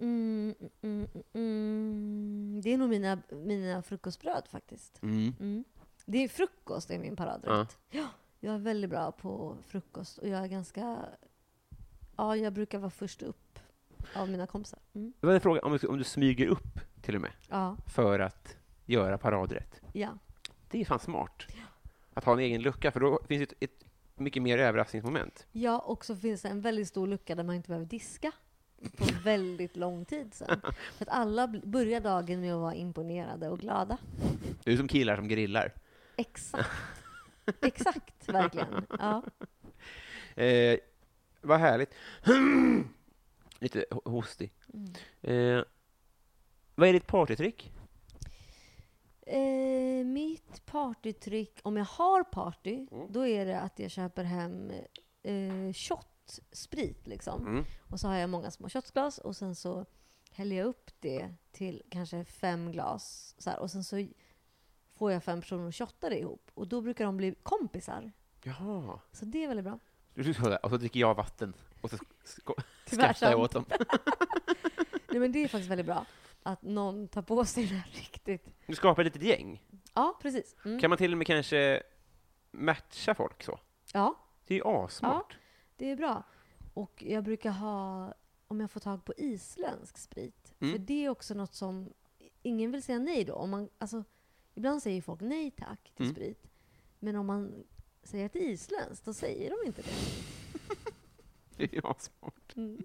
Mm, 0.00 0.54
mm, 0.82 1.08
mm. 1.32 2.60
Det 2.62 2.72
är 2.72 2.78
nog 2.78 2.90
mina, 2.90 3.18
mina 3.30 3.82
frukostbröd 3.82 4.48
faktiskt. 4.50 5.02
Mm. 5.02 5.34
Mm. 5.40 5.64
Det 6.06 6.24
är 6.24 6.28
frukost 6.28 6.90
är 6.90 6.98
min 6.98 7.16
paradrätt. 7.16 7.78
Ja. 7.90 8.06
Jag 8.40 8.54
är 8.54 8.58
väldigt 8.58 8.90
bra 8.90 9.12
på 9.12 9.56
frukost 9.66 10.18
och 10.18 10.28
jag 10.28 10.44
är 10.44 10.46
ganska... 10.48 10.98
Ja, 12.16 12.36
jag 12.36 12.52
brukar 12.52 12.78
vara 12.78 12.90
först 12.90 13.22
upp 13.22 13.58
av 14.14 14.28
mina 14.30 14.46
kompisar. 14.46 14.78
Mm. 14.94 15.12
Det 15.20 15.26
var 15.26 15.34
en 15.34 15.40
fråga 15.40 15.60
om 15.60 15.78
du, 15.80 15.86
om 15.86 15.98
du 15.98 16.04
smyger 16.04 16.46
upp 16.46 16.80
till 17.02 17.14
och 17.14 17.20
med 17.20 17.30
Ja, 17.48 17.76
för 17.86 18.20
att 18.20 18.56
göra 18.84 19.18
paradrätt. 19.18 19.80
ja. 19.92 20.18
Det 20.70 20.80
är 20.80 20.84
fan 20.84 20.98
smart. 20.98 21.42
Att 22.14 22.24
ha 22.24 22.32
en 22.32 22.38
egen 22.38 22.62
lucka, 22.62 22.90
för 22.92 23.00
då 23.00 23.20
finns 23.28 23.48
det 23.48 23.54
ett, 23.64 23.70
ett 23.72 23.84
mycket 24.20 24.42
mer 24.42 24.58
överraskningsmoment. 24.58 25.46
Ja, 25.52 25.78
och 25.78 26.04
så 26.04 26.16
finns 26.16 26.42
det 26.42 26.48
en 26.48 26.60
väldigt 26.60 26.88
stor 26.88 27.06
lucka 27.06 27.34
där 27.34 27.44
man 27.44 27.54
inte 27.54 27.68
behöver 27.68 27.86
diska 27.86 28.32
på 28.96 29.04
väldigt 29.24 29.76
lång 29.76 30.04
tid 30.04 30.34
sen. 30.34 30.60
För 30.96 31.04
att 31.04 31.08
alla 31.08 31.48
börjar 31.48 32.00
dagen 32.00 32.40
med 32.40 32.54
att 32.54 32.60
vara 32.60 32.74
imponerade 32.74 33.48
och 33.48 33.58
glada. 33.58 33.98
Du 34.64 34.72
är 34.72 34.76
som 34.76 34.88
killar 34.88 35.16
som 35.16 35.28
grillar. 35.28 35.72
Exakt. 36.16 36.68
Exakt, 37.62 38.28
verkligen. 38.28 38.86
Ja. 38.98 39.22
Eh, 40.36 40.78
vad 41.40 41.58
härligt. 41.60 41.90
Lite 43.58 43.84
ho- 43.90 44.10
hostig. 44.10 44.52
Mm. 44.74 44.92
Eh, 45.22 45.64
vad 46.74 46.88
är 46.88 46.92
ditt 46.92 47.06
partytrick? 47.06 47.72
Eh, 49.26 50.04
mitt 50.06 50.66
partytrick, 50.66 51.60
om 51.62 51.76
jag 51.76 51.84
har 51.84 52.24
party, 52.24 52.86
Mm. 52.90 53.12
då 53.12 53.26
är 53.26 53.46
det 53.46 53.60
att 53.60 53.78
jag 53.78 53.90
köper 53.90 54.24
hem 54.24 54.70
eh, 55.22 55.72
shot-sprit. 55.74 57.06
Liksom. 57.06 57.46
Mm. 57.46 57.64
Och 57.90 58.00
så 58.00 58.08
har 58.08 58.16
jag 58.16 58.30
många 58.30 58.50
små 58.50 58.68
shotglas 58.68 59.18
och 59.18 59.36
sen 59.36 59.54
så 59.54 59.86
häller 60.32 60.56
jag 60.56 60.66
upp 60.66 60.90
det 61.00 61.34
till 61.52 61.82
kanske 61.90 62.24
fem 62.24 62.72
glas. 62.72 63.34
Så 63.38 63.50
här, 63.50 63.58
och 63.58 63.70
sen 63.70 63.84
så 63.84 64.06
får 64.98 65.12
jag 65.12 65.24
fem 65.24 65.40
personer 65.40 65.68
att 65.68 65.74
shotta 65.74 66.08
det 66.08 66.18
ihop. 66.18 66.50
Och 66.54 66.68
då 66.68 66.80
brukar 66.80 67.04
de 67.04 67.16
bli 67.16 67.34
kompisar. 67.42 68.12
Jaha. 68.42 69.00
Så 69.12 69.24
det 69.24 69.44
är 69.44 69.48
väldigt 69.48 69.64
bra. 69.64 69.78
Och 70.62 70.70
så 70.70 70.76
dricker 70.76 71.00
jag 71.00 71.14
vatten. 71.14 71.54
Och 71.80 71.90
så 71.90 71.96
skrattar 72.86 73.30
jag 73.30 73.40
åt 73.40 73.52
dem. 73.52 73.64
Nej, 75.08 75.20
men 75.20 75.32
det 75.32 75.38
är 75.44 75.48
faktiskt 75.48 75.70
väldigt 75.70 75.86
bra. 75.86 76.06
Att 76.42 76.62
någon 76.62 77.08
tar 77.08 77.22
på 77.22 77.44
sig 77.44 77.66
det 77.66 77.74
här 77.74 77.90
riktigt. 77.92 78.46
Du 78.66 78.74
skapar 78.74 79.02
ett 79.04 79.14
litet 79.14 79.28
gäng. 79.28 79.62
Ja, 79.94 80.18
precis. 80.22 80.56
Mm. 80.64 80.80
Kan 80.80 80.90
man 80.90 80.98
till 80.98 81.12
och 81.12 81.18
med 81.18 81.26
kanske 81.26 81.82
matcha 82.50 83.14
folk 83.14 83.42
så? 83.42 83.58
Ja, 83.92 84.14
Det 84.46 84.54
är 84.54 84.58
ju 84.58 84.64
assmart. 84.64 85.38
det 85.76 85.90
är 85.90 85.96
bra. 85.96 86.22
Och 86.74 87.04
jag 87.06 87.24
brukar 87.24 87.50
ha, 87.50 88.14
om 88.48 88.60
jag 88.60 88.70
får 88.70 88.80
tag 88.80 89.04
på 89.04 89.14
isländsk 89.16 89.98
sprit. 89.98 90.54
Mm. 90.60 90.72
För 90.72 90.78
det 90.78 91.04
är 91.04 91.08
också 91.08 91.34
något 91.34 91.54
som 91.54 91.92
ingen 92.42 92.72
vill 92.72 92.82
säga 92.82 92.98
nej 92.98 93.24
då. 93.24 93.34
Om 93.34 93.50
man, 93.50 93.68
alltså, 93.78 94.04
ibland 94.58 94.82
säger 94.82 95.02
folk 95.02 95.20
nej 95.20 95.50
tack 95.50 95.92
till 95.96 96.04
Mm. 96.04 96.14
sprit. 96.14 96.46
Men 96.98 97.16
om 97.16 97.26
man 97.26 97.64
säger 98.02 98.26
att 98.26 98.32
det 98.32 98.38
är 98.38 98.48
isländskt, 98.50 99.04
då 99.04 99.12
säger 99.14 99.50
de 99.50 99.66
inte 99.66 99.82
det. 99.82 99.88
Det 101.56 101.76
är 101.76 101.90
assmart. 101.90 102.56
Mm. 102.56 102.84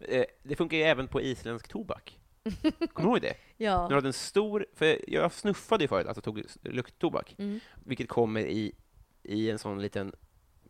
Eh, 0.00 0.24
Det 0.42 0.56
funkar 0.56 0.76
ju 0.76 0.82
även 0.82 1.08
på 1.08 1.20
isländsk 1.22 1.68
tobak. 1.68 2.18
Kommer 2.92 2.92
du 2.94 3.02
ihåg 3.02 3.20
det? 3.22 3.34
Ja. 3.56 3.86
Du 3.88 3.94
hade 3.94 4.08
en 4.08 4.12
stor, 4.12 4.66
för 4.74 5.10
jag 5.10 5.32
snuffade 5.32 5.84
ju 5.84 5.88
förut, 5.88 6.06
alltså 6.06 6.20
tog 6.22 6.42
lukttobak, 6.62 7.34
Mm. 7.38 7.60
vilket 7.84 8.08
kommer 8.08 8.40
i, 8.40 8.72
i 9.22 9.50
en 9.50 9.58
sån 9.58 9.82
liten 9.82 10.12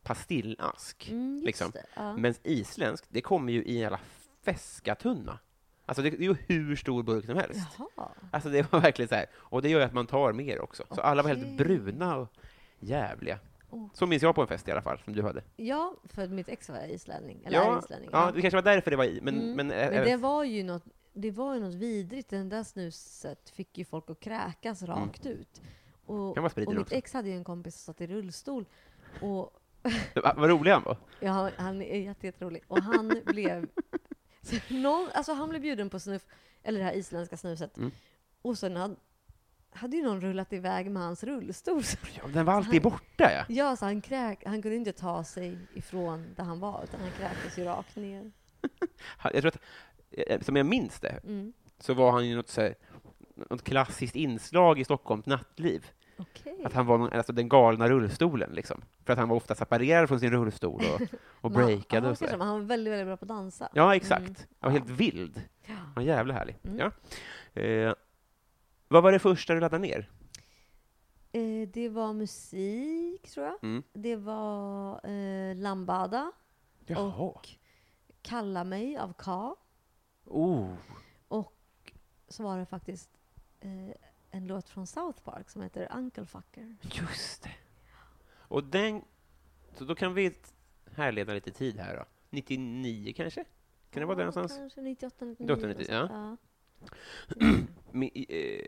pastillask. 0.02 1.08
Mm, 1.10 1.42
liksom. 1.44 1.70
det. 1.70 1.86
Ja. 1.94 2.16
Men 2.16 2.34
isländskt, 2.42 3.06
det 3.10 3.20
kommer 3.20 3.52
ju 3.52 3.64
i 3.64 3.74
en 3.74 3.80
jävla 3.80 4.00
feskatunna. 4.42 5.38
Alltså 5.86 6.02
det, 6.02 6.10
det 6.10 6.16
är 6.24 6.28
ju 6.28 6.36
hur 6.48 6.76
stor 6.76 7.02
burk 7.02 7.24
som 7.26 7.36
helst. 7.36 7.68
Jaha. 7.96 8.08
Alltså 8.30 8.48
det 8.48 8.72
var 8.72 8.80
verkligen 8.80 9.08
så 9.08 9.14
här, 9.14 9.26
och 9.34 9.62
det 9.62 9.68
gör 9.68 9.78
ju 9.78 9.84
att 9.86 9.92
man 9.92 10.06
tar 10.06 10.32
mer 10.32 10.60
också. 10.60 10.84
Så 10.90 11.00
alla 11.00 11.22
var 11.22 11.30
helt 11.34 11.56
bruna 11.58 12.16
och 12.16 12.28
jävliga. 12.80 13.38
Okej. 13.70 13.88
Så 13.94 14.06
minns 14.06 14.22
jag 14.22 14.34
på 14.34 14.42
en 14.42 14.48
fest 14.48 14.68
i 14.68 14.70
alla 14.72 14.82
fall, 14.82 14.98
som 15.04 15.12
du 15.12 15.22
hade. 15.22 15.42
Ja, 15.56 15.94
för 16.04 16.28
mitt 16.28 16.48
ex 16.48 16.68
var 16.68 16.86
islänning. 16.90 17.42
Eller 17.44 17.58
Ja, 17.58 17.74
är 17.74 17.78
islänning. 17.78 18.08
ja, 18.12 18.30
det 18.34 18.40
kanske 18.40 18.56
var 18.56 18.62
därför 18.62 18.90
det 18.90 18.96
var 18.96 19.04
i, 19.04 19.20
men... 19.22 19.34
Mm. 19.34 19.56
Men, 19.56 19.66
Men 19.66 19.92
äh, 19.92 20.04
det 20.04 20.16
var 20.16 20.44
ju 20.44 20.62
något, 20.62 20.84
det 21.12 21.30
var 21.30 21.54
ju 21.54 21.60
något 21.60 21.74
vidrigt. 21.74 22.30
Den 22.30 22.48
där 22.48 22.62
snuset 22.62 23.50
fick 23.50 23.78
ju 23.78 23.84
folk 23.84 24.10
att 24.10 24.20
kräkas 24.20 24.82
rakt 24.82 25.26
ut. 25.26 25.62
Och, 26.06 26.16
Mm. 26.16 26.34
Vara 26.42 26.50
sprit 26.50 26.64
i 26.64 26.66
och 26.66 26.72
den 26.72 26.78
mitt 26.80 26.86
också. 26.86 26.94
ex 26.96 27.12
hade 27.12 27.28
ju 27.28 27.36
en 27.36 27.44
kompis 27.44 27.74
som 27.74 27.94
satt 27.94 28.00
i 28.00 28.06
rullstol. 28.06 28.64
Och 29.20 29.60
vad, 30.36 30.50
rolig 30.50 30.70
han 30.70 30.82
var. 30.82 30.96
ja, 31.20 31.50
han, 31.56 31.82
är 31.82 31.98
jätte- 32.00 32.26
jätterolig. 32.26 32.62
Och 32.68 32.78
han 32.82 33.12
blev... 33.26 33.66
Så 34.44 34.56
någon, 34.68 35.08
alltså 35.14 35.32
han 35.32 35.48
blev 35.48 35.62
bjuden 35.62 35.90
på 35.90 36.00
snuff, 36.00 36.22
eller 36.62 36.78
det 36.78 36.84
här 36.84 36.92
isländska 36.92 37.36
snuset. 37.36 37.76
Mm. 37.76 37.90
Och 38.42 38.58
sen 38.58 38.76
hade, 38.76 38.96
hade 39.70 39.96
ju 39.96 40.02
någon 40.02 40.20
rullat 40.20 40.52
iväg 40.52 40.90
med 40.90 41.02
hans 41.02 41.24
rullstol. 41.24 41.82
Ja, 42.16 42.26
den 42.28 42.44
var 42.46 42.52
alltid 42.54 42.82
borta, 42.82 43.32
ja. 43.32 43.44
ja, 43.48 43.76
så 43.76 43.84
han, 43.84 44.00
kräk, 44.00 44.42
han 44.46 44.62
kunde 44.62 44.76
inte 44.76 44.92
ta 44.92 45.24
sig 45.24 45.58
ifrån 45.74 46.34
där 46.36 46.44
han 46.44 46.60
var, 46.60 46.84
utan 46.84 47.00
han 47.00 47.10
kräktes 47.10 47.58
ju 47.58 47.64
rakt 47.64 47.96
ner. 47.96 48.32
Han- 48.98 49.32
Jag 49.34 49.42
tror 49.42 49.52
att, 49.54 49.60
eh, 50.10 50.40
som 50.40 50.56
jag 50.56 50.66
minns 50.66 51.00
det, 51.00 51.20
Mm. 51.24 51.52
så 51.78 51.94
var 51.94 52.12
han 52.12 52.26
ju 52.28 52.36
något, 52.36 52.48
så 52.48 52.60
här, 52.60 52.74
något 53.50 53.62
klassiskt 53.64 54.16
inslag 54.16 54.78
i 54.80 54.84
Stockholms 54.84 55.26
nattliv. 55.26 55.86
Okej. 56.16 56.62
Att 56.64 56.72
han 56.72 56.86
var 56.86 56.98
någon, 56.98 57.12
alltså 57.12 57.32
den 57.32 57.48
galna 57.48 57.88
rullstolen, 57.88 58.50
liksom. 58.52 58.82
För 59.04 59.12
att 59.12 59.18
han 59.18 59.28
var 59.28 59.36
ofta 59.36 59.54
separerad 59.54 60.08
från 60.08 60.20
sin 60.20 60.30
rullstol 60.30 60.82
och, 60.94 61.00
och 61.44 61.50
breakade 61.50 62.08
och 62.10 62.18
så. 62.18 62.26
Han 62.38 62.48
var 62.48 62.58
väldigt, 62.60 62.92
väldigt 62.92 63.06
bra 63.06 63.16
på 63.16 63.24
att 63.24 63.28
dansa. 63.28 63.68
Ja, 63.74 63.96
exakt. 63.96 64.20
Mm. 64.22 64.34
Han 64.60 64.72
var 64.72 64.78
helt 64.78 64.90
vild. 64.90 65.42
Ja. 65.66 65.74
Han 65.74 65.94
var 65.94 66.02
jävla 66.02 66.34
härlig. 66.34 66.56
Mm. 66.64 66.78
Ja. 66.78 66.90
Eh, 67.62 67.94
vad 68.88 69.02
var 69.02 69.12
det 69.12 69.18
första 69.18 69.54
du 69.54 69.60
laddade 69.60 69.82
ner? 69.82 70.10
Eh, 71.32 71.68
det 71.68 71.88
var 71.88 72.12
musik, 72.12 73.30
tror 73.30 73.46
jag. 73.46 73.64
Mm. 73.64 73.82
Det 73.92 74.16
var 74.16 75.06
eh, 75.10 75.56
Lambada, 75.56 76.32
Jaha. 76.86 77.14
Och- 77.14 77.48
Kalla 78.22 78.64
mig 78.64 78.96
av 78.96 79.12
K. 79.12 79.56
Oh. 80.24 80.72
Och 81.28 81.92
så 82.28 82.42
var 82.42 82.58
det 82.58 82.66
faktiskt 82.66 83.10
eh, 83.60 83.94
en 84.34 84.46
låt 84.46 84.68
från 84.68 84.86
South 84.86 85.22
Park 85.22 85.50
som 85.50 85.62
heter 85.62 85.88
Uncle 85.96 86.26
Fucker. 86.26 86.76
Just 86.82 87.42
det. 87.42 87.50
Och 88.38 88.64
den... 88.64 89.04
Så 89.74 89.84
då 89.84 89.94
kan 89.94 90.14
vi 90.14 90.34
härleda 90.94 91.34
lite 91.34 91.50
tid 91.50 91.78
här 91.78 91.96
då. 91.96 92.04
99 92.30 93.12
kanske? 93.16 93.44
Kan 93.90 94.00
det 94.00 94.06
vara 94.06 94.16
där 94.16 94.24
någonstans? 94.24 94.56
Kanske 94.56 94.80
98, 94.80 95.24
99. 95.24 95.46
98, 95.56 95.66
99, 95.66 95.98
något 95.98 96.10
ja. 96.10 96.36
sånt. 97.28 97.70
Men, 97.90 98.10
eh, 98.28 98.66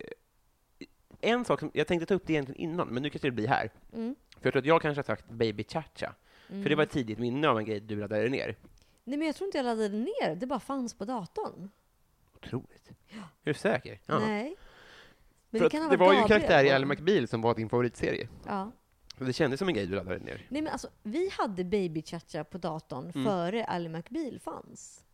en 1.21 1.45
sak 1.45 1.61
som, 1.61 1.71
jag 1.75 1.87
tänkte 1.87 2.07
ta 2.07 2.14
upp 2.14 2.27
det 2.27 2.33
egentligen 2.33 2.61
innan, 2.61 2.89
men 2.89 3.03
nu 3.03 3.11
kanske 3.11 3.29
det 3.29 3.33
blir 3.33 3.49
här. 3.49 3.71
Ja. 3.91 3.99
Mm. 3.99 4.14
För 4.31 4.47
jag 4.47 4.53
tror 4.53 4.61
att 4.61 4.67
jag 4.67 4.83
kanske 4.83 4.99
har 4.99 5.05
sagt 5.05 5.31
Baby 5.31 5.64
Cha-Cha. 5.64 6.14
Mm. 6.49 6.62
För 6.62 6.71
det 6.71 6.77
var 6.77 6.83
ett 6.83 6.91
tidigt 6.91 7.19
minne 7.19 7.49
av 7.49 7.59
en 7.59 7.64
grej 7.64 7.81
du 7.81 7.97
laddade 7.97 8.29
ner. 8.29 8.57
Nej, 9.05 9.19
men 9.19 9.27
jag 9.27 9.37
tror 9.37 9.47
inte 9.47 9.59
jag 9.59 9.64
laddade 9.64 9.97
ner. 9.97 10.37
Det 10.37 10.47
bara 10.47 10.61
fanns 10.61 10.95
på 10.95 11.05
datorn. 11.05 11.71
Otroligt. 12.35 12.91
Är 13.11 13.25
du 13.43 13.55
säker? 13.55 14.01
Ja. 14.07 14.19
Nej. 14.19 14.57
Det 15.59 15.79
varit 15.79 15.99
var 15.99 16.13
ju 16.13 16.19
Gabriel 16.21 16.29
karaktär 16.29 16.65
i 16.65 16.71
Ally. 16.71 16.85
McBeal 16.87 17.29
som 17.29 17.41
var 17.43 17.55
din 17.55 17.69
favoritserie. 17.69 18.29
Ja. 18.47 18.73
Så 19.19 19.25
det 19.25 19.33
kändes 19.33 19.59
som 19.59 19.69
en 19.69 19.75
grej 19.75 19.87
du 19.87 19.95
laddade 19.95 20.19
ner. 20.19 20.47
Nej, 20.49 20.63
men 20.63 20.73
alltså, 20.73 20.89
vi 21.03 21.29
hade 21.39 21.65
Baby 21.65 22.01
Cha-Cha 22.03 22.45
på 22.45 22.59
datorn 22.59 23.11
Mm. 23.15 23.25
före 23.25 23.65
Ally 23.65 23.89
McBeal 23.89 24.41
fanns. 24.41 25.05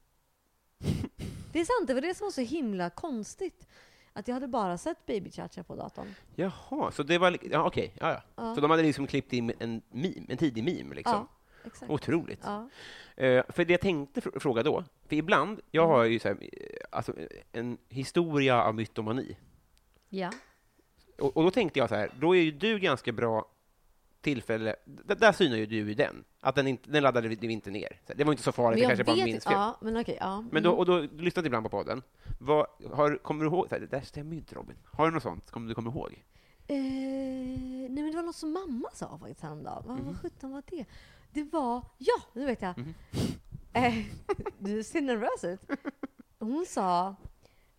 Det 1.53 1.61
är 1.61 1.65
sant, 1.65 1.87
det 1.87 1.95
var 1.95 2.01
det 2.01 2.15
som 2.15 2.25
var 2.25 2.31
så 2.31 2.41
himla 2.41 2.91
konstigt. 2.91 3.67
Att 4.13 4.29
jag 4.29 4.35
hade 4.35 4.49
bara 4.49 4.79
sett 4.79 5.07
Baby 5.07 5.31
Cha-Cha 5.31 5.63
på 5.63 5.77
datorn. 5.77 6.15
Jaha, 6.35 6.91
så 6.91 7.03
det 7.03 7.19
var... 7.19 7.39
Ja, 7.51 7.67
okej. 7.67 7.93
Ja, 8.01 8.11
ja. 8.13 8.23
Ja. 8.37 8.55
Så 8.55 8.61
de 8.61 8.71
hade 8.71 8.83
liksom 8.83 9.07
klippt 9.07 9.33
in 9.33 9.53
en 9.59 9.83
meme, 9.91 10.27
en 10.29 10.37
tidig 10.37 10.65
meme, 10.65 10.95
liksom? 10.95 11.15
Ja, 11.15 11.29
exakt. 11.67 11.91
Otroligt. 11.91 12.41
Ja. 12.45 12.69
Eh, 13.17 13.45
för 13.49 13.65
det 13.65 13.73
jag 13.73 13.81
tänkte 13.81 14.21
fr- 14.21 14.39
fråga 14.39 14.63
då, 14.63 14.85
för 15.09 15.17
ibland, 15.17 15.61
jag 15.71 15.87
har 15.87 16.05
ju 16.05 16.19
så 16.19 16.29
här, 16.29 16.37
eh, 16.41 16.49
alltså, 16.91 17.13
en 17.53 17.79
historia 17.89 18.63
av 18.63 18.75
mytomani. 18.75 19.37
Ja. 20.13 20.31
Och, 21.19 21.37
och 21.37 21.43
då 21.43 21.51
tänkte 21.51 21.79
jag 21.79 21.89
så 21.89 21.95
här, 21.95 22.11
då 22.21 22.37
är 22.37 22.41
ju 22.41 22.51
du 22.51 22.79
ganska 22.79 23.13
bra 23.13 23.45
tillfälle, 24.21 24.77
d- 24.85 25.15
där 25.15 25.33
synar 25.33 25.57
ju 25.57 25.67
du 25.67 25.91
i 25.91 25.95
den, 25.95 26.25
att 26.41 26.55
den, 26.55 26.67
inte, 26.67 26.91
den 26.91 27.03
laddade 27.03 27.29
vi 27.29 27.53
inte 27.53 27.71
ner. 27.71 28.01
Det 28.17 28.25
var 28.25 28.33
inte 28.33 28.43
så 28.43 28.53
farligt, 28.53 28.81
det 28.81 28.87
kanske 28.87 29.05
bara 29.05 29.17
minns 29.25 29.45
fel. 29.45 29.53
Ja, 29.53 29.79
men 29.81 29.97
okej. 29.97 30.17
ja. 30.21 30.45
Men 30.53 30.63
då, 30.63 30.69
Mm. 30.71 30.79
och 30.79 30.87
då 30.87 31.01
du 31.01 31.23
lyssnade 31.23 31.47
ibland 31.47 31.65
på 31.65 31.71
podden. 31.71 32.03
Vad, 32.41 32.67
har, 32.93 33.17
kommer 33.17 33.45
du 33.45 33.51
ihåg, 33.51 33.69
så 33.69 33.75
här, 33.75 33.81
det 33.81 33.87
där 33.87 34.01
stämmer 34.01 34.33
ju 34.33 34.39
inte 34.39 34.55
Robin. 34.55 34.77
Har 34.93 35.07
du 35.07 35.11
något 35.15 35.23
sånt 35.23 35.49
som 35.49 35.67
du 35.67 35.75
kommer 35.75 35.91
ihåg? 35.91 36.23
Eh, 36.67 36.77
nej, 36.77 37.89
men 37.89 38.11
det 38.11 38.17
var 38.17 38.23
något 38.23 38.37
som 38.37 38.53
mamma 38.53 38.89
sa 38.95 39.19
faktiskt 39.19 39.41
häromdagen. 39.41 39.83
Vad, 39.87 39.97
Mhm. 39.99 40.07
vad 40.07 40.21
sjutton 40.21 40.51
var 40.53 40.63
det? 40.67 40.85
Det 41.33 41.43
var... 41.43 41.83
Ja, 41.99 42.15
nu 42.33 42.47
vet 42.47 42.63
jag. 42.63 42.79
Mhm. 42.79 42.95
Eh, 43.75 43.95
du 44.59 44.83
ser 44.85 45.01
nervös 45.01 45.45
ut. 45.45 45.61
Hon 46.39 46.67
sa 46.69 47.15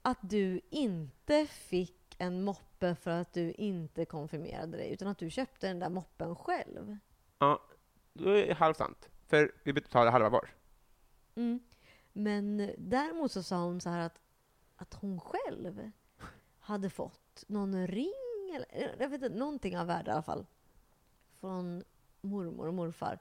att 0.02 0.18
du 0.22 0.62
inte 0.70 1.46
fick 1.46 2.03
en 2.18 2.44
moppe 2.44 2.96
för 2.96 3.12
att 3.12 3.34
du 3.34 3.52
inte 3.52 4.06
konfirmerade 4.06 4.78
dig, 4.78 4.94
utan 4.94 5.08
att 5.08 5.18
du 5.18 5.30
köpte 5.30 5.68
den 5.68 5.80
där 5.80 5.90
moppen 5.90 6.36
själv. 6.36 6.98
Ja, 7.40 7.62
då 8.14 8.30
är 8.30 8.48
det 8.48 8.54
halvt 8.54 8.78
sant. 8.78 9.10
För 9.28 9.52
vi 9.64 9.74
betalar 9.74 10.12
halva 10.12 10.30
var. 10.30 10.50
Mm. 11.36 11.60
Men 12.14 12.72
däremot 12.78 13.32
så 13.32 13.44
sa 13.44 13.64
hon 13.64 13.82
så 13.82 13.90
här 13.90 14.00
att, 14.00 14.20
att 14.76 14.94
hon 14.94 15.20
själv 15.20 15.92
hade 16.60 16.90
fått 16.90 17.44
någon 17.48 17.88
ring, 17.88 18.52
eller 18.56 18.96
jag 19.00 19.10
vet 19.10 19.24
inte, 19.24 19.38
någonting 19.38 19.78
av 19.78 19.88
värde 19.88 20.12
i 20.12 20.14
alla 20.14 20.24
fall, 20.24 20.46
från 21.40 21.84
mormor 22.22 22.68
och 22.68 22.74
morfar 22.74 23.20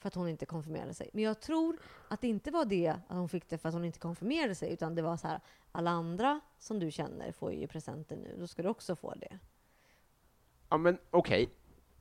för 0.00 0.08
att 0.08 0.14
hon 0.14 0.28
inte 0.28 0.46
konfirmerade 0.46 0.94
sig. 0.94 1.10
Men 1.12 1.24
jag 1.24 1.40
tror 1.40 1.76
att 2.08 2.20
det 2.20 2.28
inte 2.28 2.50
var 2.50 2.64
det 2.64 2.88
att 2.88 3.16
hon 3.16 3.28
fick 3.28 3.48
det 3.48 3.58
för 3.58 3.68
att 3.68 3.74
hon 3.74 3.84
inte 3.84 3.98
konfirmerade 3.98 4.54
sig, 4.54 4.72
utan 4.72 4.94
det 4.94 5.02
var 5.02 5.16
så 5.16 5.28
här, 5.28 5.40
alla 5.72 5.90
andra 5.90 6.40
som 6.58 6.78
du 6.78 6.90
känner 6.90 7.32
får 7.32 7.52
ju 7.52 7.66
presenter 7.66 8.16
nu, 8.16 8.36
då 8.38 8.46
ska 8.46 8.62
du 8.62 8.68
också 8.68 8.96
få 8.96 9.14
det. 9.14 9.38
Ja, 10.68 10.76
men 10.76 10.98
okej. 11.10 11.50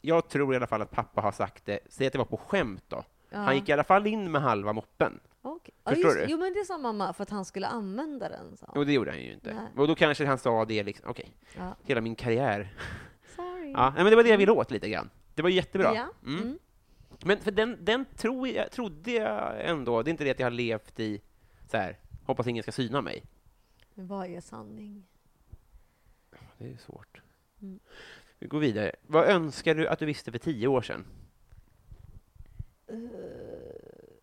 Jag 0.02 0.30
tror 0.30 0.54
i 0.54 0.58
alla 0.58 0.68
fall 0.68 0.82
att 0.82 0.91
pappa 0.91 1.22
har 1.22 1.32
sagt 1.32 1.66
det, 1.66 1.80
säg 1.89 2.08
att 2.08 2.14
det 2.14 2.20
var 2.20 2.26
på 2.26 2.38
skämt 2.38 2.84
då. 2.88 3.04
Ja. 3.30 3.38
Han 3.38 3.56
gick 3.56 3.70
i 3.70 3.72
alla 3.72 3.84
fall 3.84 4.08
in 4.08 4.32
med 4.32 4.41
halva 4.41 4.74
moppen. 4.74 5.20
Ja, 5.41 5.60
Förstår 5.86 6.06
just, 6.06 6.18
du? 6.18 6.26
Jo, 6.30 6.38
men 6.38 6.54
det 6.54 6.66
sa 6.66 6.78
mamma, 6.78 7.14
för 7.14 7.24
att 7.24 7.30
han 7.30 7.45
skulle 7.45 7.68
använda 7.68 8.30
den, 8.30 8.58
sa. 8.58 8.66
Och 8.66 8.86
det 8.86 8.93
gjorde 8.93 9.12
han 9.12 9.20
ju 9.20 9.34
inte. 9.34 9.54
Nej. 9.54 9.64
Och 9.76 9.88
då 9.88 9.95
kanske 9.95 10.26
han 10.26 10.38
sa 10.38 10.66
det 10.66 10.84
liksom, 10.84 11.10
okej, 11.10 11.34
Ja. 11.58 11.76
hela 11.84 12.02
min 12.02 12.16
karriär. 12.16 12.74
Sorry. 13.36 13.72
Ja, 13.72 13.93
men 13.95 14.06
det 14.06 14.16
var 14.16 14.24
det 14.24 14.30
jag 14.30 14.38
ville 14.38 14.52
åt 14.52 14.72
lite 14.72 14.89
grann. 14.89 15.10
Det 15.36 15.41
var 15.41 15.50
jättebra. 15.50 15.95
Ja. 15.95 16.08
Mm. 16.26 16.41
Mm. 16.43 16.60
Men 17.26 17.40
för 17.40 17.52
den, 17.52 17.86
den 17.86 18.06
tror 18.16 18.48
jag, 18.48 18.72
trodde 18.72 19.12
jag 19.12 19.70
ändå, 19.70 20.04
det 20.04 20.10
är 20.10 20.12
inte 20.12 20.24
det 20.24 20.32
att 20.32 20.40
jag 20.40 20.46
har 20.46 20.52
levt 20.52 21.00
i 21.00 21.22
så 21.72 21.78
här, 21.78 21.98
hoppas 22.26 22.48
ingen 22.48 22.64
ska 22.64 22.72
syna 22.72 23.02
mig. 23.02 23.24
Men 23.94 24.08
vad 24.08 24.28
är 24.28 24.42
sanning? 24.42 25.06
Det 26.58 26.72
är 26.72 26.78
svårt. 26.78 27.22
Mm. 27.62 27.80
Vi 28.40 28.48
går 28.48 28.60
vidare. 28.60 28.96
Vad 29.02 29.28
önskar 29.28 29.76
du 29.76 29.88
att 29.88 30.00
du 30.00 30.06
visste 30.06 30.32
för 30.32 30.40
tio 30.40 30.68
år 30.68 30.82
sedan? 30.82 31.06
Eh, 32.88 32.96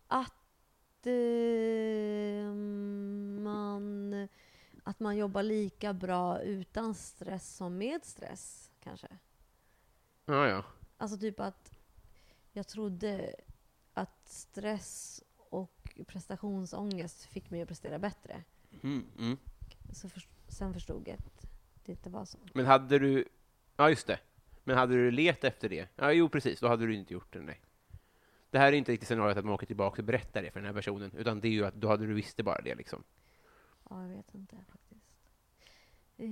att 0.07 1.07
eh, 1.07 2.53
man 3.43 4.27
att 4.83 4.99
man 4.99 5.17
jobbar 5.17 5.43
lika 5.43 5.93
bra 5.93 6.41
utan 6.41 6.95
stress 6.95 7.55
som 7.55 7.77
med 7.77 8.05
stress, 8.05 8.71
kanske. 8.83 9.07
Ja, 10.25 10.47
ja. 10.47 10.63
Alltså 10.97 11.17
typ 11.17 11.39
att 11.39 11.76
jag 12.57 12.67
trodde 12.67 13.35
att 13.93 14.27
stress 14.27 15.23
och 15.49 15.99
prestationsångest 16.07 17.23
fick 17.25 17.49
mig 17.49 17.61
att 17.61 17.67
prestera 17.67 17.99
bättre. 17.99 18.43
Mm, 18.83 19.05
mm. 19.19 19.37
Så 19.93 20.09
för, 20.09 20.21
sen 20.47 20.73
förstod 20.73 21.07
jag 21.07 21.17
att 21.17 21.47
det 21.85 21.91
inte 21.91 22.09
var 22.09 22.25
så. 22.25 22.37
Men 22.53 22.65
hade 22.65 22.99
du... 22.99 23.25
Ja, 23.75 23.89
just 23.89 24.07
det. 24.07 24.19
Men 24.63 24.77
hade 24.77 24.93
du 24.95 25.11
let 25.11 25.43
efter 25.43 25.69
det? 25.69 25.87
Ja, 25.95 26.11
jo, 26.11 26.29
precis. 26.29 26.59
Då 26.59 26.67
hade 26.67 26.85
du 26.85 26.95
inte 26.95 27.13
gjort 27.13 27.33
det, 27.33 27.39
nej. 27.41 27.61
Det 28.49 28.59
här 28.59 28.67
är 28.67 28.71
inte 28.77 28.91
riktigt 28.91 29.07
scenariot 29.07 29.37
att 29.37 29.45
man 29.45 29.53
åker 29.53 29.65
tillbaka 29.67 30.01
och 30.01 30.05
berättar 30.05 30.41
det 30.41 30.51
för 30.51 30.59
den 30.59 30.67
här 30.67 30.73
personen, 30.73 31.11
utan 31.17 31.39
det 31.39 31.47
är 31.47 31.51
ju 31.51 31.65
att 31.65 31.73
då 31.75 31.87
hade 31.87 32.05
du 32.05 32.13
visste 32.13 32.43
bara 32.43 32.61
det, 32.61 32.75
liksom. 32.75 33.03
Ja, 33.89 34.01
jag 34.01 34.09
vet 34.09 34.33
inte 34.35 34.55
faktiskt. 34.71 35.05
Eh, 36.17 36.27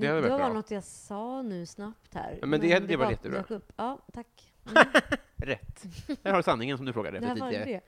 Det 0.00 0.12
varit 0.12 0.30
var 0.30 0.38
bra. 0.38 0.52
något 0.52 0.70
jag 0.70 0.84
sa 0.84 1.42
nu 1.42 1.66
snabbt 1.66 2.14
här. 2.14 2.38
Ja, 2.40 2.46
men 2.46 2.60
det 2.60 2.72
hade 2.72 2.86
varit 2.86 2.98
bara 2.98 3.10
jättebra. 3.10 3.38
dök 3.38 3.50
Upp. 3.50 3.72
Ja, 3.76 3.98
tack. 4.12 4.52
Mm. 4.66 4.86
Rätt. 5.36 5.82
Där 6.22 6.30
har 6.30 6.36
du 6.36 6.42
sanningen 6.42 6.76
som 6.76 6.86
du 6.86 6.92
frågade 6.92 7.18
efter 7.18 7.28
var 7.40 7.50
tidigare. 7.50 7.64
det. 7.64 7.80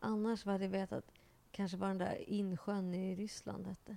Annars 0.00 0.44
hade 0.44 0.64
jag 0.64 0.70
vetat 0.70 1.04
kanske 1.50 1.76
var 1.76 1.88
den 1.88 1.98
där 1.98 2.28
insjön 2.30 2.94
i 2.94 3.14
Ryssland 3.16 3.66
hette. 3.66 3.96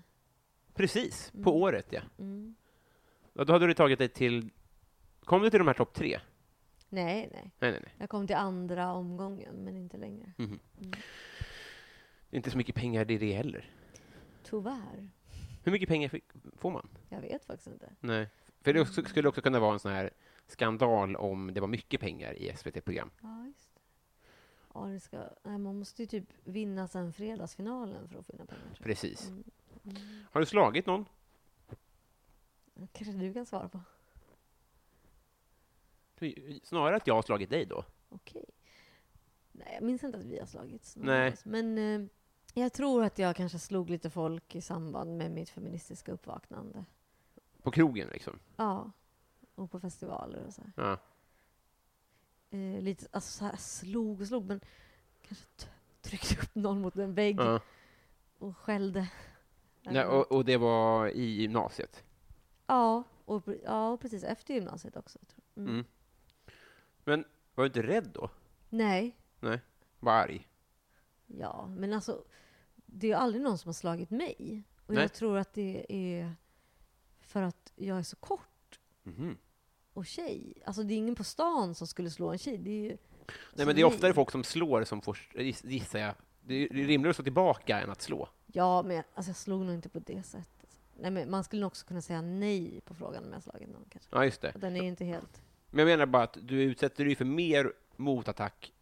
Precis, 0.74 1.32
Mm. 1.34 1.44
på 1.44 1.62
året, 1.62 1.86
ja. 1.90 2.02
Mm. 2.20 2.56
Då 3.34 3.54
hade 3.54 3.68
du 3.68 3.74
tagit 3.74 4.00
dig 4.00 4.10
till... 4.10 4.50
Kom 5.24 5.42
du 5.42 5.50
till 5.50 5.60
de 5.60 5.68
här 5.68 5.74
topp 5.74 5.94
tre? 5.94 6.20
Nej, 6.90 7.30
nej. 7.32 7.52
Nej, 7.60 7.72
nej, 7.72 7.80
nej. 7.84 7.94
Jag 7.98 8.10
kom 8.10 8.28
till 8.28 8.36
andra 8.36 8.94
omgången, 8.94 9.56
men 9.56 9.76
inte 9.76 9.98
längre. 9.98 10.32
Mhm. 10.38 10.60
Mm. 10.82 10.92
Inte 12.30 12.52
så 12.52 12.58
mycket 12.58 12.76
pengar 12.76 13.06
det 13.06 13.14
är 13.14 13.20
det 13.20 13.34
heller. 13.34 13.70
Tyvärr. 14.44 15.10
Hur 15.64 15.72
mycket 15.72 15.90
pengar 15.90 16.10
fick, 16.10 16.24
får 16.58 16.72
man? 16.72 16.88
Jag 17.10 17.22
vet 17.22 17.46
faktiskt 17.46 17.68
inte. 17.68 17.90
Nej. 18.00 18.30
För 18.62 18.74
det 18.74 18.82
också- 18.82 19.04
skulle 19.04 19.30
också 19.30 19.42
kunna 19.42 19.60
vara 19.60 19.74
en 19.74 19.80
sån 19.80 19.92
här 19.92 20.10
skandal 20.48 21.16
om 21.16 21.54
det 21.54 21.62
var 21.62 21.68
mycket 21.68 22.02
pengar 22.02 22.34
i 22.34 22.56
SVT-program. 22.58 23.12
Ja. 23.22 23.46
Ja, 24.74 24.86
det 24.86 25.00
ska, 25.00 25.30
nej, 25.44 25.58
man 25.58 25.80
måste 25.80 26.02
ju 26.02 26.08
typ 26.08 26.30
vinna 26.44 26.88
sen 26.88 27.14
fredagsfinalen 27.14 28.08
för 28.10 28.20
att 28.20 28.26
finna 28.26 28.46
pengar. 28.46 28.62
tror 28.64 28.76
jag. 28.78 28.84
Precis. 28.84 29.30
Mm. 29.30 29.44
Mm. 29.84 29.98
Har 30.32 30.40
du 30.40 30.46
slagit 30.46 30.86
någon? 30.86 31.06
Kanske 32.92 33.14
du 33.14 33.34
kan 33.34 33.46
svara 33.46 33.70
på. 33.70 33.82
Snarare 36.64 36.96
att 36.96 37.08
jag 37.08 37.16
har 37.16 37.22
slagit 37.22 37.50
dig 37.50 37.66
då. 37.66 37.86
Okej. 38.10 38.46
Nej, 39.52 39.74
jag 39.74 39.84
minns 39.84 40.04
inte 40.04 40.18
att 40.18 40.26
vi 40.26 40.40
har 40.40 40.46
slagits. 40.46 40.96
Nej. 40.96 41.36
Men 41.44 41.78
eh, 41.78 42.08
jag 42.54 42.74
tror 42.74 43.04
att 43.04 43.20
jag 43.20 43.36
kanske 43.36 43.60
slog 43.60 43.90
lite 43.90 44.10
folk 44.10 44.56
i 44.56 44.62
samband 44.62 45.18
med 45.18 45.32
mitt 45.32 45.50
feministiska 45.50 46.12
uppvaknande. 46.12 46.86
På 47.62 47.72
krogen, 47.72 48.10
liksom. 48.10 48.40
Ja. 48.56 48.92
Och 49.56 49.72
på 49.72 49.80
festivaler 49.80 50.46
och 50.46 50.54
så 50.54 50.62
här. 50.62 50.72
Ja. 50.76 50.98
Eh, 52.58 52.82
lite, 52.82 53.08
alltså 53.12 53.38
så 53.38 53.46
här, 53.46 53.56
slog 53.56 54.22
och 54.22 54.28
slog, 54.28 54.46
men 54.46 54.62
kanske 55.22 55.46
tryckte 56.02 56.36
upp 56.42 56.56
någon 56.56 56.82
mot 56.82 56.96
en 56.96 57.14
vägg 57.14 57.40
ja. 57.40 57.60
och 58.38 58.58
skällde. 58.58 59.12
Nej, 59.82 60.06
och, 60.06 60.32
och 60.32 60.46
det 60.46 60.58
var 60.58 61.08
i 61.08 61.24
gymnasiet? 61.26 62.04
Ja, 62.68 63.04
och, 63.26 63.44
ja, 63.64 63.90
och 63.90 64.00
precis 64.02 64.24
efter 64.24 64.54
gymnasiet 64.54 64.98
också. 64.98 65.20
Tror 65.20 65.44
jag. 65.54 65.64
Mm. 65.64 65.74
Mm. 65.74 65.86
Men 67.04 67.26
var 67.56 67.64
du 67.64 67.68
inte 67.68 67.84
rädd 67.84 68.10
då? 68.14 68.30
Nej, 68.70 69.18
Var 70.00 70.14
arg? 70.14 70.48
ja, 71.28 71.68
men 71.68 71.94
alltså 71.94 72.24
det 72.76 73.12
är 73.12 73.16
aldrig 73.16 73.44
någon 73.44 73.58
som 73.58 73.68
har 73.70 73.74
slagit 73.74 74.10
mig. 74.10 74.64
Och 74.86 74.94
Nej. 74.94 75.04
jag 75.04 75.14
tror 75.14 75.38
att 75.38 75.54
det 75.54 75.86
är 75.90 76.36
för 77.20 77.42
att 77.42 77.74
jag 77.76 77.98
är 77.98 78.04
så 78.04 78.16
kort 78.16 78.80
Mhm. 79.04 79.38
Och 79.96 80.06
tjej. 80.06 80.54
Alltså 80.66 80.84
det 80.84 80.94
är 80.94 80.98
ingen 80.98 81.16
på 81.16 81.24
stan 81.24 81.76
som 81.76 81.88
skulle 81.88 82.10
slå 82.10 82.30
en 82.32 82.38
tjej. 82.38 82.58
Det 82.58 82.70
är 82.70 82.84
ju 82.92 82.98
Nej, 83.54 83.66
men 83.66 83.76
det 83.76 83.82
är 83.82 83.86
oftare 83.86 84.14
folk 84.14 84.32
som 84.32 84.44
slår 84.44 84.84
som 84.84 85.02
får, 85.02 85.18
giss- 85.34 85.68
gissar 85.68 86.00
jag. 86.00 86.16
Det 86.42 86.56
är 86.56 86.70
rimligare 86.70 87.10
att 87.10 87.16
slå 87.16 87.24
tillbaka 87.24 87.82
än 87.82 87.90
att 87.90 88.02
slå. 88.02 88.30
Ja, 88.46 88.84
men 88.84 88.96
jag- 88.96 89.06
alltså 89.14 89.30
jag 89.30 89.36
slog 89.36 89.62
nog 89.66 89.76
inte 89.76 89.90
på 89.90 90.00
det 90.00 90.24
sättet. 90.24 90.78
Nej, 91.00 91.12
men 91.12 91.30
man 91.32 91.44
skulle 91.44 91.62
nog 91.62 91.68
också 91.68 91.86
kunna 91.86 92.02
säga 92.02 92.22
nej 92.22 92.82
på 92.86 92.94
frågan 92.94 93.24
om 93.26 93.34
jag 93.34 93.44
slagit 93.44 93.70
någon 93.70 93.86
kanske. 93.90 94.10
Ja, 94.12 94.26
just 94.26 94.42
det. 94.42 94.52
Och 94.54 94.60
den 94.60 94.76
är 94.76 94.82
ju 94.82 94.88
inte 94.88 95.06
helt... 95.06 95.42
Men 95.70 95.80
jag 95.88 95.98
menar 95.98 96.06
bara 96.06 96.24
att 96.24 96.38
du 96.42 96.62
utsätter 96.64 97.06
dig 97.06 97.16
för 97.16 97.26
mer 97.26 97.74
motattack 97.96 98.74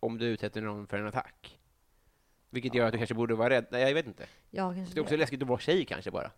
om 0.00 0.18
du 0.18 0.26
utsätter 0.26 0.60
någon 0.62 0.86
för 0.86 0.98
en 0.98 1.06
attack. 1.06 1.58
Vilket 2.50 2.74
gör 2.74 2.86
att 2.86 2.92
du 2.92 2.98
kanske 2.98 3.14
borde 3.14 3.34
vara 3.34 3.50
rädd. 3.50 3.66
Nej, 3.70 3.82
jag 3.82 3.94
vet 3.94 4.06
inte. 4.06 4.26
Ja, 4.50 4.74
kanske 4.74 4.94
Det 4.94 5.00
är 5.00 5.02
också 5.02 5.16
läskigt 5.16 5.42
att 5.42 5.48
vara 5.48 5.58
tjej 5.58 5.84
kanske 5.84 6.10
bara. 6.10 6.30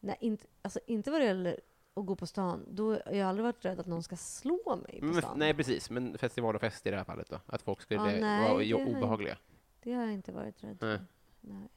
Nej, 0.00 0.16
inte, 0.20 0.46
alltså 0.62 0.80
inte 0.86 1.10
vad 1.10 1.20
det 1.20 1.24
gäller 1.24 1.60
att 1.94 2.06
gå 2.06 2.16
på 2.16 2.26
stan. 2.26 2.64
Då 2.70 2.90
har 2.92 3.12
jag 3.12 3.28
aldrig 3.28 3.44
varit 3.44 3.64
rädd 3.64 3.80
att 3.80 3.86
någon 3.86 4.02
ska 4.02 4.16
slå 4.16 4.76
mig 4.88 5.00
på 5.00 5.06
Men, 5.06 5.22
stan. 5.22 5.38
nej, 5.38 5.54
precis. 5.54 5.90
Men 5.90 6.18
festival 6.18 6.54
och 6.54 6.60
fest 6.60 6.86
i 6.86 6.90
det 6.90 6.96
här 6.96 7.04
fallet 7.04 7.30
då? 7.30 7.40
Att 7.46 7.62
folk 7.62 7.80
skulle 7.82 8.00
Ja, 8.00 8.06
nej, 8.20 8.48
vara 8.48 8.58
det 8.58 8.64
jo- 8.64 8.78
har 8.78 8.86
jag 8.86 8.96
obehagliga. 8.96 9.38
Det 9.82 9.92
har 9.92 10.04
jag 10.04 10.12
inte 10.12 10.32
varit 10.32 10.64
rädd 10.64 10.78
för. 10.78 11.00
Nej. 11.40 11.68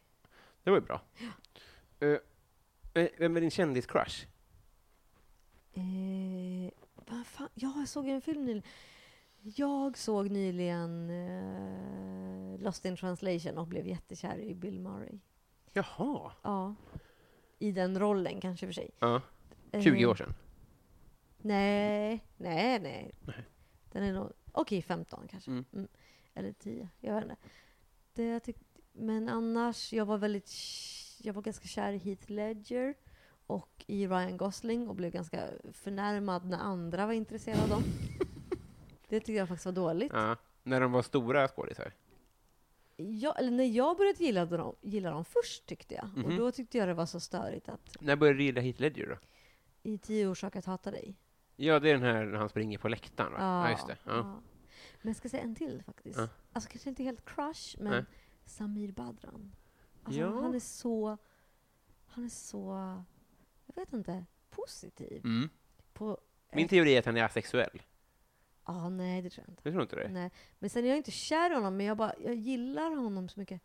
Det 0.63 0.69
var 0.69 0.77
ju 0.77 0.85
bra. 0.85 1.01
Eh, 1.99 2.09
eh, 3.03 3.09
vem 3.17 3.37
är 3.37 3.41
din 3.41 3.51
kändiscrush? 3.51 4.25
Eh, 5.73 6.71
vad 6.95 7.27
fan? 7.27 7.49
Ja, 7.53 7.73
jag 7.77 7.87
såg 7.87 8.07
en 8.07 8.21
film 8.21 8.45
nyligen. 8.45 8.63
Jag 9.41 9.97
såg 9.97 10.29
nyligen 10.31 11.09
eh, 11.09 12.59
Lost 12.59 12.85
in 12.85 12.97
translation 12.97 13.57
och 13.57 13.67
blev 13.67 13.87
jättekär 13.87 14.37
i 14.39 14.55
Bill 14.55 14.79
Murray. 14.79 15.19
Jaha. 15.73 16.31
Ja. 16.41 16.75
i 17.59 17.71
den 17.71 17.99
rollen 17.99 18.41
kanske 18.41 18.65
för 18.65 18.73
sig. 18.73 18.89
Ja. 18.99 19.21
20 19.73 20.03
Eh, 20.03 20.09
år 20.09 20.15
sedan. 20.15 20.33
Nej, 21.37 22.23
nej, 22.37 22.79
nej. 22.79 23.15
Den 23.91 24.03
är 24.03 24.13
nog, 24.13 24.31
okej 24.51 24.81
15 24.81 25.27
kanske. 25.27 25.51
Mm. 25.51 25.65
Mm. 25.73 25.87
Eller 26.33 26.51
10, 26.53 26.89
jag 26.99 27.13
vet 27.15 27.23
inte. 27.23 27.35
Det 28.13 28.23
jag 28.23 28.43
tyck, 28.43 28.57
men 28.91 29.29
annars, 29.29 29.93
jag 29.93 30.05
var 30.05 30.17
väldigt, 30.17 30.51
jag 31.21 31.33
var 31.33 31.41
ganska 31.41 31.67
kär 31.67 31.93
i 31.93 31.97
Heath 31.97 32.31
Ledger 32.31 32.93
och 33.47 33.83
i 33.87 34.07
Ryan 34.07 34.37
Gosling 34.37 34.87
och 34.87 34.95
blev 34.95 35.11
ganska 35.11 35.47
förnärmad 35.73 36.45
när 36.45 36.57
andra 36.57 37.05
var 37.05 37.13
intresserade 37.13 37.63
av 37.63 37.69
dem. 37.69 37.83
Det 39.09 39.19
tycker 39.19 39.33
jag 39.39 39.47
faktiskt 39.47 39.65
var 39.65 39.73
dåligt. 39.73 40.11
Ja. 40.15 40.35
När 40.63 40.81
de 40.81 40.91
var 40.91 41.01
stora 41.01 41.47
skådisar. 41.47 41.93
Ja, 42.95 43.35
eller 43.39 43.51
när 43.51 43.63
jag 43.65 43.97
började 43.97 44.23
gilla 44.23 44.45
dem, 44.45 44.75
gilla 44.81 45.11
dem 45.11 45.25
först 45.25 45.65
tyckte 45.65 45.95
jag. 45.95 46.05
Och 46.05 46.17
Mhm. 46.31 46.37
då 46.37 46.51
tyckte 46.51 46.77
jag 46.77 46.87
det 46.87 46.93
var 46.93 47.05
så 47.05 47.19
störigt 47.19 47.69
att 47.69 47.97
När 48.01 48.15
började 48.15 48.37
du 48.39 48.43
gilla 48.43 48.61
Heath 48.61 48.81
Ledger 48.81 49.07
då? 49.07 49.15
I 49.83 49.97
tio 49.97 50.27
orsaker 50.27 50.59
att 50.59 50.65
hata 50.65 50.91
dig. 50.91 51.15
Ja, 51.55 51.79
det 51.79 51.89
är 51.89 51.93
den 51.93 52.03
här 52.03 52.25
när 52.25 52.37
han 52.39 52.49
springer 52.49 52.77
på 52.77 52.87
läktaren, 52.87 53.31
va? 53.33 53.39
Ja, 53.39 53.71
just 53.71 53.87
det. 53.87 53.97
Ja. 54.03 54.15
ja. 54.15 54.41
Men 55.01 55.09
jag 55.09 55.15
ska 55.15 55.29
säga 55.29 55.43
en 55.43 55.55
till 55.55 55.83
faktiskt. 55.85 56.19
Ja. 56.19 56.29
Alltså 56.53 56.69
kanske 56.69 56.89
inte 56.89 57.03
helt 57.03 57.25
crush, 57.25 57.75
men 57.79 57.91
Nej. 57.91 58.05
Samir 58.45 58.91
Badran. 58.91 59.55
Alltså, 60.03 60.21
Ja. 60.21 60.41
Han 60.41 60.55
är 60.55 60.59
så... 60.59 61.17
Han 62.05 62.25
är 62.25 62.29
så... 62.29 62.69
Jag 63.65 63.75
vet 63.75 63.93
inte. 63.93 64.25
Positiv. 64.49 65.25
Mm. 65.25 65.49
På... 65.93 66.17
Min 66.51 66.67
teori 66.67 66.95
är 66.95 66.99
att 66.99 67.05
han 67.05 67.17
är 67.17 67.23
asexuell. 67.23 67.81
Ja, 68.65 68.89
nej 68.89 69.21
det 69.21 69.29
tror 69.29 69.43
jag 69.47 69.51
inte. 69.51 69.61
Du 69.63 69.71
tror 69.71 69.81
inte 69.81 69.95
det? 69.95 70.09
Nej. 70.09 70.31
Men 70.59 70.69
sen 70.69 70.83
är 70.85 70.87
jag 70.87 70.97
inte 70.97 71.11
kär 71.11 71.51
i 71.51 71.53
honom, 71.53 71.77
men 71.77 71.85
jag, 71.85 71.97
bara, 71.97 72.13
jag 72.19 72.35
gillar 72.35 72.95
honom 72.95 73.29
så 73.29 73.39
mycket. 73.39 73.61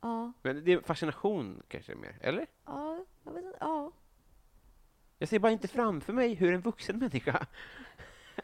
Ja, 0.00 0.32
Men 0.42 0.64
det 0.64 0.72
är 0.72 0.80
fascination 0.80 1.62
kanske 1.68 1.94
mer, 1.94 2.18
eller? 2.20 2.46
ja, 2.64 3.04
jag 3.24 3.32
vet 3.32 3.44
inte. 3.44 3.58
Ja. 3.60 3.92
Jag 5.18 5.28
ser 5.28 5.38
bara 5.38 5.52
inte 5.52 5.68
framför 5.68 6.12
mig 6.12 6.34
hur 6.34 6.54
en 6.54 6.60
vuxen 6.60 6.98
människa... 6.98 7.46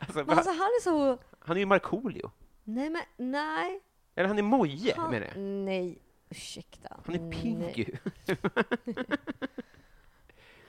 Alltså, 0.01 0.18
Men 0.18 0.31
alltså 0.31 0.51
han 0.51 0.59
är 0.59 0.83
så... 0.83 1.18
Han 1.39 1.57
är 1.57 1.61
ju 1.61 1.66
Markoolio. 1.66 2.31
Nej, 2.64 2.91
men 2.91 3.03
nej. 3.16 3.81
Eller 4.14 4.29
han 4.29 4.39
är 4.39 4.43
Moje, 4.43 4.95
Han, 4.97 5.11
menar 5.11 5.27
jag. 5.27 5.37
nej. 5.39 5.99
Ursäkta. 6.31 7.01
Han 7.07 7.14
är. 7.14 7.33
Pinky. 7.33 7.87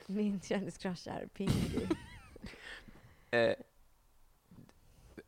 Min 0.06 0.40
kändiscrush 0.40 1.08
är 1.08 1.26
Pinky. 1.26 1.80
Eh, 3.30 3.54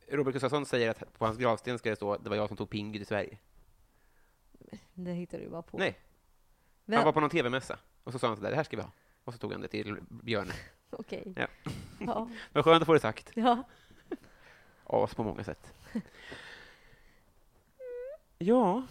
Robert 0.08 0.32
Gustafsson 0.32 0.66
säger 0.66 0.90
att 0.90 1.18
på 1.18 1.24
hans 1.26 1.38
gravsten 1.38 1.78
ska 1.78 1.90
det 1.90 1.96
stå 1.96 2.16
det 2.16 2.28
var 2.30 2.36
jag 2.36 2.48
som 2.48 2.56
tog 2.56 2.70
Pinky 2.70 2.98
till 2.98 3.06
Sverige. 3.06 3.38
Det 4.94 5.12
hittar 5.12 5.38
du 5.38 5.48
bara 5.48 5.62
på. 5.62 5.78
Nej, 5.78 5.98
Vem? 6.84 6.96
han 6.96 7.04
var 7.04 7.12
på 7.12 7.20
någon 7.20 7.30
TV-mässa 7.30 7.78
och 8.04 8.12
så 8.12 8.18
sa 8.18 8.26
han 8.26 8.36
sådär, 8.36 8.50
det 8.50 8.56
här 8.56 8.64
ska 8.64 8.76
vi 8.76 8.82
ha. 8.82 8.90
Och 9.28 9.34
så 9.34 9.38
tog 9.38 9.52
han 9.52 9.60
det 9.60 9.68
till 9.68 9.96
Björne. 10.08 10.52
Okej. 10.90 11.32
Ja. 11.36 11.46
Ja. 12.00 12.30
Vad 12.52 12.64
skönt 12.64 12.82
att 12.82 12.86
få 12.86 12.92
det 12.92 13.00
sagt. 13.00 13.30
ja. 13.34 13.62
As 14.84 15.14
på 15.14 15.24
många 15.24 15.44
sätt. 15.44 15.74
Ja. 18.38 18.82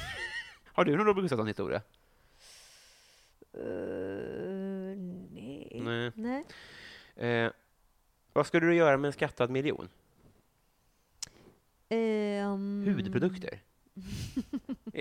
Har 0.64 0.84
du 0.84 0.96
någon 0.96 1.06
Robert 1.06 1.22
Gustafsson-historia? 1.22 1.82
Eh, 3.52 3.62
nej. 5.32 5.80
Nej. 5.84 6.12
Nej. 6.14 6.44
Eh, 7.16 7.52
vad 8.32 8.46
skulle 8.46 8.66
du 8.66 8.74
göra 8.74 8.96
med 8.96 9.08
en 9.08 9.12
skattad 9.12 9.50
miljon? 9.50 9.88
Ehm, 11.88 12.84
Hudprodukter? 12.86 13.60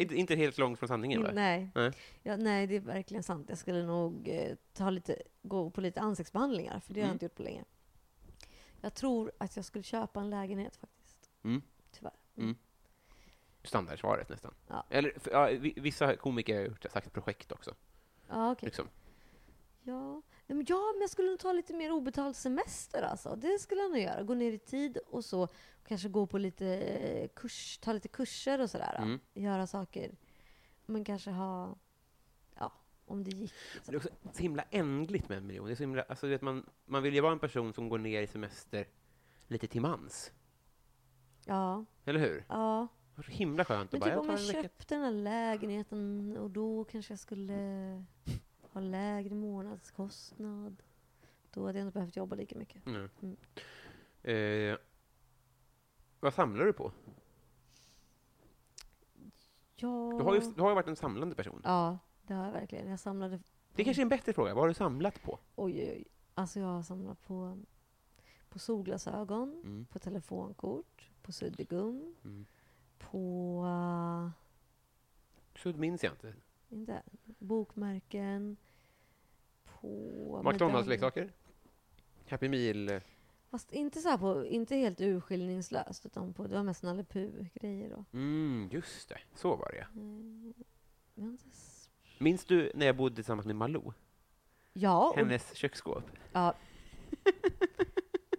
Inte, 0.01 0.35
helt 0.35 0.57
långt 0.57 0.79
från 0.79 0.87
sanningen, 0.87 1.23
va? 1.23 1.29
Nej. 1.33 1.71
Nej. 1.75 1.91
Ja, 2.23 2.37
nej, 2.37 2.67
det 2.67 2.75
är 2.75 2.79
verkligen 2.79 3.23
sant. 3.23 3.45
Jag 3.49 3.57
skulle 3.57 3.85
nog 3.85 4.27
eh, 4.27 4.55
ta 4.73 4.89
lite, 4.89 5.21
gå 5.41 5.69
på 5.69 5.81
lite 5.81 6.01
ansiktsbehandlingar, 6.01 6.79
för 6.79 6.93
det 6.93 6.99
har 6.99 7.03
jag 7.03 7.09
Mm. 7.09 7.15
inte 7.15 7.25
gjort 7.25 7.35
på 7.35 7.43
länge. 7.43 7.63
Jag 8.81 8.93
tror 8.93 9.31
att 9.37 9.55
jag 9.55 9.65
skulle 9.65 9.83
köpa 9.83 10.19
en 10.19 10.29
lägenhet 10.29 10.75
faktiskt. 10.75 11.29
Mm. 11.43 11.61
Tyvärr. 11.91 12.13
Mm. 12.37 12.55
Standardsvaret 13.63 14.29
nästan. 14.29 14.53
Ja. 14.67 14.85
Eller, 14.89 15.13
för, 15.19 15.31
ja, 15.31 15.45
vi- 15.59 15.73
vissa 15.77 16.15
komiker 16.15 16.55
har 16.55 16.61
gjort 16.65 16.85
sagt 16.91 17.13
projekt 17.13 17.51
också. 17.51 17.75
Ja, 18.29 18.51
okej. 18.51 18.65
Liksom. 18.67 18.87
Ja. 19.83 20.21
Nej, 20.47 20.55
men 20.57 20.65
ja, 20.69 20.91
men 20.93 21.01
jag 21.01 21.09
skulle 21.09 21.29
nog 21.29 21.39
ta 21.39 21.53
lite 21.53 21.73
mer 21.73 21.91
obetald 21.91 22.35
semester 22.35 23.01
alltså. 23.01 23.35
Det 23.35 23.59
skulle 23.59 23.81
jag 23.81 23.91
nog 23.91 23.99
göra. 23.99 24.23
Gå 24.23 24.33
ner 24.33 24.51
i 24.51 24.57
tid 24.59 24.97
och 24.97 25.25
så. 25.25 25.47
Kanske 25.87 26.09
gå 26.09 26.25
på 26.25 26.37
lite 26.37 26.65
eh, 26.77 27.27
kurs, 27.35 27.77
ta 27.77 27.93
lite 27.93 28.07
kurser 28.07 28.61
och 28.61 28.69
sådär. 28.69 28.95
Mm. 29.01 29.19
Göra 29.33 29.67
saker. 29.67 30.15
Men 30.85 31.03
kanske 31.03 31.31
ha, 31.31 31.75
ja, 32.55 32.71
om 33.05 33.23
det 33.23 33.31
gick. 33.31 33.53
Det 33.73 33.75
Liksom. 33.75 33.93
är 33.93 33.97
också 33.97 34.09
så 34.33 34.41
himla 34.43 34.63
ändligt 34.69 35.29
med 35.29 35.37
en 35.37 35.47
miljon. 35.47 35.65
Det 35.65 35.71
är 35.73 35.75
så 35.75 35.83
himla, 35.83 36.01
alltså, 36.01 36.27
vet, 36.27 36.41
man, 36.41 36.69
man 36.85 37.03
vill 37.03 37.13
ju 37.13 37.21
vara 37.21 37.31
en 37.31 37.39
person 37.39 37.73
som 37.73 37.89
går 37.89 37.97
ner 37.97 38.21
i 38.21 38.27
semester 38.27 38.87
lite 39.47 39.67
till 39.67 39.81
mans. 39.81 40.31
Ja, 41.45 41.85
Eller 42.05 42.19
hur? 42.19 42.45
ja. 42.49 42.87
Det 43.11 43.17
var 43.17 43.23
så 43.23 43.31
himla 43.31 43.65
skönt 43.65 43.91
Men 43.91 44.01
att 44.03 44.07
bara, 44.07 44.09
typ 44.09 44.13
jag 44.15 44.23
om 44.23 44.29
jag 44.29 44.47
vecka. 44.47 44.61
köpte 44.61 44.95
den 44.95 45.03
här 45.03 45.11
lägenheten 45.11 46.37
och 46.37 46.49
då 46.51 46.83
kanske 46.83 47.11
jag 47.13 47.19
skulle 47.19 47.53
ha 48.75 48.81
lägre 48.81 49.35
månadskostnad. 49.35 50.83
Då 51.51 51.65
hade 51.65 51.79
jag 51.79 51.87
inte 51.87 51.93
behövt 51.99 52.15
jobba 52.15 52.35
lika 52.35 52.57
mycket. 52.57 52.85
Mm. 52.85 53.09
Mm. 53.21 53.37
Eh, 54.71 54.77
vad 56.19 56.33
samlar 56.33 56.65
du 56.65 56.73
på? 56.73 56.91
Ja, 59.75 60.13
Du 60.17 60.23
har 60.23 60.35
ju, 60.35 60.41
du 60.55 60.61
har 60.61 60.69
ju 60.69 60.75
varit 60.75 60.87
en 60.87 60.95
samlande 60.95 61.35
person. 61.35 61.61
ja 61.63 61.97
det 62.27 62.33
har 62.33 62.45
jag 62.45 62.51
verkligen. 62.51 62.89
Jag 62.89 62.99
samlade... 62.99 63.39
Det 63.75 63.83
kanske 63.83 64.01
är 64.01 64.03
en 64.03 64.09
bättre 64.09 64.33
fråga. 64.33 64.53
Vad 64.53 64.63
har 64.63 64.67
du 64.67 64.73
samlat 64.73 65.21
på? 65.21 65.39
Oj, 65.55 65.73
oj, 65.79 65.91
oj. 65.91 66.05
Alltså 66.33 66.59
jag 66.59 66.67
har 66.67 66.83
samlat 66.83 67.21
på, 67.25 67.57
på 68.49 68.59
solglasögon, 68.59 69.61
Mm. 69.65 69.85
på 69.85 69.99
telefonkort, 69.99 71.09
på 71.21 71.31
suddgum, 71.31 72.15
Mm. 72.23 72.45
på... 72.97 73.63
Uh, 73.65 74.29
Så 75.63 75.69
minns 75.79 76.03
jag 76.03 76.13
inte. 76.13 76.33
Inte, 76.69 77.01
bokmärken, 77.25 78.57
på... 79.63 80.41
McDonalds-leksaker? 80.45 81.31
Happy 82.29 82.49
Meal? 82.49 83.01
Fast 83.51 83.71
inte 83.71 83.99
så 84.01 84.09
här 84.09 84.17
på, 84.17 84.45
inte 84.45 84.75
helt 84.75 85.01
urskillningslöst, 85.01 86.05
utan 86.05 86.33
på, 86.33 86.47
det 86.47 86.55
var 86.55 86.63
mest 86.63 86.83
Nalle 86.83 87.03
Puh-grejer 87.03 87.89
då. 87.89 88.05
Mm, 88.13 88.69
just 88.71 89.09
det. 89.09 89.17
Så 89.35 89.55
var 89.55 89.71
det. 89.71 89.87
Mm, 89.99 90.53
Minns 92.19 92.45
du 92.45 92.71
när 92.75 92.85
jag 92.85 92.95
bodde 92.97 93.15
tillsammans 93.15 93.45
med 93.45 93.55
Malou? 93.55 93.93
Ja, 94.73 95.09
och, 95.09 95.15
Hennes 95.17 95.55
köksskåp? 95.55 96.03
ja. 96.33 96.55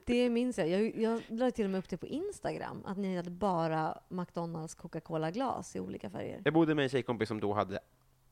Det 0.06 0.30
minns 0.30 0.58
jag. 0.58 0.68
jag. 0.68 0.96
Jag 0.96 1.22
la 1.28 1.50
till 1.50 1.64
och 1.64 1.70
med 1.70 1.78
upp 1.78 1.88
det 1.88 1.96
på 1.96 2.06
Instagram, 2.06 2.82
att 2.84 2.98
ni 2.98 3.16
hade 3.16 3.30
bara 3.30 3.98
McDonalds 4.08 4.74
Coca-Cola-glas 4.74 5.76
i 5.76 5.80
olika 5.80 6.10
färger. 6.10 6.42
Jag 6.44 6.54
bodde 6.54 6.74
med 6.74 6.82
en 6.82 6.88
tjejkompis 6.88 7.28
som 7.28 7.40
då 7.40 7.52
hade, 7.52 7.80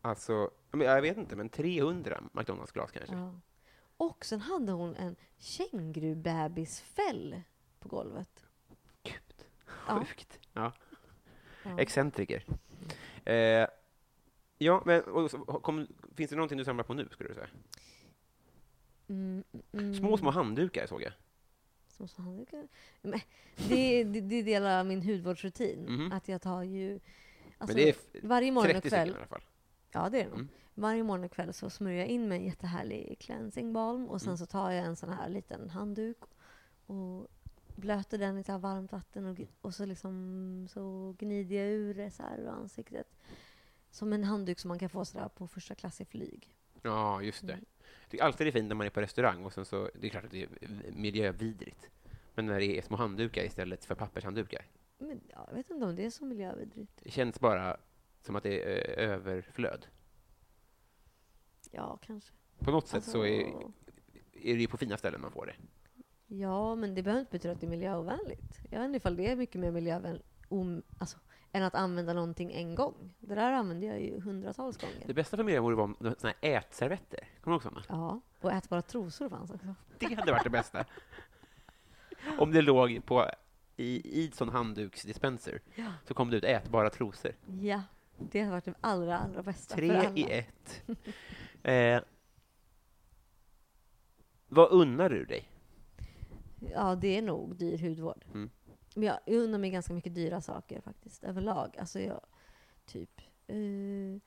alltså, 0.04 0.50
jag 0.72 1.02
vet 1.02 1.16
inte, 1.16 1.36
men 1.36 1.48
300 1.48 2.22
McDonalds-glas 2.32 2.90
kanske. 2.92 3.14
Ja. 3.14 3.34
Och 3.96 4.24
sen 4.24 4.40
hade 4.40 4.72
hon 4.72 4.96
en 4.96 5.16
kängurubebisfäll 5.38 7.42
på 7.80 7.88
golvet. 7.88 8.44
Gud, 9.02 9.44
sjukt. 9.66 10.38
Ja. 10.52 10.72
Ja. 11.64 11.80
Excentriker. 11.80 12.44
Eh, 13.24 13.66
ja, 14.58 14.82
men 14.86 15.02
och, 15.02 15.62
kom, 15.62 15.86
finns 16.14 16.30
det 16.30 16.36
någonting 16.36 16.58
du 16.58 16.64
samlar 16.64 16.84
på 16.84 16.94
nu, 16.94 17.08
skulle 17.10 17.28
du 17.30 17.34
säga? 17.34 17.48
Mm, 19.08 19.44
mm, 19.72 19.94
Små, 19.94 20.16
små 20.16 20.30
handdukar 20.30 20.86
såg 20.86 21.02
jag. 21.02 21.12
Små, 21.88 22.08
små 22.08 22.24
handdukar. 22.24 22.68
Men 23.02 23.20
det, 23.68 24.04
det, 24.04 24.20
det 24.20 24.36
är 24.36 24.42
del 24.42 24.66
av 24.66 24.86
min 24.86 25.02
hudvårdsrutin. 25.02 25.84
Mhm. 25.88 26.12
Att 26.12 26.28
jag 26.28 26.42
tar 26.42 26.62
ju... 26.62 27.00
Alltså, 27.58 27.76
men 27.76 27.84
det 27.84 27.88
är 27.88 27.92
f- 27.92 28.20
varje 28.22 28.52
morgon 28.52 28.72
30 28.80 28.88
och 28.88 28.90
kväll... 28.90 29.16
Ja, 29.94 30.08
det 30.10 30.20
är 30.20 30.24
det 30.24 30.30
nog. 30.30 30.38
Mm. 30.38 30.48
Varje 30.74 31.02
morgon 31.02 31.24
och 31.24 31.32
kväll 31.32 31.52
så 31.52 31.70
smörjer 31.70 31.98
jag 31.98 32.08
in 32.08 32.28
med 32.28 32.38
en 32.38 32.44
jättehärlig 32.44 33.16
cleansing 33.20 33.72
balm 33.72 34.08
och 34.08 34.20
sen 34.20 34.28
Mm. 34.28 34.36
så 34.38 34.46
tar 34.46 34.70
jag 34.70 34.84
en 34.86 34.96
sån 34.96 35.12
här 35.12 35.28
liten 35.28 35.70
handduk 35.70 36.16
och 36.86 37.26
blöter 37.76 38.18
den 38.18 38.38
i 38.38 38.44
så 38.44 38.58
varmt 38.58 38.92
vatten 38.92 39.26
och, 39.26 39.38
och 39.60 39.74
så 39.74 39.86
liksom 39.86 40.66
så 40.70 41.14
gnider 41.18 41.56
jag 41.56 41.66
ur 41.68 41.94
det 41.94 42.10
så 42.10 42.22
här 42.22 42.38
ur 42.38 42.48
ansiktet. 42.48 43.06
Som 43.90 44.12
en 44.12 44.24
handduk 44.24 44.58
som 44.58 44.68
man 44.68 44.78
kan 44.78 44.88
få 44.90 45.04
sådär 45.04 45.28
på 45.28 45.48
första 45.48 45.74
klass 45.74 46.00
i 46.00 46.04
flyg. 46.04 46.54
Ja, 46.82 47.22
just 47.22 47.46
det. 47.46 47.52
Mm. 47.52 47.64
Jag 48.02 48.10
tycker 48.10 48.24
alltid 48.24 48.46
det 48.46 48.50
är 48.50 48.52
fint 48.52 48.68
när 48.68 48.74
man 48.74 48.86
är 48.86 48.90
på 48.90 49.00
restaurang 49.00 49.44
och 49.44 49.52
sen 49.52 49.64
så, 49.64 49.90
det 50.00 50.06
är 50.06 50.10
klart 50.10 50.24
att 50.24 50.30
det 50.30 50.42
är 50.42 50.48
miljövidrigt. 50.92 51.88
Men 52.34 52.46
när 52.46 52.58
det 52.60 52.78
är 52.78 52.82
små 52.82 52.96
handdukar 52.96 53.42
istället 53.44 53.84
för 53.84 53.94
pappershanddukar. 53.94 54.66
Men 54.98 55.20
ja, 55.28 55.44
jag 55.48 55.54
vet 55.56 55.70
inte 55.70 55.86
om 55.86 55.96
det 55.96 56.04
är 56.06 56.10
så 56.10 56.24
miljövidrigt. 56.24 56.92
Det 57.02 57.10
känns 57.10 57.40
bara 57.40 57.76
som 58.26 58.36
att 58.36 58.42
det 58.42 58.62
är 58.62 59.00
eh, 59.04 59.10
överflöd. 59.10 59.86
Ja, 61.70 61.98
kanske. 62.02 62.32
På 62.58 62.70
något 62.70 62.88
sätt 62.88 63.04
så 63.04 63.24
är, 63.24 63.44
Alltså, 63.44 63.72
är 64.32 64.54
det 64.54 64.60
ju 64.60 64.66
på 64.68 64.76
fina 64.76 64.96
ställen 64.96 65.20
man 65.20 65.30
får 65.32 65.46
det. 65.46 65.54
Ja, 66.26 66.74
men 66.74 66.94
det 66.94 67.02
behöver 67.02 67.20
inte 67.20 67.32
betyda 67.32 67.52
att 67.54 67.60
det 67.60 67.66
är 67.66 67.70
miljöovänligt. 67.70 68.60
Jag 68.70 68.78
vet 68.78 68.86
inte 68.86 68.96
ifall 68.96 69.16
det 69.16 69.30
är 69.30 69.36
mycket 69.36 69.60
mer 69.60 69.70
miljövänligt, 69.70 70.26
alltså 70.98 71.18
än 71.52 71.62
att 71.62 71.74
använda 71.74 72.12
någonting 72.12 72.52
en 72.52 72.74
gång. 72.74 73.14
Det 73.20 73.34
där 73.34 73.52
använder 73.52 73.88
jag 73.88 74.00
ju 74.02 74.20
hundratals 74.20 74.76
gånger. 74.76 75.02
Det 75.06 75.14
bästa 75.14 75.36
för 75.36 75.44
mig 75.44 75.58
vore 75.58 75.82
om 75.82 75.96
såna 76.00 76.14
här 76.42 76.56
ätservetter. 76.58 77.28
Kommer 77.40 77.58
du 77.58 77.64
ihåg 77.64 77.74
såna? 77.74 77.82
Ja, 77.88 78.20
och 78.40 78.52
ätbara 78.52 78.82
trosor 78.82 79.28
fanns 79.28 79.50
också. 79.50 79.74
Det 79.98 80.14
hade 80.14 80.32
varit 80.32 80.44
det 80.44 80.50
bästa. 80.50 80.84
Om 82.38 82.52
det 82.52 82.62
låg 82.62 83.06
på 83.06 83.30
i, 83.76 84.22
i 84.24 84.30
sån 84.30 84.48
handduksdispenser 84.48 85.60
Ja. 85.74 85.92
så 86.04 86.14
kom 86.14 86.30
det 86.30 86.36
ut 86.36 86.44
ätbara 86.44 86.90
trosor. 86.90 87.32
Ja, 87.60 87.82
det 88.18 88.40
har 88.42 88.50
varit 88.50 88.64
det 88.64 88.74
allra, 88.80 89.18
allra 89.18 89.42
bästa 89.42 89.74
för 89.74 89.82
Tre 89.82 89.96
alla. 89.96 90.12
i 90.16 90.32
ett. 90.32 90.82
Eh, 91.66 92.02
vad 94.48 94.70
unnar 94.70 95.10
du 95.10 95.24
dig? 95.24 95.48
Ja, 96.72 96.94
det 96.94 97.16
är 97.18 97.22
nog 97.22 97.56
dyr 97.56 97.78
hudvård. 97.78 98.24
Mm. 98.34 98.50
Men 98.94 99.04
jag 99.04 99.18
jag 99.26 99.36
unnar 99.36 99.58
mig 99.58 99.70
ganska 99.70 99.94
mycket 99.94 100.14
dyra 100.14 100.40
saker 100.40 100.80
faktiskt, 100.80 101.24
överlag. 101.24 101.76
Alltså 101.78 102.00
jag, 102.00 102.20
typ, 102.86 103.20
eh, 103.46 104.20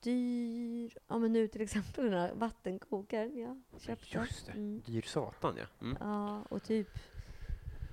dyr... 0.00 0.98
Ja, 1.08 1.18
men 1.18 1.32
nu 1.32 1.48
till 1.48 1.60
exempel 1.60 2.04
den 2.04 2.14
här 2.14 2.32
vattenkokaren 2.34 3.38
jag 3.38 3.62
köpte. 3.80 4.18
Just 4.18 4.46
det, 4.46 4.52
Mm. 4.52 4.82
dyr 4.86 5.02
satan 5.02 5.56
ja. 5.58 5.64
Mm. 5.86 5.96
Ja, 6.00 6.42
och 6.42 6.62
typ... 6.62 6.88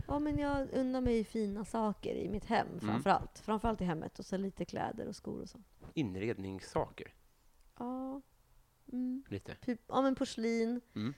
Ja, 0.08 0.20
men 0.20 0.38
jag 0.38 0.68
unnar 0.74 1.01
mig 1.01 1.24
fina 1.24 1.66
saker 1.66 2.16
i 2.16 2.30
mitt 2.30 2.45
hem 2.45 2.68
Mm. 2.68 2.80
framför 2.80 3.10
allt. 3.10 3.39
Framför 3.39 3.68
allt 3.68 3.82
i 3.82 3.86
hemmet 3.86 4.20
och 4.20 4.26
så 4.26 4.38
lite 4.38 4.66
kläder 4.66 5.08
och 5.08 5.16
skor 5.16 5.41
och 5.41 5.49
så. 5.49 5.60
Inredningssaker, 5.93 7.14
Ja. 7.80 8.22
Mm. 8.91 9.24
lite. 9.30 9.55
Typ, 9.55 9.82
ja 9.88 10.01
men 10.01 10.16
porslin. 10.16 10.82
Mm. 10.95 11.14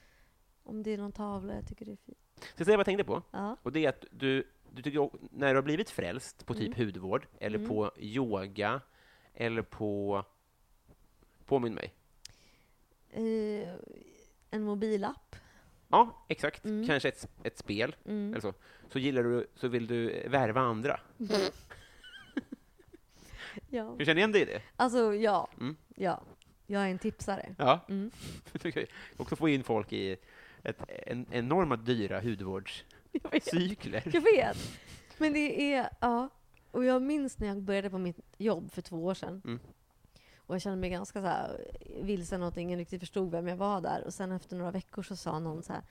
Om 0.64 0.84
det 0.84 0.92
är 0.92 0.98
någon 0.98 1.12
tavla 1.12 1.54
jag 1.56 1.68
tycker 1.68 1.86
det 1.86 1.92
är 1.92 1.96
fint. 1.96 2.18
Ska 2.36 2.48
jag 2.58 2.66
säga 2.66 2.78
vad 2.78 2.80
jag 2.80 2.86
tänkte 2.86 3.04
på? 3.04 3.24
Ja. 3.32 3.58
Och 3.64 3.72
det 3.72 3.86
är 3.86 3.90
att 3.90 4.06
du, 4.12 4.44
du 4.72 4.82
tycker, 4.82 5.10
när 5.32 5.50
du 5.50 5.56
har 5.56 5.62
blivit 5.64 5.90
frälst 5.90 6.46
på 6.46 6.54
typ 6.54 6.78
Mm. 6.78 6.86
hudvård, 6.86 7.28
eller 7.40 7.58
Mm. 7.58 7.70
på 7.70 7.92
yoga, 7.98 8.82
eller 9.34 9.62
på... 9.62 10.24
Påminn 11.46 11.74
mig. 11.74 11.94
Eh, 13.10 13.70
en 14.52 14.64
mobilapp. 14.64 15.36
Ja, 15.88 16.26
exakt. 16.28 16.66
Mm. 16.66 16.88
Kanske 16.88 17.10
ett, 17.10 17.30
ett 17.44 17.58
spel, 17.58 17.96
Mm. 18.06 18.32
eller 18.34 18.42
så. 18.42 18.54
Så 18.92 19.00
gillar 19.00 19.24
du, 19.24 19.48
så 19.56 19.68
vill 19.68 19.88
du 19.88 20.28
värva 20.28 20.62
andra. 20.62 21.00
Ja. 23.70 23.96
Du 23.98 24.06
känner 24.06 24.18
igen 24.18 24.32
dig 24.32 24.42
i 24.42 24.46
det? 24.46 24.62
Alltså, 24.76 25.14
ja. 25.14 25.50
Mm. 25.60 25.76
ja. 25.96 26.24
Jag 26.68 26.82
är 26.82 26.88
en 26.88 27.00
tipsare. 27.00 27.56
Ja. 27.58 27.86
Mm. 27.90 28.12
Också 29.18 29.36
få 29.36 29.50
in 29.50 29.64
folk 29.64 29.94
i 29.94 30.18
ett, 30.64 30.84
en, 30.88 31.26
enorma 31.32 31.76
dyra 31.76 32.22
hudvårdscykler. 32.22 34.04
Jag 34.14 34.22
vet. 34.22 34.58
Men 35.18 35.34
det 35.34 35.74
är, 35.74 35.90
ja. 36.00 36.30
Och 36.72 36.86
jag 36.86 37.02
minns 37.02 37.40
när 37.40 37.48
jag 37.48 37.62
började 37.62 37.90
på 37.90 37.98
mitt 37.98 38.20
jobb 38.38 38.72
för 38.72 38.82
två 38.82 39.06
år 39.06 39.14
sedan. 39.14 39.42
Mm. 39.46 39.60
Och 40.38 40.56
jag 40.56 40.62
kände 40.62 40.78
mig 40.78 40.90
ganska 40.90 41.22
så 41.22 41.28
här 41.28 41.66
vilsen 42.02 42.44
och 42.44 42.58
ingen 42.58 42.80
riktigt 42.80 43.00
förstod 43.00 43.32
vem 43.32 43.48
jag 43.48 43.58
var 43.58 43.82
där. 43.82 44.04
Och 44.06 44.14
sen 44.14 44.32
efter 44.32 44.56
några 44.56 44.72
veckor 44.72 45.04
så 45.04 45.16
sa 45.16 45.40
någon 45.40 45.64
så 45.64 45.74
här, 45.74 45.82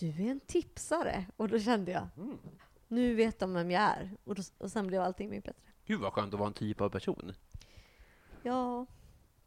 du 0.00 0.08
är 0.08 0.30
en 0.30 0.40
tipsare. 0.40 1.26
Och 1.36 1.48
då 1.48 1.58
kände 1.58 1.92
jag, 1.92 2.08
Mm. 2.16 2.38
nu 2.88 3.14
vet 3.14 3.38
de 3.38 3.54
vem 3.54 3.70
jag 3.70 3.82
är. 3.82 4.10
Och, 4.24 4.34
då, 4.34 4.42
och 4.58 4.70
sen 4.72 4.86
blev 4.86 5.02
allting 5.02 5.30
mycket 5.30 5.44
bättre. 5.44 5.70
Gud 5.86 6.00
vad 6.00 6.12
skönt 6.12 6.34
att 6.34 6.38
vara 6.40 6.46
en 6.48 6.54
typ 6.54 6.80
av 6.80 6.88
person. 6.90 7.32
Ja, 8.42 8.86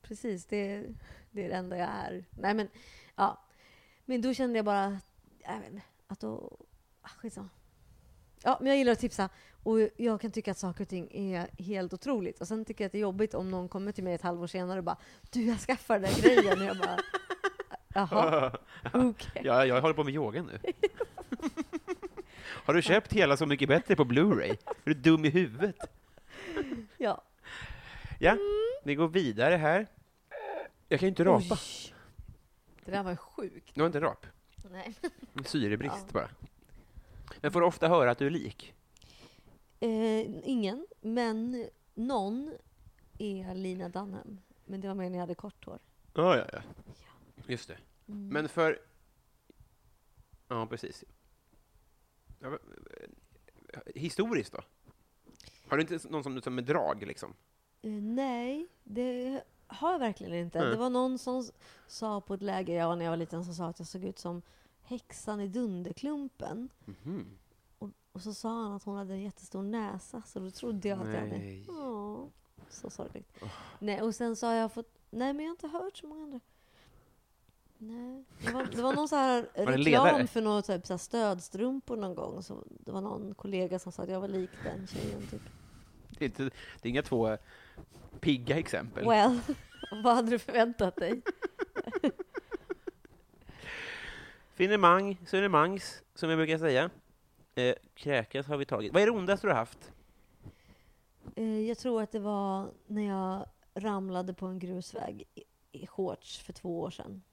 precis. 0.02 0.46
Det, 0.46 0.84
det 1.32 1.46
är 1.46 1.50
det 1.50 1.56
enda 1.56 1.78
jag 1.78 1.90
är. 1.90 2.26
Nej, 2.30 2.54
men 2.54 2.68
ja. 3.16 3.46
Men 4.06 4.22
då 4.22 4.34
kände 4.34 4.58
jag 4.58 4.66
bara, 4.66 5.00
jag 5.40 5.60
vet 5.60 5.72
inte, 5.72 5.82
att 6.08 6.20
då... 6.20 6.58
Ah, 7.02 7.08
skitsamma. 7.10 7.50
Ja, 8.44 8.58
men 8.60 8.68
jag 8.68 8.78
gillar 8.78 8.92
att 8.92 9.00
tipsa. 9.00 9.30
Och 9.64 9.78
jag 9.98 10.22
kan 10.22 10.32
tycka 10.32 10.52
att 10.52 10.58
saker 10.58 10.84
och 10.84 10.90
ting 10.90 11.08
är 11.12 11.64
helt 11.64 11.94
otroligt. 11.94 12.42
Och 12.42 12.48
sen 12.48 12.66
tycker 12.66 12.84
jag 12.84 12.88
att 12.88 12.92
det 12.92 12.98
är 12.98 13.02
jobbigt 13.02 13.34
om 13.34 13.52
någon 13.52 13.70
kommer 13.70 13.92
till 13.92 14.04
mig 14.04 14.14
ett 14.14 14.22
halvår 14.22 14.48
senare 14.48 14.78
och 14.80 14.84
bara 14.84 14.98
Du, 15.32 15.42
jag 15.46 15.60
skaffade 15.60 16.08
den 16.08 16.22
där 16.22 16.42
grejen. 16.42 16.60
Och 16.60 16.66
jag 16.66 16.78
bara 16.78 16.98
Jaha, 17.94 18.52
okej. 18.94 19.42
Ja, 19.46 19.66
jag 19.66 19.82
håller 19.82 19.94
på 19.94 20.04
med 20.04 20.14
yoga 20.14 20.44
nu. 20.44 20.60
Har 22.66 22.74
du 22.74 22.82
köpt 22.82 23.14
hela 23.14 23.38
Så 23.38 23.46
mycket 23.46 23.70
bättre 23.70 23.96
på 23.96 24.04
Blu-ray? 24.06 24.50
Är 24.66 24.74
du 24.84 24.94
dum 24.94 25.26
i 25.26 25.30
huvudet? 25.30 25.76
Ja. 26.98 27.22
Ja, 28.20 28.38
vi 28.84 28.96
går 28.96 29.08
vidare 29.08 29.56
här. 29.56 29.88
Jag 30.90 31.00
kan 31.00 31.08
ju 31.08 31.10
inte 31.10 31.26
rapa. 31.26 31.56
Oj. 31.56 31.94
Det 32.86 32.92
där 32.92 33.04
var 33.04 33.12
ju 33.12 33.18
sjukt. 33.18 33.72
Du 33.76 33.82
har 33.82 33.86
inte 33.88 34.02
rap? 34.02 34.26
Nej. 34.72 34.94
Syrebrist 35.46 35.96
Ja. 36.08 36.14
bara. 36.14 36.30
Men 37.42 37.52
får 37.52 37.60
du 37.62 37.66
ofta 37.68 37.88
höra 37.88 38.12
att 38.12 38.18
du 38.18 38.26
är 38.26 38.30
lik? 38.32 38.74
Eh, 39.80 40.50
ingen, 40.50 40.88
men 41.02 41.68
någon 41.94 42.54
är 43.20 43.56
Lina 43.56 43.90
Dunham. 43.90 44.40
Men 44.66 44.82
det 44.82 44.88
var 44.88 44.96
mer 44.96 45.10
när 45.10 45.18
jag 45.18 45.22
hade 45.24 45.36
kort 45.36 45.66
hår. 45.66 45.80
Ja, 46.14 46.38
ja, 46.38 46.46
ja. 46.54 46.60
Just 47.48 47.68
det. 47.68 47.78
Mm. 48.08 48.28
Men 48.28 48.50
för... 48.50 48.80
Ja, 50.48 50.68
precis. 50.68 51.04
Ja, 52.40 52.48
eh, 52.48 53.80
historiskt 53.96 54.54
då? 54.54 54.62
Har 55.68 55.78
du 55.78 55.82
inte 55.82 56.10
någon 56.10 56.24
som, 56.24 56.42
som 56.42 56.56
med 56.56 56.64
drag, 56.64 57.04
liksom? 57.08 57.34
Eh, 57.82 57.92
nej, 57.92 58.68
det 58.84 59.44
har 59.68 59.92
jag 59.92 60.00
verkligen 60.00 60.34
inte. 60.34 60.60
Nej. 60.60 60.70
Det 60.70 60.78
var 60.78 60.90
någon 60.90 61.18
som 61.18 61.44
sa 61.88 62.22
på 62.22 62.34
ett 62.34 62.42
läger 62.42 62.78
jag 62.78 62.88
var 62.88 62.96
när 62.96 63.06
jag 63.06 63.12
var 63.12 63.18
liten 63.18 63.46
som 63.46 63.54
sa 63.54 63.68
att 63.68 63.80
jag 63.80 63.88
såg 63.88 64.04
ut 64.04 64.20
som 64.20 64.42
häxan 64.82 65.42
i 65.42 65.48
Dunderklumpen. 65.48 66.70
Mhm. 66.86 67.38
Och, 67.78 67.90
och 68.12 68.22
så 68.22 68.34
sa 68.34 68.50
han 68.64 68.74
att 68.74 68.84
hon 68.84 68.96
hade 68.98 69.14
en 69.14 69.22
jättestor 69.22 69.64
näsa, 69.64 70.22
så 70.22 70.40
då 70.40 70.52
trodde 70.52 70.88
jag 70.88 71.02
att 71.02 71.14
jag 71.14 71.20
hade... 71.20 71.38
Nej. 71.38 71.66
Åh, 71.70 72.28
så 72.70 72.90
sorgligt. 72.90 73.38
Nej, 73.80 74.02
och 74.02 74.16
sen 74.16 74.36
så 74.36 74.48
har 74.48 74.54
jag 74.54 74.72
fått... 74.72 74.98
Nej, 75.10 75.34
men 75.34 75.46
jag 75.46 75.50
har 75.50 75.56
inte 75.56 75.68
hört 75.68 75.98
så 75.98 76.08
många 76.08 76.24
andra. 76.24 76.40
Nej. 77.78 78.24
Det 78.40 78.52
var, 78.52 78.64
det 78.64 78.82
var 78.82 78.94
någon 78.94 79.08
så 79.08 79.16
här 79.16 79.48
det 79.56 79.66
reklam 79.66 80.28
för 80.28 80.42
något 80.42 80.66
typ, 80.66 80.86
så 80.88 80.94
här 80.94 80.98
stödstrumpor 80.98 81.98
någon 81.98 82.16
gång. 82.16 82.44
Så 82.44 82.64
det 82.70 82.92
var 82.92 83.02
någon 83.02 83.36
kollega 83.36 83.80
som 83.80 83.92
sa 83.92 84.04
att 84.04 84.10
jag 84.10 84.22
var 84.22 84.28
lik 84.28 84.50
den 84.64 84.88
tjejen. 84.88 85.28
Typ. 85.32 85.42
Det 86.10 86.26
är, 86.26 86.30
inte, 86.30 86.44
det 86.44 86.88
är 86.88 86.90
inga 86.90 87.02
två 87.04 87.28
eh, 87.30 87.38
pigga 88.20 88.58
exempel. 88.60 89.06
Well, 89.06 89.40
vad 90.04 90.16
hade 90.16 90.30
du 90.30 90.40
förväntat 90.40 90.96
dig? 90.96 91.22
Finemang, 94.54 95.18
sunemangs, 95.28 96.04
som 96.16 96.30
jag 96.30 96.40
brukar 96.40 96.58
säga. 96.58 96.90
Eh, 97.56 97.76
kräkas 97.96 98.48
har 98.48 98.58
vi 98.58 98.66
tagit. 98.66 98.94
Vad 98.94 99.02
är 99.02 99.06
det 99.06 99.12
ondaste 99.12 99.48
du 99.48 99.52
har 99.52 99.58
haft? 99.60 99.92
Eh, 101.36 101.60
Jag 101.60 101.78
tror 101.78 102.02
att 102.02 102.12
det 102.12 102.20
var 102.20 102.72
när 102.88 103.08
jag 103.08 103.46
ramlade 103.76 104.34
på 104.34 104.46
en 104.46 104.60
grusväg 104.60 105.24
i, 105.36 105.44
i 105.72 105.88
shorts 105.88 106.40
för 106.40 106.54
två 106.54 106.80
år 106.80 106.90
sedan. 106.90 107.24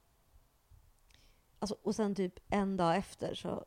Alltså, 1.61 1.75
och 1.83 1.95
sen 1.95 2.15
typ 2.15 2.39
en 2.49 2.77
dag 2.77 2.95
efter 2.95 3.33
så 3.33 3.65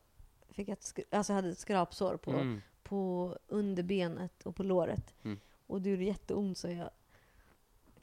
fick 0.50 0.68
jag 0.68 0.72
ett, 0.72 1.14
alltså 1.14 1.32
jag 1.32 1.36
hade 1.36 1.48
ett 1.48 1.58
skrapsår 1.58 2.16
på, 2.16 2.30
Mm. 2.30 2.60
på 2.82 3.36
underbenet 3.48 4.46
och 4.46 4.56
på 4.56 4.62
låret. 4.62 5.14
Mm. 5.24 5.38
Och 5.66 5.82
det 5.82 5.90
gjorde 5.90 6.04
jätteont 6.04 6.58
så 6.58 6.68
jag 6.68 6.90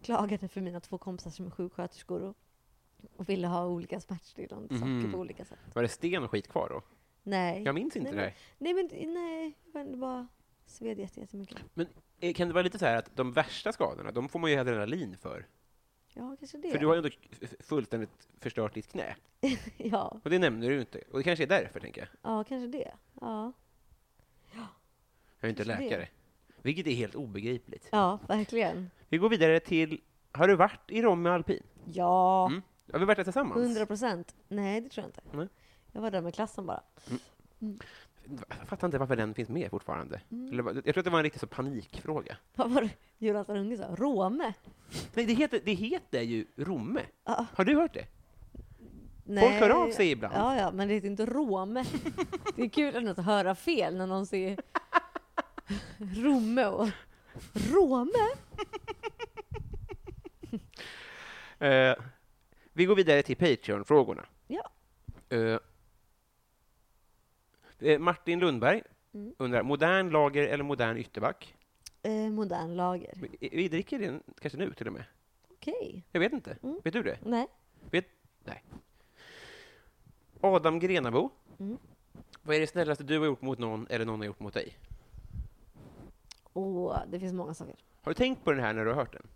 klagade 0.01 0.47
för 0.47 0.61
mina 0.61 0.79
två 0.79 0.97
kompisar 0.97 1.31
som 1.31 1.45
är 1.45 1.49
sjuksköterskor 1.49 2.21
och, 2.21 2.35
och 3.15 3.29
ville 3.29 3.47
ha 3.47 3.65
olika 3.67 3.99
smärtstillande 3.99 4.67
saker 4.69 4.85
Mhm. 4.91 5.11
på 5.11 5.17
olika 5.17 5.45
sätt. 5.45 5.59
Var 5.73 5.81
det 5.81 5.87
sten 5.89 6.23
och 6.23 6.31
skit 6.31 6.47
kvar 6.47 6.69
då? 6.69 6.81
Nej. 7.23 7.63
Jag 7.63 7.75
minns 7.75 7.95
inte 7.95 8.11
nej, 8.11 8.35
det 8.57 8.73
men, 8.73 8.75
nej, 8.89 9.03
men 9.03 9.13
nej, 9.13 9.57
men 9.73 9.91
det 9.91 9.97
bara 9.97 10.27
sved 10.65 10.99
jätte- 10.99 11.19
jättemycket. 11.19 11.57
här. 11.75 11.87
Eh, 12.19 12.33
Kan 12.33 12.47
det 12.47 12.53
vara 12.53 12.63
lite 12.63 12.79
så 12.79 12.85
här 12.85 12.97
att 12.97 13.15
de 13.15 13.33
värsta 13.33 13.71
skadorna, 13.73 14.11
de 14.11 14.29
får 14.29 14.39
man 14.39 14.51
ju 14.51 14.57
adrenalin 14.57 15.17
för? 15.17 15.47
Ja, 16.13 16.35
kanske 16.39 16.57
det. 16.57 16.71
För 16.71 16.77
du 16.77 16.85
har 16.85 16.93
ju 16.93 16.97
ändå 16.97 17.09
fullständigt 17.59 18.27
förstört 18.39 18.73
ditt 18.73 18.87
knä. 18.91 19.15
ja, 19.77 20.19
Och 20.23 20.29
det 20.29 20.39
nämnde 20.39 20.67
du 20.67 20.79
inte. 20.79 21.01
Och 21.11 21.17
det 21.17 21.23
kanske 21.23 21.43
är 21.45 21.47
därför, 21.47 21.79
tänker 21.79 22.01
jag. 22.01 22.09
ja, 22.31 22.43
kanske 22.43 22.67
det. 22.67 22.91
Ja. 23.21 23.51
Jag 25.39 25.47
är 25.47 25.49
inte 25.49 25.63
Kanske 25.63 25.83
det. 25.83 25.89
läkare. 25.89 26.07
Vilket 26.61 26.87
är 26.87 26.91
helt 26.91 27.15
obegripligt. 27.15 27.87
ja, 27.91 28.19
verkligen. 28.27 28.89
Vi 29.09 29.17
går 29.17 29.29
vidare 29.29 29.59
till, 29.59 30.01
har 30.31 30.47
du 30.47 30.55
varit 30.55 30.91
i 30.91 31.01
Romme 31.01 31.29
Alpin? 31.29 31.63
Ja, 31.93 32.47
Mm. 32.47 32.61
Har 32.91 32.99
vi 32.99 33.05
varit 33.05 33.17
där 33.17 33.23
tillsammans? 33.23 33.61
hundra 33.61 33.85
procent. 33.85 34.35
Nej, 34.47 34.81
det 34.81 34.89
tror 34.89 35.03
jag 35.03 35.09
inte. 35.09 35.37
Nej. 35.37 35.47
Jag 35.91 36.01
var 36.01 36.11
där 36.11 36.21
med 36.21 36.33
klassen 36.33 36.65
bara. 36.65 36.83
Jag 38.59 38.67
fattar 38.67 38.87
inte 38.87 38.97
varför 38.97 39.15
den 39.15 39.33
finns 39.33 39.49
med 39.49 39.69
fortfarande. 39.69 40.21
Mm. 40.31 40.59
Eller, 40.59 40.75
jag 40.75 40.83
tror 40.83 40.97
att 40.99 41.05
det 41.05 41.09
var 41.09 41.19
en 41.19 41.23
riktig 41.23 41.39
så 41.39 41.47
panikfråga. 41.47 42.37
Vad 42.55 42.71
var 42.71 42.81
det 42.81 42.89
Jonathan 43.17 43.57
Unge 43.57 43.77
sa? 43.77 43.95
Råme? 43.95 44.53
Nej, 45.13 45.25
det 45.25 45.33
heter, 45.33 45.61
det 45.65 45.73
heter 45.73 46.21
ju 46.21 46.45
Romme. 46.55 47.01
Ja. 47.25 47.45
Har 47.55 47.65
du 47.65 47.75
hört 47.75 47.93
det? 47.93 48.05
Nej. 49.23 49.43
Folk 49.43 49.59
hör 49.59 49.69
av 49.69 49.91
sig 49.91 50.11
ibland. 50.11 50.35
Ja, 50.35 50.57
ja, 50.57 50.71
men 50.71 50.87
det 50.87 50.93
heter 50.93 51.07
inte 51.07 51.25
Råme. 51.25 51.85
Det 52.55 52.61
är 52.61 52.69
kul 52.69 53.07
att 53.07 53.17
höra 53.17 53.55
fel 53.55 53.97
när 53.97 54.07
någon 54.07 54.25
säger 54.25 54.57
Romme 55.97 56.65
och 56.65 56.89
Råme? 57.53 58.11
Eh, 61.59 61.95
vi 62.73 62.85
går 62.85 62.95
vidare 62.95 63.23
till 63.23 63.35
Patreon-frågorna. 63.37 64.25
Ja. 64.47 64.71
Eh, 65.29 65.59
eh, 67.81 67.99
Martin 67.99 68.39
Lundberg 68.39 68.83
Mm. 69.13 69.33
undrar, 69.37 69.63
modern 69.63 70.09
lager 70.09 70.47
eller 70.47 70.63
modern 70.63 70.97
ytterback? 70.97 71.55
eh, 72.03 72.11
modern 72.29 72.75
lager. 72.75 73.13
Men 73.15 73.29
i- 73.39 73.49
Vi 73.55 73.67
dricker 73.67 73.99
den 73.99 74.23
kanske 74.41 74.57
nu 74.59 74.73
till 74.73 74.87
och 74.87 74.93
med. 74.93 75.03
Okej. 75.51 76.03
Jag 76.11 76.19
vet 76.19 76.33
inte. 76.33 76.57
Mm. 76.63 76.79
Vet 76.83 76.93
du 76.93 77.03
det? 77.03 77.17
Nej. 77.25 77.47
Vet? 77.91 78.05
Nej. 78.43 78.63
Adam 80.41 80.79
Grenabo. 80.79 81.29
Mm. 81.59 81.77
Vad 82.43 82.55
är 82.55 82.59
det 82.59 82.67
snällaste 82.67 83.03
du 83.03 83.19
har 83.19 83.25
gjort 83.25 83.41
mot 83.41 83.59
någon 83.59 83.87
eller 83.89 84.05
någon 84.05 84.19
har 84.19 84.25
gjort 84.25 84.39
mot 84.39 84.53
dig? 84.53 84.77
Åh, 86.53 86.97
det 87.11 87.19
finns 87.19 87.33
många 87.33 87.53
saker. 87.53 87.75
Har 88.01 88.11
du 88.11 88.15
tänkt 88.15 88.43
på 88.43 88.51
den 88.51 88.59
här 88.63 88.73
när 88.73 88.83
du 88.85 88.89
har 88.91 88.97
hört 88.97 89.13
den? 89.13 89.27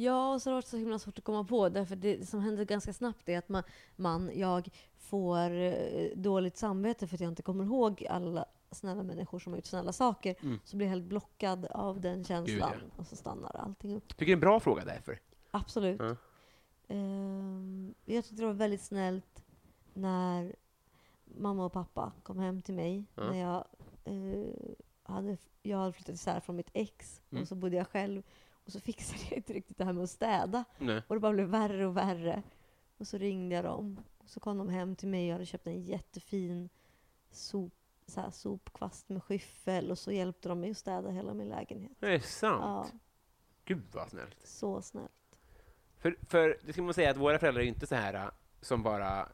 Ja, 0.00 0.34
och 0.34 0.42
så 0.42 0.50
har 0.50 0.52
det 0.52 0.56
varit 0.56 0.66
så 0.66 0.76
himla 0.76 0.98
svårt 0.98 1.18
att 1.18 1.24
komma 1.24 1.44
på. 1.44 1.68
Därför 1.68 1.96
det 1.96 2.28
som 2.28 2.40
händer 2.40 2.64
ganska 2.64 2.92
snabbt 2.92 3.28
är 3.28 3.38
att 3.38 3.48
man, 3.48 3.62
man 3.96 4.30
jag 4.34 4.68
får 4.96 5.50
eh, 5.50 6.10
dåligt 6.16 6.56
samvete 6.56 7.06
för 7.06 7.16
att 7.16 7.20
jag 7.20 7.30
inte 7.30 7.42
kommer 7.42 7.64
ihåg 7.64 8.06
alla 8.10 8.44
snälla 8.70 9.02
människor 9.02 9.38
som 9.38 9.52
har 9.52 9.58
gjort 9.58 9.66
snälla 9.66 9.92
saker. 9.92 10.34
Mm. 10.42 10.58
Så 10.64 10.76
blir 10.76 10.86
jag 10.86 10.90
helt 10.90 11.04
blockad 11.04 11.66
av 11.66 12.00
den 12.00 12.24
känslan. 12.24 12.58
ja. 12.80 12.86
Och 12.96 13.06
så 13.06 13.16
stannar 13.16 13.56
allting 13.56 13.96
upp. 13.96 14.08
Tycker 14.08 14.26
det 14.26 14.32
är 14.32 14.34
en 14.34 14.40
bra 14.40 14.60
fråga 14.60 14.84
därför. 14.84 15.18
Absolut. 15.50 16.00
Ehm, 16.88 17.94
jag 18.04 18.24
tyckte 18.24 18.42
det 18.42 18.46
var 18.46 18.54
väldigt 18.54 18.82
snällt 18.82 19.44
när 19.94 20.56
mamma 21.24 21.64
och 21.64 21.72
pappa 21.72 22.12
kom 22.22 22.38
hem 22.38 22.62
till 22.62 22.74
mig. 22.74 23.04
Ja. 23.14 23.30
När 23.30 23.40
jag, 23.40 23.64
eh, 24.04 24.46
hade, 25.02 25.36
jag 25.62 25.78
hade 25.78 25.92
flyttat 25.92 26.14
isär 26.14 26.40
från 26.40 26.56
mitt 26.56 26.70
ex 26.72 27.20
Mm. 27.30 27.42
och 27.42 27.48
så 27.48 27.54
bodde 27.54 27.76
jag 27.76 27.88
själv. 27.88 28.22
Och 28.68 28.72
så 28.72 28.80
fixade 28.80 29.20
jag 29.30 29.36
inte 29.38 29.52
riktigt 29.52 29.78
det 29.78 29.84
här 29.84 29.92
med 29.92 30.02
att 30.04 30.10
städa. 30.10 30.64
Nej. 30.78 31.02
Och 31.08 31.14
det 31.16 31.20
bara 31.20 31.32
blev 31.32 31.48
värre 31.48 31.86
och 31.86 31.96
värre. 31.96 32.42
Och 32.98 33.06
så 33.06 33.18
ringde 33.18 33.54
jag 33.54 33.64
dem. 33.64 34.00
Och 34.18 34.28
så 34.28 34.40
kom 34.40 34.58
de 34.58 34.68
hem 34.68 34.96
till 34.96 35.08
mig 35.08 35.22
och 35.24 35.28
jag 35.28 35.34
hade 35.34 35.46
köpt 35.46 35.66
en 35.66 35.82
jättefin 35.82 36.68
sop, 37.30 37.72
så 38.06 38.20
här, 38.20 38.30
sopkvast 38.30 39.08
med 39.08 39.22
skyffel. 39.22 39.90
Och 39.90 39.98
så 39.98 40.12
hjälpte 40.12 40.48
de 40.48 40.60
mig 40.60 40.70
att 40.70 40.76
städa 40.76 41.10
hela 41.10 41.34
min 41.34 41.48
lägenhet. 41.48 41.92
Det 41.98 42.14
är 42.14 42.18
sant. 42.20 42.60
Ja, 42.62 42.98
Gud 43.64 43.82
vad 43.92 44.08
snällt. 44.10 44.46
så 44.46 44.82
snällt. 44.82 45.10
För, 45.98 46.16
för 46.28 46.58
det 46.64 46.72
ska 46.72 46.82
man 46.82 46.94
säga 46.94 47.10
att 47.10 47.16
våra 47.16 47.38
föräldrar 47.38 47.62
är 47.62 47.66
inte 47.66 47.86
så 47.86 47.94
här 47.94 48.14
äh, 48.14 48.30
som 48.60 48.82
bara 48.82 49.28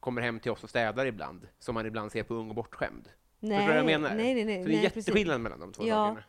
kommer 0.00 0.22
hem 0.22 0.40
till 0.40 0.50
oss 0.50 0.64
och 0.64 0.70
städar 0.70 1.06
ibland, 1.06 1.48
som 1.58 1.74
man 1.74 1.86
ibland 1.86 2.12
ser 2.12 2.22
på 2.22 2.34
Ung 2.34 2.48
och 2.48 2.54
bortskämd. 2.54 3.08
Nej, 3.40 3.60
du 3.60 3.66
vad 3.68 3.76
jag 3.78 3.86
menar? 3.86 4.14
nej, 4.14 4.34
nej. 4.34 4.44
nej 4.44 4.62
Så 4.62 4.68
det 4.68 4.74
är 4.74 4.76
nej, 4.76 4.82
precis. 4.90 4.96
jätteskillnad 5.08 5.40
mellan 5.40 5.60
de 5.60 5.72
två 5.72 5.86
Ja. 5.86 5.94
sakerna. 6.08 6.24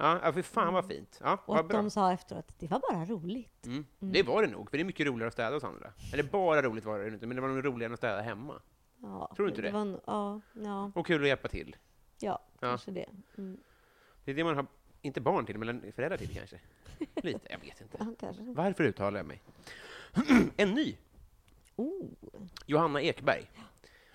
Ja, 0.00 0.20
ja, 0.22 0.32
för 0.32 0.42
fan 0.42 0.74
vad 0.74 0.86
fint. 0.86 1.20
Ja, 1.24 1.32
Och 1.32 1.54
vad 1.54 1.58
att 1.58 1.68
bra. 1.68 1.76
de 1.76 1.90
sa 1.90 2.12
efteråt 2.12 2.44
att 2.48 2.58
det 2.58 2.66
var 2.66 2.80
bara 2.90 3.04
roligt. 3.04 3.66
Mm. 3.66 3.84
Det 3.98 4.22
var 4.22 4.42
det 4.42 4.48
nog, 4.48 4.70
för 4.70 4.78
det 4.78 4.82
är 4.82 4.84
mycket 4.84 5.06
roligare 5.06 5.26
att 5.28 5.32
städa 5.32 5.56
hos 5.56 5.64
andra. 5.64 5.92
Eller 6.12 6.22
bara 6.22 6.62
roligt 6.62 6.84
var 6.84 6.98
det 6.98 7.08
inte, 7.08 7.26
men 7.26 7.36
det 7.36 7.40
var 7.42 7.48
nog 7.48 7.64
roligare 7.64 7.92
att 7.92 7.98
städa 7.98 8.20
hemma. 8.20 8.62
Ja, 9.02 9.32
Tror 9.36 9.46
du 9.46 9.50
inte 9.50 9.62
det? 9.62 9.70
Var, 9.70 9.80
en- 9.80 10.00
ja, 10.06 10.40
ja, 10.52 10.92
Och 10.94 11.06
kul 11.06 11.22
att 11.22 11.28
hjälpa 11.28 11.48
till. 11.48 11.76
ja, 12.20 12.42
kanske 12.60 12.90
det. 12.90 13.06
Mm. 13.38 13.60
Det 14.24 14.30
är 14.30 14.34
det 14.34 14.44
man 14.44 14.56
har, 14.56 14.66
inte 15.02 15.20
barn 15.20 15.46
till, 15.46 15.58
men 15.58 15.92
föräldrar 15.92 16.16
till 16.18 16.34
kanske. 16.36 16.60
Lite, 17.22 17.40
jag 17.50 17.58
vet 17.58 17.80
inte. 17.80 17.98
Varför 18.40 18.84
uttalar 18.84 19.18
jag 19.18 19.26
mig? 19.26 19.42
en 20.56 20.70
ny. 20.74 20.96
Oh. 21.76 22.06
Johanna 22.66 23.02
Ekberg. 23.02 23.50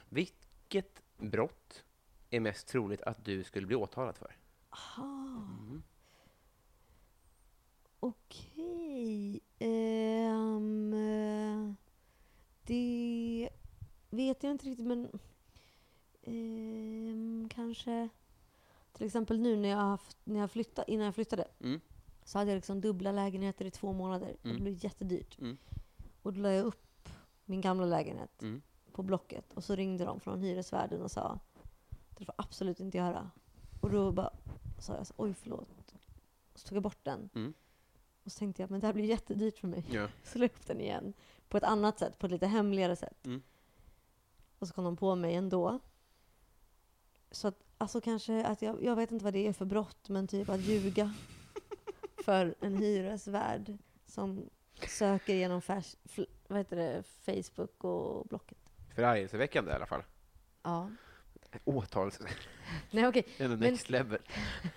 Vilket 0.09 1.01
brott 1.17 1.83
är 2.29 2.39
mest 2.39 2.67
troligt 2.67 3.01
att 3.01 3.25
du 3.25 3.43
skulle 3.43 3.67
bli 3.67 3.75
åtalad 3.75 4.17
för? 4.17 4.35
Aha. 4.73 5.45
Mm. 5.59 5.83
Okej. 7.99 9.39
Eh, 9.59 10.29
det 12.63 13.49
vet 14.09 14.43
jag 14.43 14.51
inte 14.51 14.65
riktigt, 14.65 14.85
men 14.87 15.09
ehm, 16.23 17.49
kanske 17.51 18.09
till 18.93 19.05
exempel 19.05 19.39
nu 19.39 19.55
när 19.57 19.69
jag, 19.69 19.77
haft, 19.77 20.17
när 20.23 20.39
jag 20.39 20.51
flyttade, 20.51 20.91
innan 20.91 21.05
jag 21.05 21.15
flyttade 21.15 21.47
Mm. 21.59 21.79
så 22.23 22.37
hade 22.37 22.51
jag 22.51 22.55
liksom 22.55 22.81
dubbla 22.81 23.11
lägenheter 23.11 23.65
i 23.65 23.71
två 23.71 23.93
månader. 23.93 24.37
Mm. 24.43 24.55
Det 24.57 24.61
blev 24.63 24.83
jättedyrt. 24.83 25.39
Mm. 25.39 25.57
Och 26.21 26.33
då 26.33 26.39
la 26.41 26.51
jag 26.51 26.65
upp 26.65 27.09
min 27.45 27.61
gamla 27.61 27.85
lägenhet 27.85 28.41
Mm. 28.41 28.61
på 28.91 29.03
Blocket 29.03 29.53
och 29.53 29.63
så 29.63 29.75
ringde 29.75 30.05
de 30.05 30.19
från 30.19 30.41
hyresvärden 30.41 31.01
och 31.01 31.11
sa 31.11 31.39
det 32.17 32.25
får 32.25 32.35
absolut 32.37 32.79
inte 32.79 32.97
göra. 32.97 33.31
Och 33.83 33.91
då 33.91 34.11
bara 34.11 34.29
sa 34.79 34.95
jag 34.95 35.07
så, 35.07 35.13
oj 35.17 35.33
förlåt. 35.33 35.93
Och 36.53 36.59
så 36.59 36.67
tog 36.67 36.75
jag 36.75 36.83
bort 36.83 37.03
den. 37.03 37.29
Mm. 37.35 37.53
Och 38.23 38.31
så 38.31 38.39
tänkte 38.39 38.61
jag, 38.61 38.71
men 38.71 38.79
det 38.79 38.85
här 38.87 38.93
blir 38.93 39.05
jättedyrt 39.05 39.57
för 39.57 39.67
mig. 39.67 39.85
Ja. 39.91 40.07
Så 40.23 40.39
la 40.39 40.43
jag 40.43 40.51
upp 40.51 40.67
den 40.67 40.81
igen. 40.81 41.13
På 41.49 41.57
ett 41.57 41.63
annat 41.63 41.99
sätt, 41.99 42.19
på 42.19 42.25
ett 42.25 42.31
lite 42.31 42.47
hemligare 42.47 42.95
sätt. 42.95 43.25
Mm. 43.25 43.41
Och 44.59 44.67
så 44.67 44.73
kom 44.73 44.83
de 44.83 44.97
på 44.97 45.15
mig 45.15 45.35
ändå. 45.35 45.79
Så 47.31 47.47
att, 47.47 47.63
alltså 47.77 48.01
kanske 48.01 48.45
att 48.45 48.61
jag, 48.61 48.83
jag 48.83 48.95
vet 48.95 49.11
inte 49.11 49.23
vad 49.23 49.33
det 49.33 49.47
är 49.47 49.53
för 49.53 49.65
brott, 49.65 50.09
men 50.09 50.27
typ 50.27 50.49
att 50.49 50.61
ljuga 50.61 51.13
för 52.25 52.55
en 52.59 52.77
hyresvärd 52.77 53.77
som 54.05 54.49
söker 54.87 55.33
genom 55.33 55.61
färs, 55.61 55.95
vad 56.47 56.57
heter 56.57 56.75
det, 56.75 57.03
Facebook 57.03 57.83
och 57.83 58.25
Blocket. 58.27 58.57
Förargelseväckande 58.95 59.71
i 59.71 59.75
alla 59.75 59.85
fall. 59.85 60.03
Ja. 60.63 60.89
Åtals... 61.63 62.19
Nej 62.91 63.07
okej, 63.07 63.25
Ändå 63.37 63.57
Men- 63.57 63.71
next 63.71 63.89
level. 63.89 64.19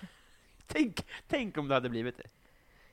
tänk, 0.67 1.07
tänk 1.29 1.59
om 1.59 1.69
det 1.69 1.75
hade 1.75 1.89
blivit 1.89 2.17
det. 2.17 2.29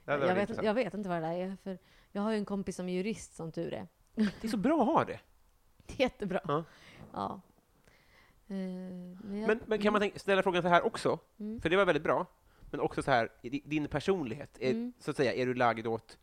det 0.05 0.11
hade 0.11 0.27
jag 0.27 0.35
vet, 0.35 0.63
jag 0.63 0.73
vet 0.73 0.93
inte 0.93 1.09
vad 1.09 1.21
det 1.21 1.27
där 1.27 1.33
är. 1.35 1.57
För 1.63 1.77
jag 2.11 2.21
har 2.21 2.31
ju 2.31 2.37
en 2.37 2.45
kompis 2.45 2.75
som 2.75 2.89
är 2.89 2.93
jurist 2.93 3.35
som 3.35 3.51
tur 3.51 3.73
är. 3.73 3.87
Det 4.15 4.43
är 4.43 4.47
så 4.47 4.57
bra 4.57 4.81
att 4.81 4.87
ha 4.87 5.05
det. 5.05 5.19
Det 5.85 5.93
är 5.93 6.01
jättebra. 6.01 6.39
Ja. 6.47 6.63
Ja. 7.13 7.41
Eh, 8.47 8.55
men, 8.55 9.39
jag, 9.39 9.47
Men, 9.47 9.59
men 9.65 9.79
kan 9.81 9.93
man 9.93 10.01
tänka, 10.01 10.19
ställa 10.19 10.43
frågan 10.43 10.61
så 10.61 10.67
här 10.67 10.85
också? 10.85 11.19
Mm. 11.39 11.61
För 11.61 11.69
det 11.69 11.75
var 11.75 11.85
väldigt 11.85 12.03
bra. 12.03 12.25
Men 12.71 12.79
också 12.79 13.03
så 13.03 13.11
här, 13.11 13.29
din 13.63 13.87
personlighet, 13.87 14.57
är, 14.59 14.71
Mm. 14.71 14.93
så 14.99 15.11
att 15.11 15.17
säga, 15.17 15.33
är 15.33 15.45
du 15.45 15.53
lagd 15.53 15.87
åt, 15.87 16.17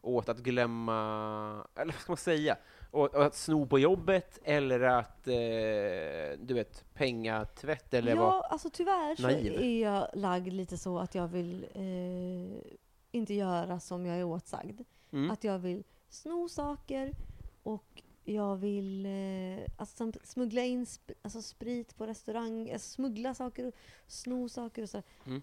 åt 0.00 0.28
att 0.28 0.38
glömma, 0.38 1.66
eller 1.74 1.92
vad 1.92 2.00
ska 2.02 2.12
man 2.12 2.16
säga, 2.16 2.56
åt, 2.90 3.10
åt 3.10 3.16
att 3.16 3.34
sno 3.34 3.66
på 3.66 3.78
jobbet, 3.78 4.38
eller 4.44 4.80
att, 4.80 5.26
eh, 5.28 6.38
du 6.46 6.54
vet, 6.54 6.84
pengatvätt, 6.94 7.94
eller 7.94 8.14
ja, 8.14 8.22
vad? 8.22 8.44
alltså 8.44 8.70
tyvärr 8.70 9.16
så 9.16 9.22
naiv. 9.22 9.60
är 9.60 9.82
jag 9.82 10.08
lagd 10.14 10.52
lite 10.52 10.78
så 10.78 10.98
att 10.98 11.14
jag 11.14 11.28
vill 11.28 11.66
eh, 11.74 12.72
inte 13.10 13.34
göra 13.34 13.80
som 13.80 14.06
jag 14.06 14.18
är 14.18 14.24
åtsagd. 14.24 14.80
Mm. 15.12 15.30
Att 15.30 15.44
jag 15.44 15.58
vill 15.58 15.84
sno 16.08 16.48
saker 16.48 17.14
och 17.62 18.02
jag 18.24 18.56
vill 18.56 19.06
eh, 19.06 19.64
alltså, 19.76 20.12
smuggla 20.24 20.62
in 20.62 20.84
sp- 20.84 21.14
alltså, 21.22 21.42
sprit 21.42 21.96
på 21.96 22.06
restaurang, 22.06 22.70
alltså, 22.72 22.90
smuggla 22.90 23.34
saker 23.34 23.66
och 23.66 23.74
sno 24.06 24.48
saker 24.48 24.82
och 24.82 24.90
så. 24.90 25.02
Mm. 25.26 25.42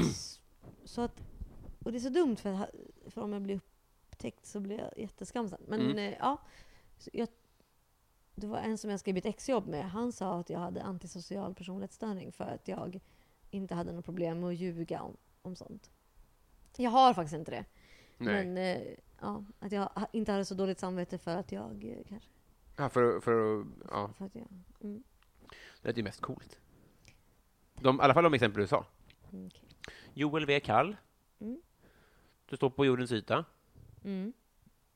S- 0.00 0.40
så 0.84 1.00
att, 1.00 1.20
och 1.84 1.92
det 1.92 1.98
är 1.98 2.00
så 2.00 2.08
dumt 2.08 2.36
för, 2.36 2.70
för 3.10 3.20
om 3.22 3.32
jag 3.32 3.42
blir 3.42 3.60
upptäckt 4.20 4.46
så 4.46 4.60
blir 4.60 4.78
jag 4.78 4.98
jätteskamsen. 4.98 5.60
Men 5.68 5.80
Mm. 5.80 5.98
eh, 5.98 6.18
ja, 6.18 6.38
jag, 7.12 7.28
det 8.34 8.46
var 8.46 8.58
en 8.58 8.78
som 8.78 8.90
jag 8.90 9.00
skrev 9.00 9.16
ett 9.16 9.26
exjobb 9.26 9.66
med. 9.66 9.90
Han 9.90 10.12
sa 10.12 10.40
att 10.40 10.50
jag 10.50 10.58
hade 10.58 10.82
antisocial 10.82 11.54
personlighetsstörning 11.54 12.32
för 12.32 12.44
att 12.44 12.68
jag 12.68 13.00
inte 13.50 13.74
hade 13.74 13.92
något 13.92 14.04
problem 14.04 14.40
med 14.40 14.48
att 14.48 14.56
ljuga 14.56 15.02
om, 15.02 15.16
om 15.42 15.56
sånt. 15.56 15.90
Jag 16.76 16.90
har 16.90 17.14
faktiskt 17.14 17.34
inte 17.34 17.50
det. 17.50 17.64
Nej. 18.18 18.44
Men 18.46 18.56
eh, 18.58 18.82
ja, 19.20 19.44
att 19.58 19.72
jag 19.72 19.90
inte 20.12 20.32
hade 20.32 20.44
så 20.44 20.54
dåligt 20.54 20.78
samvete 20.78 21.18
för 21.18 21.36
att 21.36 21.52
jag 21.52 21.84
eh, 21.84 22.04
kanske... 22.08 22.28
Ja, 22.76 22.88
för, 22.88 23.20
för, 23.20 23.64
ja, 23.90 24.10
För 24.18 24.24
att 24.24 24.34
jag 24.34 24.46
mm, 24.80 25.02
det 25.82 25.88
är 25.88 25.94
ju 25.94 26.02
mest 26.02 26.20
coolt. 26.20 26.58
De, 27.74 27.96
I 27.96 28.00
alla 28.00 28.14
fall 28.14 28.24
de 28.24 28.34
exempel 28.34 28.60
du 28.60 28.66
sa. 28.66 28.86
mm, 29.32 29.46
okej. 29.46 29.62
Joel 30.14 30.46
V. 30.46 30.60
Kall. 30.60 30.96
Mm. 31.40 31.62
Du 32.46 32.56
står 32.56 32.70
på 32.70 32.86
jordens 32.86 33.12
yta. 33.12 33.44
Mm. 34.04 34.32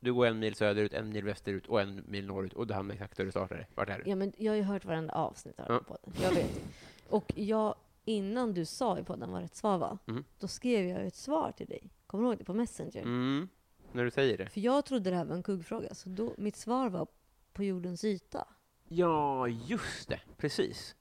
Du 0.00 0.14
går 0.14 0.26
en 0.26 0.38
mil 0.38 0.54
söderut, 0.54 0.92
en 0.92 1.08
mil 1.08 1.24
västerut 1.24 1.66
och 1.66 1.80
en 1.80 2.02
mil 2.08 2.26
norrut 2.26 2.52
och 2.52 2.66
du 2.66 2.74
hamnar 2.74 2.94
exakt 2.94 3.16
där 3.16 3.24
du 3.24 3.30
startade. 3.30 3.66
Vart 3.74 3.88
är 3.88 3.98
du? 4.04 4.10
Ja, 4.10 4.16
men 4.16 4.32
jag 4.38 4.52
har 4.52 4.56
ju 4.56 4.62
hört 4.62 4.84
varenda 4.84 5.12
avsnitt 5.14 5.60
av 5.60 5.66
Ja. 5.68 5.74
den 5.74 5.84
podden. 5.84 6.12
Jag 6.22 6.30
vet. 6.34 6.60
Och 7.08 7.32
jag, 7.36 7.74
innan 8.04 8.54
du 8.54 8.64
sa 8.64 8.98
i 8.98 9.04
podden 9.04 9.30
vad 9.32 9.42
rätt 9.42 9.56
svar 9.56 9.78
var, 9.78 9.98
Mm. 10.06 10.24
då 10.38 10.48
skrev 10.48 10.86
jag 10.88 11.06
ett 11.06 11.14
svar 11.14 11.52
till 11.52 11.66
dig. 11.66 11.90
Kommer 12.06 12.24
du 12.24 12.30
ihåg 12.30 12.38
det? 12.38 12.44
På 12.44 12.54
Messenger. 12.54 13.02
Mm, 13.02 13.48
när 13.92 14.04
du 14.04 14.10
säger 14.10 14.38
det. 14.38 14.48
För 14.48 14.60
jag 14.60 14.84
trodde 14.84 15.10
det 15.10 15.16
här 15.16 15.24
var 15.24 15.34
en 15.36 15.42
kuggfråga, 15.42 15.94
så 15.94 16.08
då, 16.08 16.34
mitt 16.38 16.56
svar 16.56 16.88
var 16.88 17.06
på 17.52 17.64
jordens 17.64 18.04
yta. 18.04 18.48
Ja, 18.88 19.48
just 19.48 20.08
det. 20.08 20.20
Precis. 20.36 20.96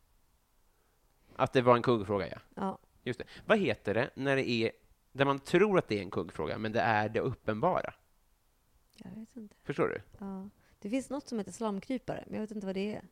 Att 1.35 1.53
det 1.53 1.61
var 1.61 1.75
en 1.75 1.81
kuggfråga, 1.81 2.27
ja. 2.27 2.37
Ja. 2.55 2.77
Just 3.03 3.19
det. 3.19 3.25
Vad 3.45 3.59
heter 3.59 3.93
det 3.93 4.09
när 4.15 4.35
det 4.35 4.49
är 4.49 4.71
där 5.13 5.25
man 5.25 5.39
tror 5.39 5.77
att 5.77 5.87
det 5.87 5.97
är 5.97 6.01
en 6.01 6.11
kuggfråga, 6.11 6.57
men 6.57 6.71
det 6.71 6.79
är 6.81 7.09
det 7.09 7.19
uppenbara? 7.19 7.93
Jag 8.97 9.11
vet 9.11 9.35
inte. 9.35 9.55
Förstår 9.63 9.87
du? 9.87 10.01
Ja. 10.17 10.49
Det 10.79 10.89
finns 10.89 11.09
något 11.09 11.27
som 11.27 11.37
heter 11.37 11.51
slamkrypare, 11.51 12.23
men 12.27 12.33
jag 12.35 12.41
vet 12.41 12.51
inte 12.51 12.65
vad 12.65 12.75
det 12.75 12.95
är. 12.95 13.03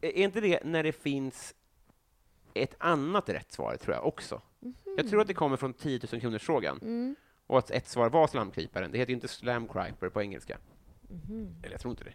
Är 0.00 0.12
inte 0.24 0.40
det 0.40 0.64
när 0.64 0.82
det 0.82 0.92
finns 0.92 1.54
ett 2.54 2.74
annat 2.78 3.28
rätt 3.28 3.52
svar, 3.52 3.76
tror 3.76 3.94
jag 3.96 4.06
också? 4.06 4.42
Jag 4.96 5.08
tror 5.08 5.20
att 5.20 5.26
det 5.26 5.34
kommer 5.34 5.56
från 5.56 5.74
10 5.74 6.00
000 6.12 6.20
kronors 6.20 6.42
frågan 6.42 6.78
Mm. 6.82 7.16
och 7.46 7.58
att 7.58 7.70
ett 7.70 7.88
svar 7.88 8.10
var 8.10 8.26
slamkryparen. 8.26 8.92
Det 8.92 8.98
heter 8.98 9.10
ju 9.10 9.14
inte 9.14 9.28
slamkryper 9.28 10.08
på 10.08 10.22
engelska. 10.22 10.58
Mhm. 11.08 11.54
Eller 11.62 11.70
jag 11.72 11.80
tror 11.80 11.90
inte 11.90 12.04
det. 12.04 12.14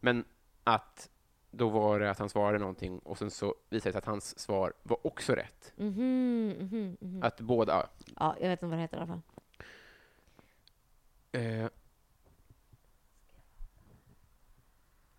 Men 0.00 0.24
att 0.64 1.10
då 1.56 1.68
var 1.68 2.00
det 2.00 2.10
att 2.10 2.18
han 2.18 2.28
svarade 2.28 2.58
någonting 2.58 2.98
och 2.98 3.18
sen 3.18 3.30
så 3.30 3.46
visade 3.46 3.88
det 3.88 3.92
sig 3.92 3.98
att 3.98 4.04
hans 4.04 4.38
svar 4.38 4.72
var 4.82 5.06
också 5.06 5.32
rätt. 5.34 5.72
Mhm, 5.76 6.48
mhm, 6.60 6.96
mhm. 7.00 7.22
Att 7.22 7.40
båda... 7.40 7.72
ja, 7.74 7.88
Ja, 8.16 8.36
jag 8.40 8.48
vet 8.48 8.62
inte 8.62 8.66
vad 8.66 8.78
det 8.78 8.82
heter 8.82 8.96
i 8.96 9.00
alla 9.00 9.06
fall. 9.06 9.20
Eh, 11.32 11.68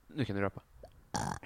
nu 0.08 0.26
kan 0.26 0.36
du 0.36 0.42
röpa. 0.42 0.62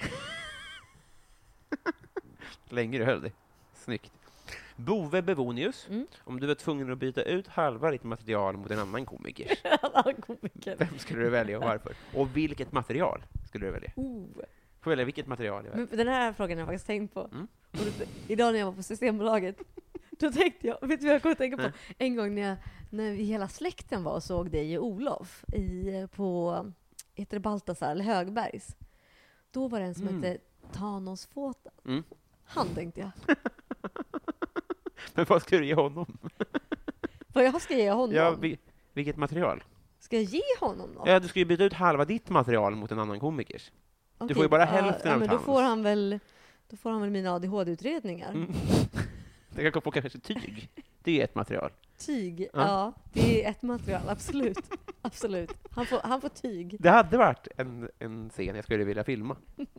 Länge 2.69 2.97
du 2.97 3.05
höll 3.05 3.21
dig. 3.21 3.33
Snyggt. 3.73 4.11
Bove 4.75 5.21
Bevonius, 5.21 5.87
Mm. 5.89 6.07
om 6.23 6.39
du 6.39 6.47
var 6.47 6.55
tvungen 6.55 6.91
att 6.91 6.97
byta 6.97 7.21
ut 7.23 7.47
halva 7.47 7.91
ditt 7.91 8.03
material 8.03 8.57
mot 8.57 8.71
en 8.71 8.79
annan 8.79 9.05
komiker, 9.05 9.47
komiker. 10.21 10.75
vem 10.79 10.99
skulle 10.99 11.21
du 11.23 11.29
välja 11.29 11.57
och 11.57 11.63
varför? 11.63 11.93
Och 12.15 12.37
vilket 12.37 12.71
material 12.71 13.23
skulle 13.47 13.65
du 13.65 13.71
välja? 13.71 13.91
Oh. 13.95 14.25
Får 14.81 14.91
välja 14.91 15.05
vilket 15.05 15.27
material 15.27 15.65
jag 15.65 15.75
Men 15.75 15.85
väljer. 15.85 16.05
den 16.05 16.13
här 16.13 16.33
frågan 16.33 16.57
har 16.57 16.61
jag 16.61 16.67
faktiskt 16.67 16.87
tänkt 16.87 17.13
på. 17.13 17.29
Mm. 17.33 17.47
Och 17.71 17.77
det, 17.99 18.07
idag 18.33 18.51
när 18.53 18.59
jag 18.59 18.65
var 18.65 18.73
på 18.73 18.83
Systembolaget, 18.83 19.57
då 20.19 20.31
tänkte 20.31 20.67
jag, 20.67 20.87
vet 20.87 20.99
du 20.99 21.05
vad 21.05 21.15
jag 21.15 21.21
kom 21.21 21.31
att 21.31 21.37
tänka 21.37 21.57
på? 21.57 21.63
Nej. 21.63 21.71
En 21.97 22.15
gång 22.15 22.35
när, 22.35 22.41
jag, 22.49 22.57
när 22.89 23.11
hela 23.13 23.47
släkten 23.47 24.03
var 24.03 24.13
och 24.13 24.23
såg 24.23 24.51
dig 24.51 24.77
och 24.77 24.85
Olof 24.85 25.45
i, 25.53 26.07
på, 26.15 26.65
heter 27.13 27.35
det 27.37 27.39
Baltasar, 27.41 27.91
eller 27.91 28.05
Högbergs? 28.05 28.75
Då 29.51 29.67
var 29.67 29.79
det 29.79 29.85
en 29.85 29.95
som 29.95 30.07
Mm. 30.07 30.23
hette 30.23 30.43
Thanosfåten. 30.73 31.71
Mm. 31.85 32.03
Han 32.43 32.67
tänkte 32.67 32.99
jag. 32.99 33.11
Men 35.13 35.25
vad 35.29 35.41
skulle 35.41 35.61
du 35.61 35.67
ge 35.67 35.75
honom? 35.75 36.17
Vad 37.33 37.43
jag 37.43 37.61
ska 37.61 37.73
ge 37.77 37.91
honom? 37.91 38.15
Ja, 38.15 38.31
vi, 38.31 38.57
vilket 38.93 39.17
material? 39.17 39.63
Ska 39.99 40.15
jag 40.15 40.23
ge 40.23 40.41
honom 40.59 40.89
något? 40.91 41.07
Ja, 41.07 41.19
du 41.19 41.27
ska 41.27 41.39
ju 41.39 41.45
byta 41.45 41.63
ut 41.63 41.73
halva 41.73 42.05
ditt 42.05 42.29
material 42.29 42.75
mot 42.75 42.91
en 42.91 42.99
annan 42.99 43.19
komikers. 43.19 43.71
Okej, 44.23 44.35
får 44.35 44.43
ju 44.43 44.49
bara 44.49 44.65
hälften 44.65 45.07
ja, 45.09 45.13
av 45.13 45.19
men 45.19 45.29
då 45.29 45.39
får 45.39 45.61
han 45.61 45.83
väl 45.83 46.19
då 46.69 46.77
får 46.77 46.89
han 46.91 47.01
väl 47.01 47.09
mina 47.09 47.33
ADHD-utredningar. 47.33 48.31
Mm. 48.31 48.51
Det 49.55 49.71
kan 49.71 49.81
få 49.81 49.91
kanske 49.91 50.19
tyg. 50.19 50.69
Det 51.03 51.19
är 51.19 51.23
ett 51.23 51.35
material. 51.35 51.71
Tyg, 51.97 52.41
Ja. 52.41 52.47
ja. 52.53 52.93
det 53.13 53.45
är 53.45 53.49
ett 53.49 53.61
material, 53.61 54.09
absolut. 54.09 54.57
absolut. 55.01 55.53
Han 55.71 55.85
får, 55.85 55.99
han 56.03 56.21
får 56.21 56.29
tyg. 56.29 56.75
Det 56.79 56.89
hade 56.89 57.17
varit 57.17 57.47
en, 57.57 57.89
en 57.99 58.29
scen 58.29 58.55
jag 58.55 58.63
skulle 58.63 58.83
vilja 58.83 59.03
filma. 59.03 59.35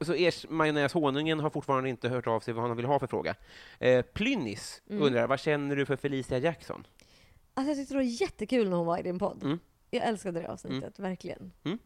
Så 0.00 0.14
ers 0.14 0.46
majonnäs 0.48 0.92
honungen 0.92 1.40
har 1.40 1.50
fortfarande 1.50 1.88
inte 1.88 2.08
hört 2.08 2.26
av 2.26 2.40
sig 2.40 2.54
vad 2.54 2.64
han 2.68 2.76
vill 2.76 2.86
ha 2.86 2.98
för 2.98 3.06
fråga. 3.06 3.34
Eh, 3.78 4.02
Plynnis 4.02 4.82
Mm. 4.90 5.02
undrar, 5.02 5.26
vad 5.26 5.40
känner 5.40 5.76
du 5.76 5.86
för 5.86 5.96
Felicia 5.96 6.38
Jackson? 6.38 6.86
Alltså 7.54 7.70
jag 7.70 7.76
tyckte 7.76 7.94
det 7.94 7.98
var 7.98 8.20
jättekul 8.22 8.68
när 8.70 8.76
hon 8.76 8.86
var 8.86 8.98
i 8.98 9.02
din 9.02 9.18
podd. 9.18 9.42
Mm. 9.44 9.58
Jag 9.90 10.06
älskade 10.06 10.40
det 10.40 10.48
avsnittet, 10.48 10.98
verkligen. 10.98 11.52
Mm. 11.64 11.78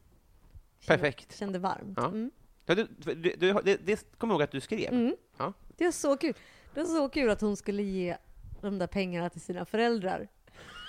Kände, 0.78 1.03
Perfekt. 1.03 1.36
Kände 1.38 1.59
varmt. 1.59 1.94
Ja. 1.96 2.07
Mm. 2.07 2.30
Ja, 2.66 2.74
du, 2.74 2.88
du, 2.98 3.14
du, 3.14 3.53
det, 3.53 3.76
det 3.76 4.18
kommer 4.18 4.34
jag 4.34 4.36
ihåg 4.36 4.42
att 4.42 4.50
du 4.50 4.61
skrev. 4.61 4.92
Mm. 4.92 5.16
Ja. 5.38 5.53
Det 5.76 5.84
var 5.84 5.92
så 5.92 6.16
kul. 6.16 6.34
Det 6.74 6.80
var 6.80 6.86
så 6.86 7.09
kul 7.09 7.30
att 7.30 7.40
hon 7.40 7.57
skulle 7.57 7.82
ge 7.82 8.16
de 8.61 8.78
där 8.78 8.86
pengarna 8.86 9.30
till 9.30 9.40
sina 9.40 9.64
föräldrar. 9.64 10.28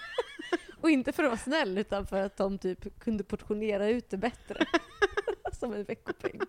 Och 0.81 0.89
inte 0.89 1.11
för 1.11 1.23
att 1.23 1.29
vara 1.29 1.39
snäll, 1.39 1.77
utan 1.77 2.07
för 2.07 2.21
att 2.21 2.37
de 2.37 2.57
typ 2.57 2.99
kunde 2.99 3.23
portionera 3.23 3.89
ut 3.89 4.09
det 4.09 4.17
bättre. 4.17 4.65
Som 5.53 5.73
en 5.73 5.83
veckopeng. 5.83 6.39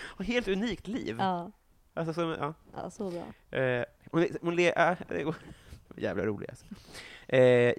Och 0.00 0.24
helt 0.24 0.48
unikt 0.48 0.86
liv. 0.86 1.16
Ja, 1.18 1.50
Alltså, 1.94 2.14
som, 2.14 2.30
ja. 2.30 2.54
ja 2.76 2.90
så 2.90 3.10
bra. 3.10 3.58
Eh, 3.58 3.84
hon, 4.10 4.26
hon 4.42 4.56
le, 4.56 4.72
äh, 4.90 4.98
det 5.08 5.22
går, 5.22 5.34
jävla 5.96 6.24
rolig 6.26 6.50
alltså. 6.50 6.66
Eh, 7.28 7.74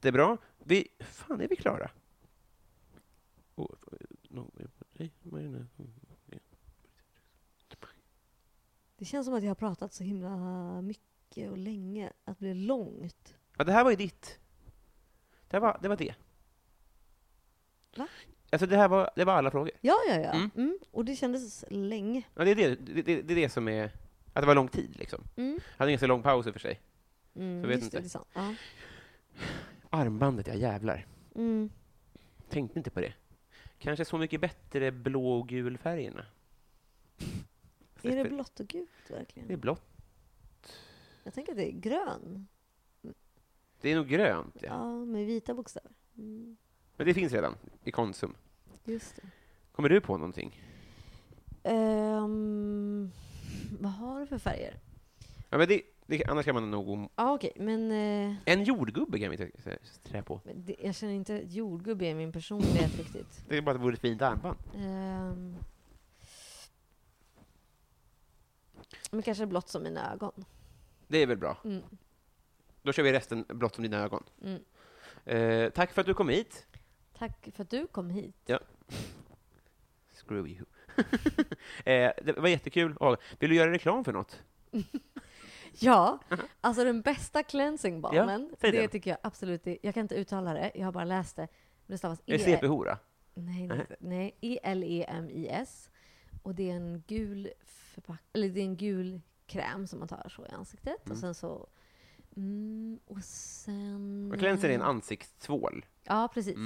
jättebra. 0.00 0.38
Vi, 0.58 0.88
fan, 1.00 1.40
är 1.40 1.48
vi 1.48 1.56
klara? 1.56 1.90
Oh. 3.54 3.74
Det 8.96 9.04
känns 9.04 9.26
som 9.26 9.34
att 9.34 9.42
jag 9.42 9.50
har 9.50 9.54
pratat 9.54 9.92
så 9.92 10.04
himla 10.04 10.82
mycket 10.82 11.50
och 11.50 11.58
länge. 11.58 12.12
Att 12.24 12.38
det 12.38 12.44
blir 12.44 12.54
långt. 12.54 13.36
Ja, 13.56 13.64
det 13.64 13.72
här 13.72 13.84
var 13.84 13.90
ju 13.90 13.96
ditt. 13.96 14.38
Det, 15.48 15.58
var, 15.58 15.78
det 15.82 15.88
var 15.88 15.96
det. 15.96 16.14
Va? 17.96 18.08
Alltså, 18.52 18.66
det 18.66 18.76
här 18.76 18.88
var, 18.88 19.10
det 19.16 19.24
var 19.24 19.34
alla 19.34 19.50
frågor. 19.50 19.70
Ja, 19.80 19.96
ja, 20.08 20.14
ja. 20.14 20.32
Mm. 20.32 20.50
Mm. 20.56 20.78
Och 20.90 21.04
det 21.04 21.16
kändes 21.16 21.64
länge. 21.68 22.22
Ja, 22.34 22.44
det, 22.44 22.50
är 22.50 22.54
det, 22.54 22.74
det, 22.74 23.02
det, 23.02 23.22
det 23.22 23.34
är 23.34 23.36
det 23.36 23.48
som 23.48 23.68
är... 23.68 23.84
Att 24.32 24.42
det 24.42 24.46
var 24.46 24.54
lång 24.54 24.68
tid, 24.68 24.98
liksom. 24.98 25.24
Mm. 25.36 25.52
Jag 25.52 25.78
hade 25.78 25.90
en 25.90 25.92
ganska 25.92 26.06
lång 26.06 26.22
paus 26.22 26.46
i 26.46 26.50
och 26.50 26.54
för 26.54 26.60
sig. 26.60 26.80
Mm, 27.34 27.60
Jag 27.60 27.68
vet 27.68 27.76
just 27.76 27.84
inte. 27.84 27.96
Det, 27.96 28.00
det 28.02 28.06
är 28.06 28.08
sant. 28.08 28.28
Ja. 28.34 28.54
Armbandet, 29.90 30.46
ja 30.46 30.54
jävlar. 30.54 31.06
Mm. 31.34 31.70
Tänkte 32.48 32.78
inte 32.78 32.90
på 32.90 33.00
det. 33.00 33.14
Kanske 33.78 34.04
så 34.04 34.18
mycket 34.18 34.40
bättre 34.40 34.90
blå 34.92 35.32
och 35.38 35.48
gul 35.48 35.78
färgerna. 35.78 36.26
Är 38.02 38.16
det 38.24 38.30
blått 38.30 38.60
och 38.60 38.66
gult 38.66 38.90
Det 39.08 39.14
är 39.14 39.18
verkligen? 39.18 39.60
blått. 39.60 39.82
Jag 41.24 41.34
tänker 41.34 41.52
att 41.52 41.58
det 41.58 41.72
är 41.72 41.80
grön. 41.80 42.46
Det 43.80 43.90
är 43.90 43.96
nog 43.96 44.08
grönt, 44.08 44.56
ja. 44.60 44.68
Ja, 44.68 45.04
med 45.04 45.26
vita 45.26 45.54
bokstäver. 45.54 45.90
Mm. 46.18 46.56
Men 46.96 47.06
det 47.06 47.14
finns 47.14 47.32
redan 47.32 47.54
i 47.84 47.90
Konsum. 47.90 48.34
Just 48.84 49.16
det. 49.16 49.22
Kommer 49.72 49.88
du 49.88 50.00
på 50.00 50.16
någonting? 50.16 50.60
Ehm, 51.62 53.10
vad 53.80 53.92
har 53.92 54.20
du 54.20 54.26
för 54.26 54.38
färger? 54.38 54.76
Ja, 55.50 55.58
men 55.58 55.68
det, 55.68 55.82
det, 56.10 56.24
annars 56.28 56.44
kan 56.44 56.54
man 56.54 56.70
nog... 56.70 57.10
Ja, 57.16 57.34
okej, 57.34 57.52
men, 57.56 57.90
eh, 57.92 58.36
En 58.44 58.64
jordgubbe 58.64 59.18
kan 59.18 59.30
vi 59.30 59.36
t- 59.36 59.50
trä 60.02 60.22
på. 60.22 60.40
det, 60.54 60.76
jag 60.82 60.94
känner 60.94 61.14
inte 61.14 61.36
att 61.36 61.52
jordgubbe 61.52 62.06
är 62.06 62.14
min 62.14 62.32
personlighet 62.32 62.94
riktigt. 62.98 63.44
Det 63.48 63.56
är 63.56 63.62
bara 63.62 63.70
att 63.70 63.76
det 63.76 63.82
vore 63.82 63.94
ett 63.94 64.00
fint 64.00 64.22
armband. 64.22 64.58
Ehm, 64.76 65.56
men 69.10 69.22
kanske 69.22 69.46
blått 69.46 69.68
som 69.68 69.82
mina 69.82 70.12
ögon. 70.12 70.44
Det 71.08 71.18
är 71.18 71.26
väl 71.26 71.36
bra. 71.38 71.56
Mm. 71.64 71.82
Då 72.82 72.92
kör 72.92 73.02
vi 73.02 73.12
resten 73.12 73.44
blått 73.48 73.74
som 73.74 73.82
dina 73.82 73.96
ögon. 73.98 74.24
Mm. 74.42 74.62
Eh, 75.24 75.70
tack 75.70 75.92
för 75.92 76.00
att 76.00 76.06
du 76.06 76.14
kom 76.14 76.28
hit. 76.28 76.66
Tack 77.18 77.48
för 77.54 77.62
att 77.62 77.70
du 77.70 77.86
kom 77.86 78.10
hit. 78.10 78.50
Screw 80.14 80.48
you. 80.48 80.64
eh, 81.84 82.12
det 82.24 82.38
var 82.38 82.48
jättekul. 82.48 82.96
Vill 83.38 83.50
du 83.50 83.56
göra 83.56 83.72
reklam 83.72 84.04
för 84.04 84.12
något? 84.12 84.42
Ja, 85.78 86.18
alltså 86.60 86.84
den 86.84 87.00
bästa 87.02 87.42
cleansing 87.42 88.00
balmen, 88.00 88.50
Ja, 88.60 88.70
det 88.70 88.88
tycker 88.88 89.10
jag 89.10 89.18
absolut 89.22 89.66
är, 89.66 89.78
Jag 89.82 89.94
kan 89.94 90.00
inte 90.00 90.14
uttala 90.14 90.54
det, 90.54 90.72
jag 90.74 90.84
har 90.84 90.92
bara 90.92 91.04
läst 91.04 91.36
det. 91.36 91.48
Men 91.86 91.94
det 91.94 91.98
stavas 91.98 92.20
det 92.24 92.34
E- 92.34 92.38
CP-hora? 92.38 92.98
Nej, 93.34 93.66
Nej. 93.66 93.86
nej. 94.00 94.36
E-L-E-M-I-S. 94.40 95.90
Och 96.42 96.54
det 96.54 96.70
är 96.70 96.74
en 96.74 97.02
gul 97.06 97.50
förpack... 97.64 98.22
Eller 98.32 98.48
det 98.48 98.60
är 98.60 98.64
en 98.64 98.76
gul 98.76 99.20
kräm 99.46 99.86
som 99.86 99.98
man 99.98 100.08
tar 100.08 100.28
så 100.28 100.46
i 100.46 100.48
ansiktet. 100.48 101.06
Mm. 101.06 101.12
Och 101.12 101.18
sen 101.18 101.34
så... 101.34 101.68
Mm, 102.36 102.98
och 103.06 103.24
sen... 103.24 104.30
Och 104.32 104.38
Cleanser 104.38 104.68
är 104.70 104.74
en 104.74 104.82
ansiktstvål. 104.82 105.86
Ja, 106.04 106.28
precis. 106.34 106.56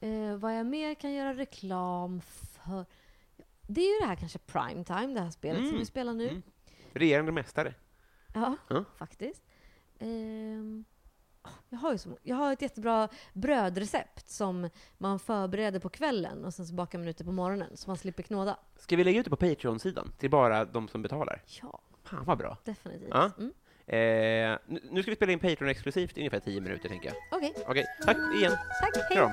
Mm. 0.00 0.30
Eh, 0.30 0.36
vad 0.38 0.58
jag 0.58 0.66
mer 0.66 0.94
kan 0.94 1.12
göra 1.12 1.34
reklam 1.34 2.20
för... 2.20 2.84
Det 3.68 3.80
är 3.80 3.94
ju 3.94 4.00
det 4.00 4.06
här 4.06 4.16
kanske 4.16 4.38
prime 4.38 4.84
time, 4.84 5.06
det 5.14 5.20
här 5.20 5.30
spelet 5.30 5.58
som 5.58 5.66
Mm. 5.68 5.78
vi 5.78 5.84
spelar 5.86 6.12
nu. 6.14 6.28
Mm. 6.28 6.42
Regerande 6.92 7.32
mästare. 7.32 7.74
Ja, 8.40 8.56
Ja. 8.68 8.84
faktiskt. 8.96 9.42
Ehm, 9.98 10.84
jag, 11.68 11.78
har 11.78 11.92
ju 11.92 11.98
så, 11.98 12.18
jag 12.22 12.36
har 12.36 12.52
ett 12.52 12.62
jättebra 12.62 13.08
brödrecept 13.32 14.28
som 14.28 14.70
man 14.98 15.18
förbereder 15.18 15.80
på 15.80 15.88
kvällen 15.88 16.44
och 16.44 16.54
sen 16.54 16.66
så 16.66 16.74
bakar 16.74 16.98
man 16.98 17.08
ut 17.08 17.18
det 17.18 17.24
på 17.24 17.32
morgonen 17.32 17.76
så 17.76 17.90
man 17.90 17.96
slipper 17.96 18.22
knåda. 18.22 18.58
Ska 18.76 18.96
vi 18.96 19.04
lägga 19.04 19.18
ut 19.20 19.24
det 19.24 19.30
på 19.30 19.36
Patreon-sidan? 19.36 20.12
Till 20.18 20.30
bara 20.30 20.64
de 20.64 20.88
som 20.88 21.02
betalar? 21.02 21.42
Ja, 21.62 21.80
Fan 22.04 22.24
vad 22.24 22.38
bra. 22.38 22.56
definitivt. 22.64 23.08
Ja. 23.10 23.30
Mm. 23.38 23.52
Eh, 23.88 24.58
nu- 24.90 25.02
ska 25.02 25.10
vi 25.10 25.16
spela 25.16 25.32
in 25.32 25.38
Patreon-exklusivt 25.40 26.16
i 26.18 26.20
ungefär 26.20 26.40
10 26.40 26.60
minuter, 26.60 26.88
tänker 26.88 27.08
jag. 27.08 27.16
Okej, 27.38 27.54
Okej, 27.68 27.84
tack 28.04 28.16
igen. 28.34 28.52
tack. 28.80 28.96
Hej. 29.08 29.16
Kram. 29.16 29.32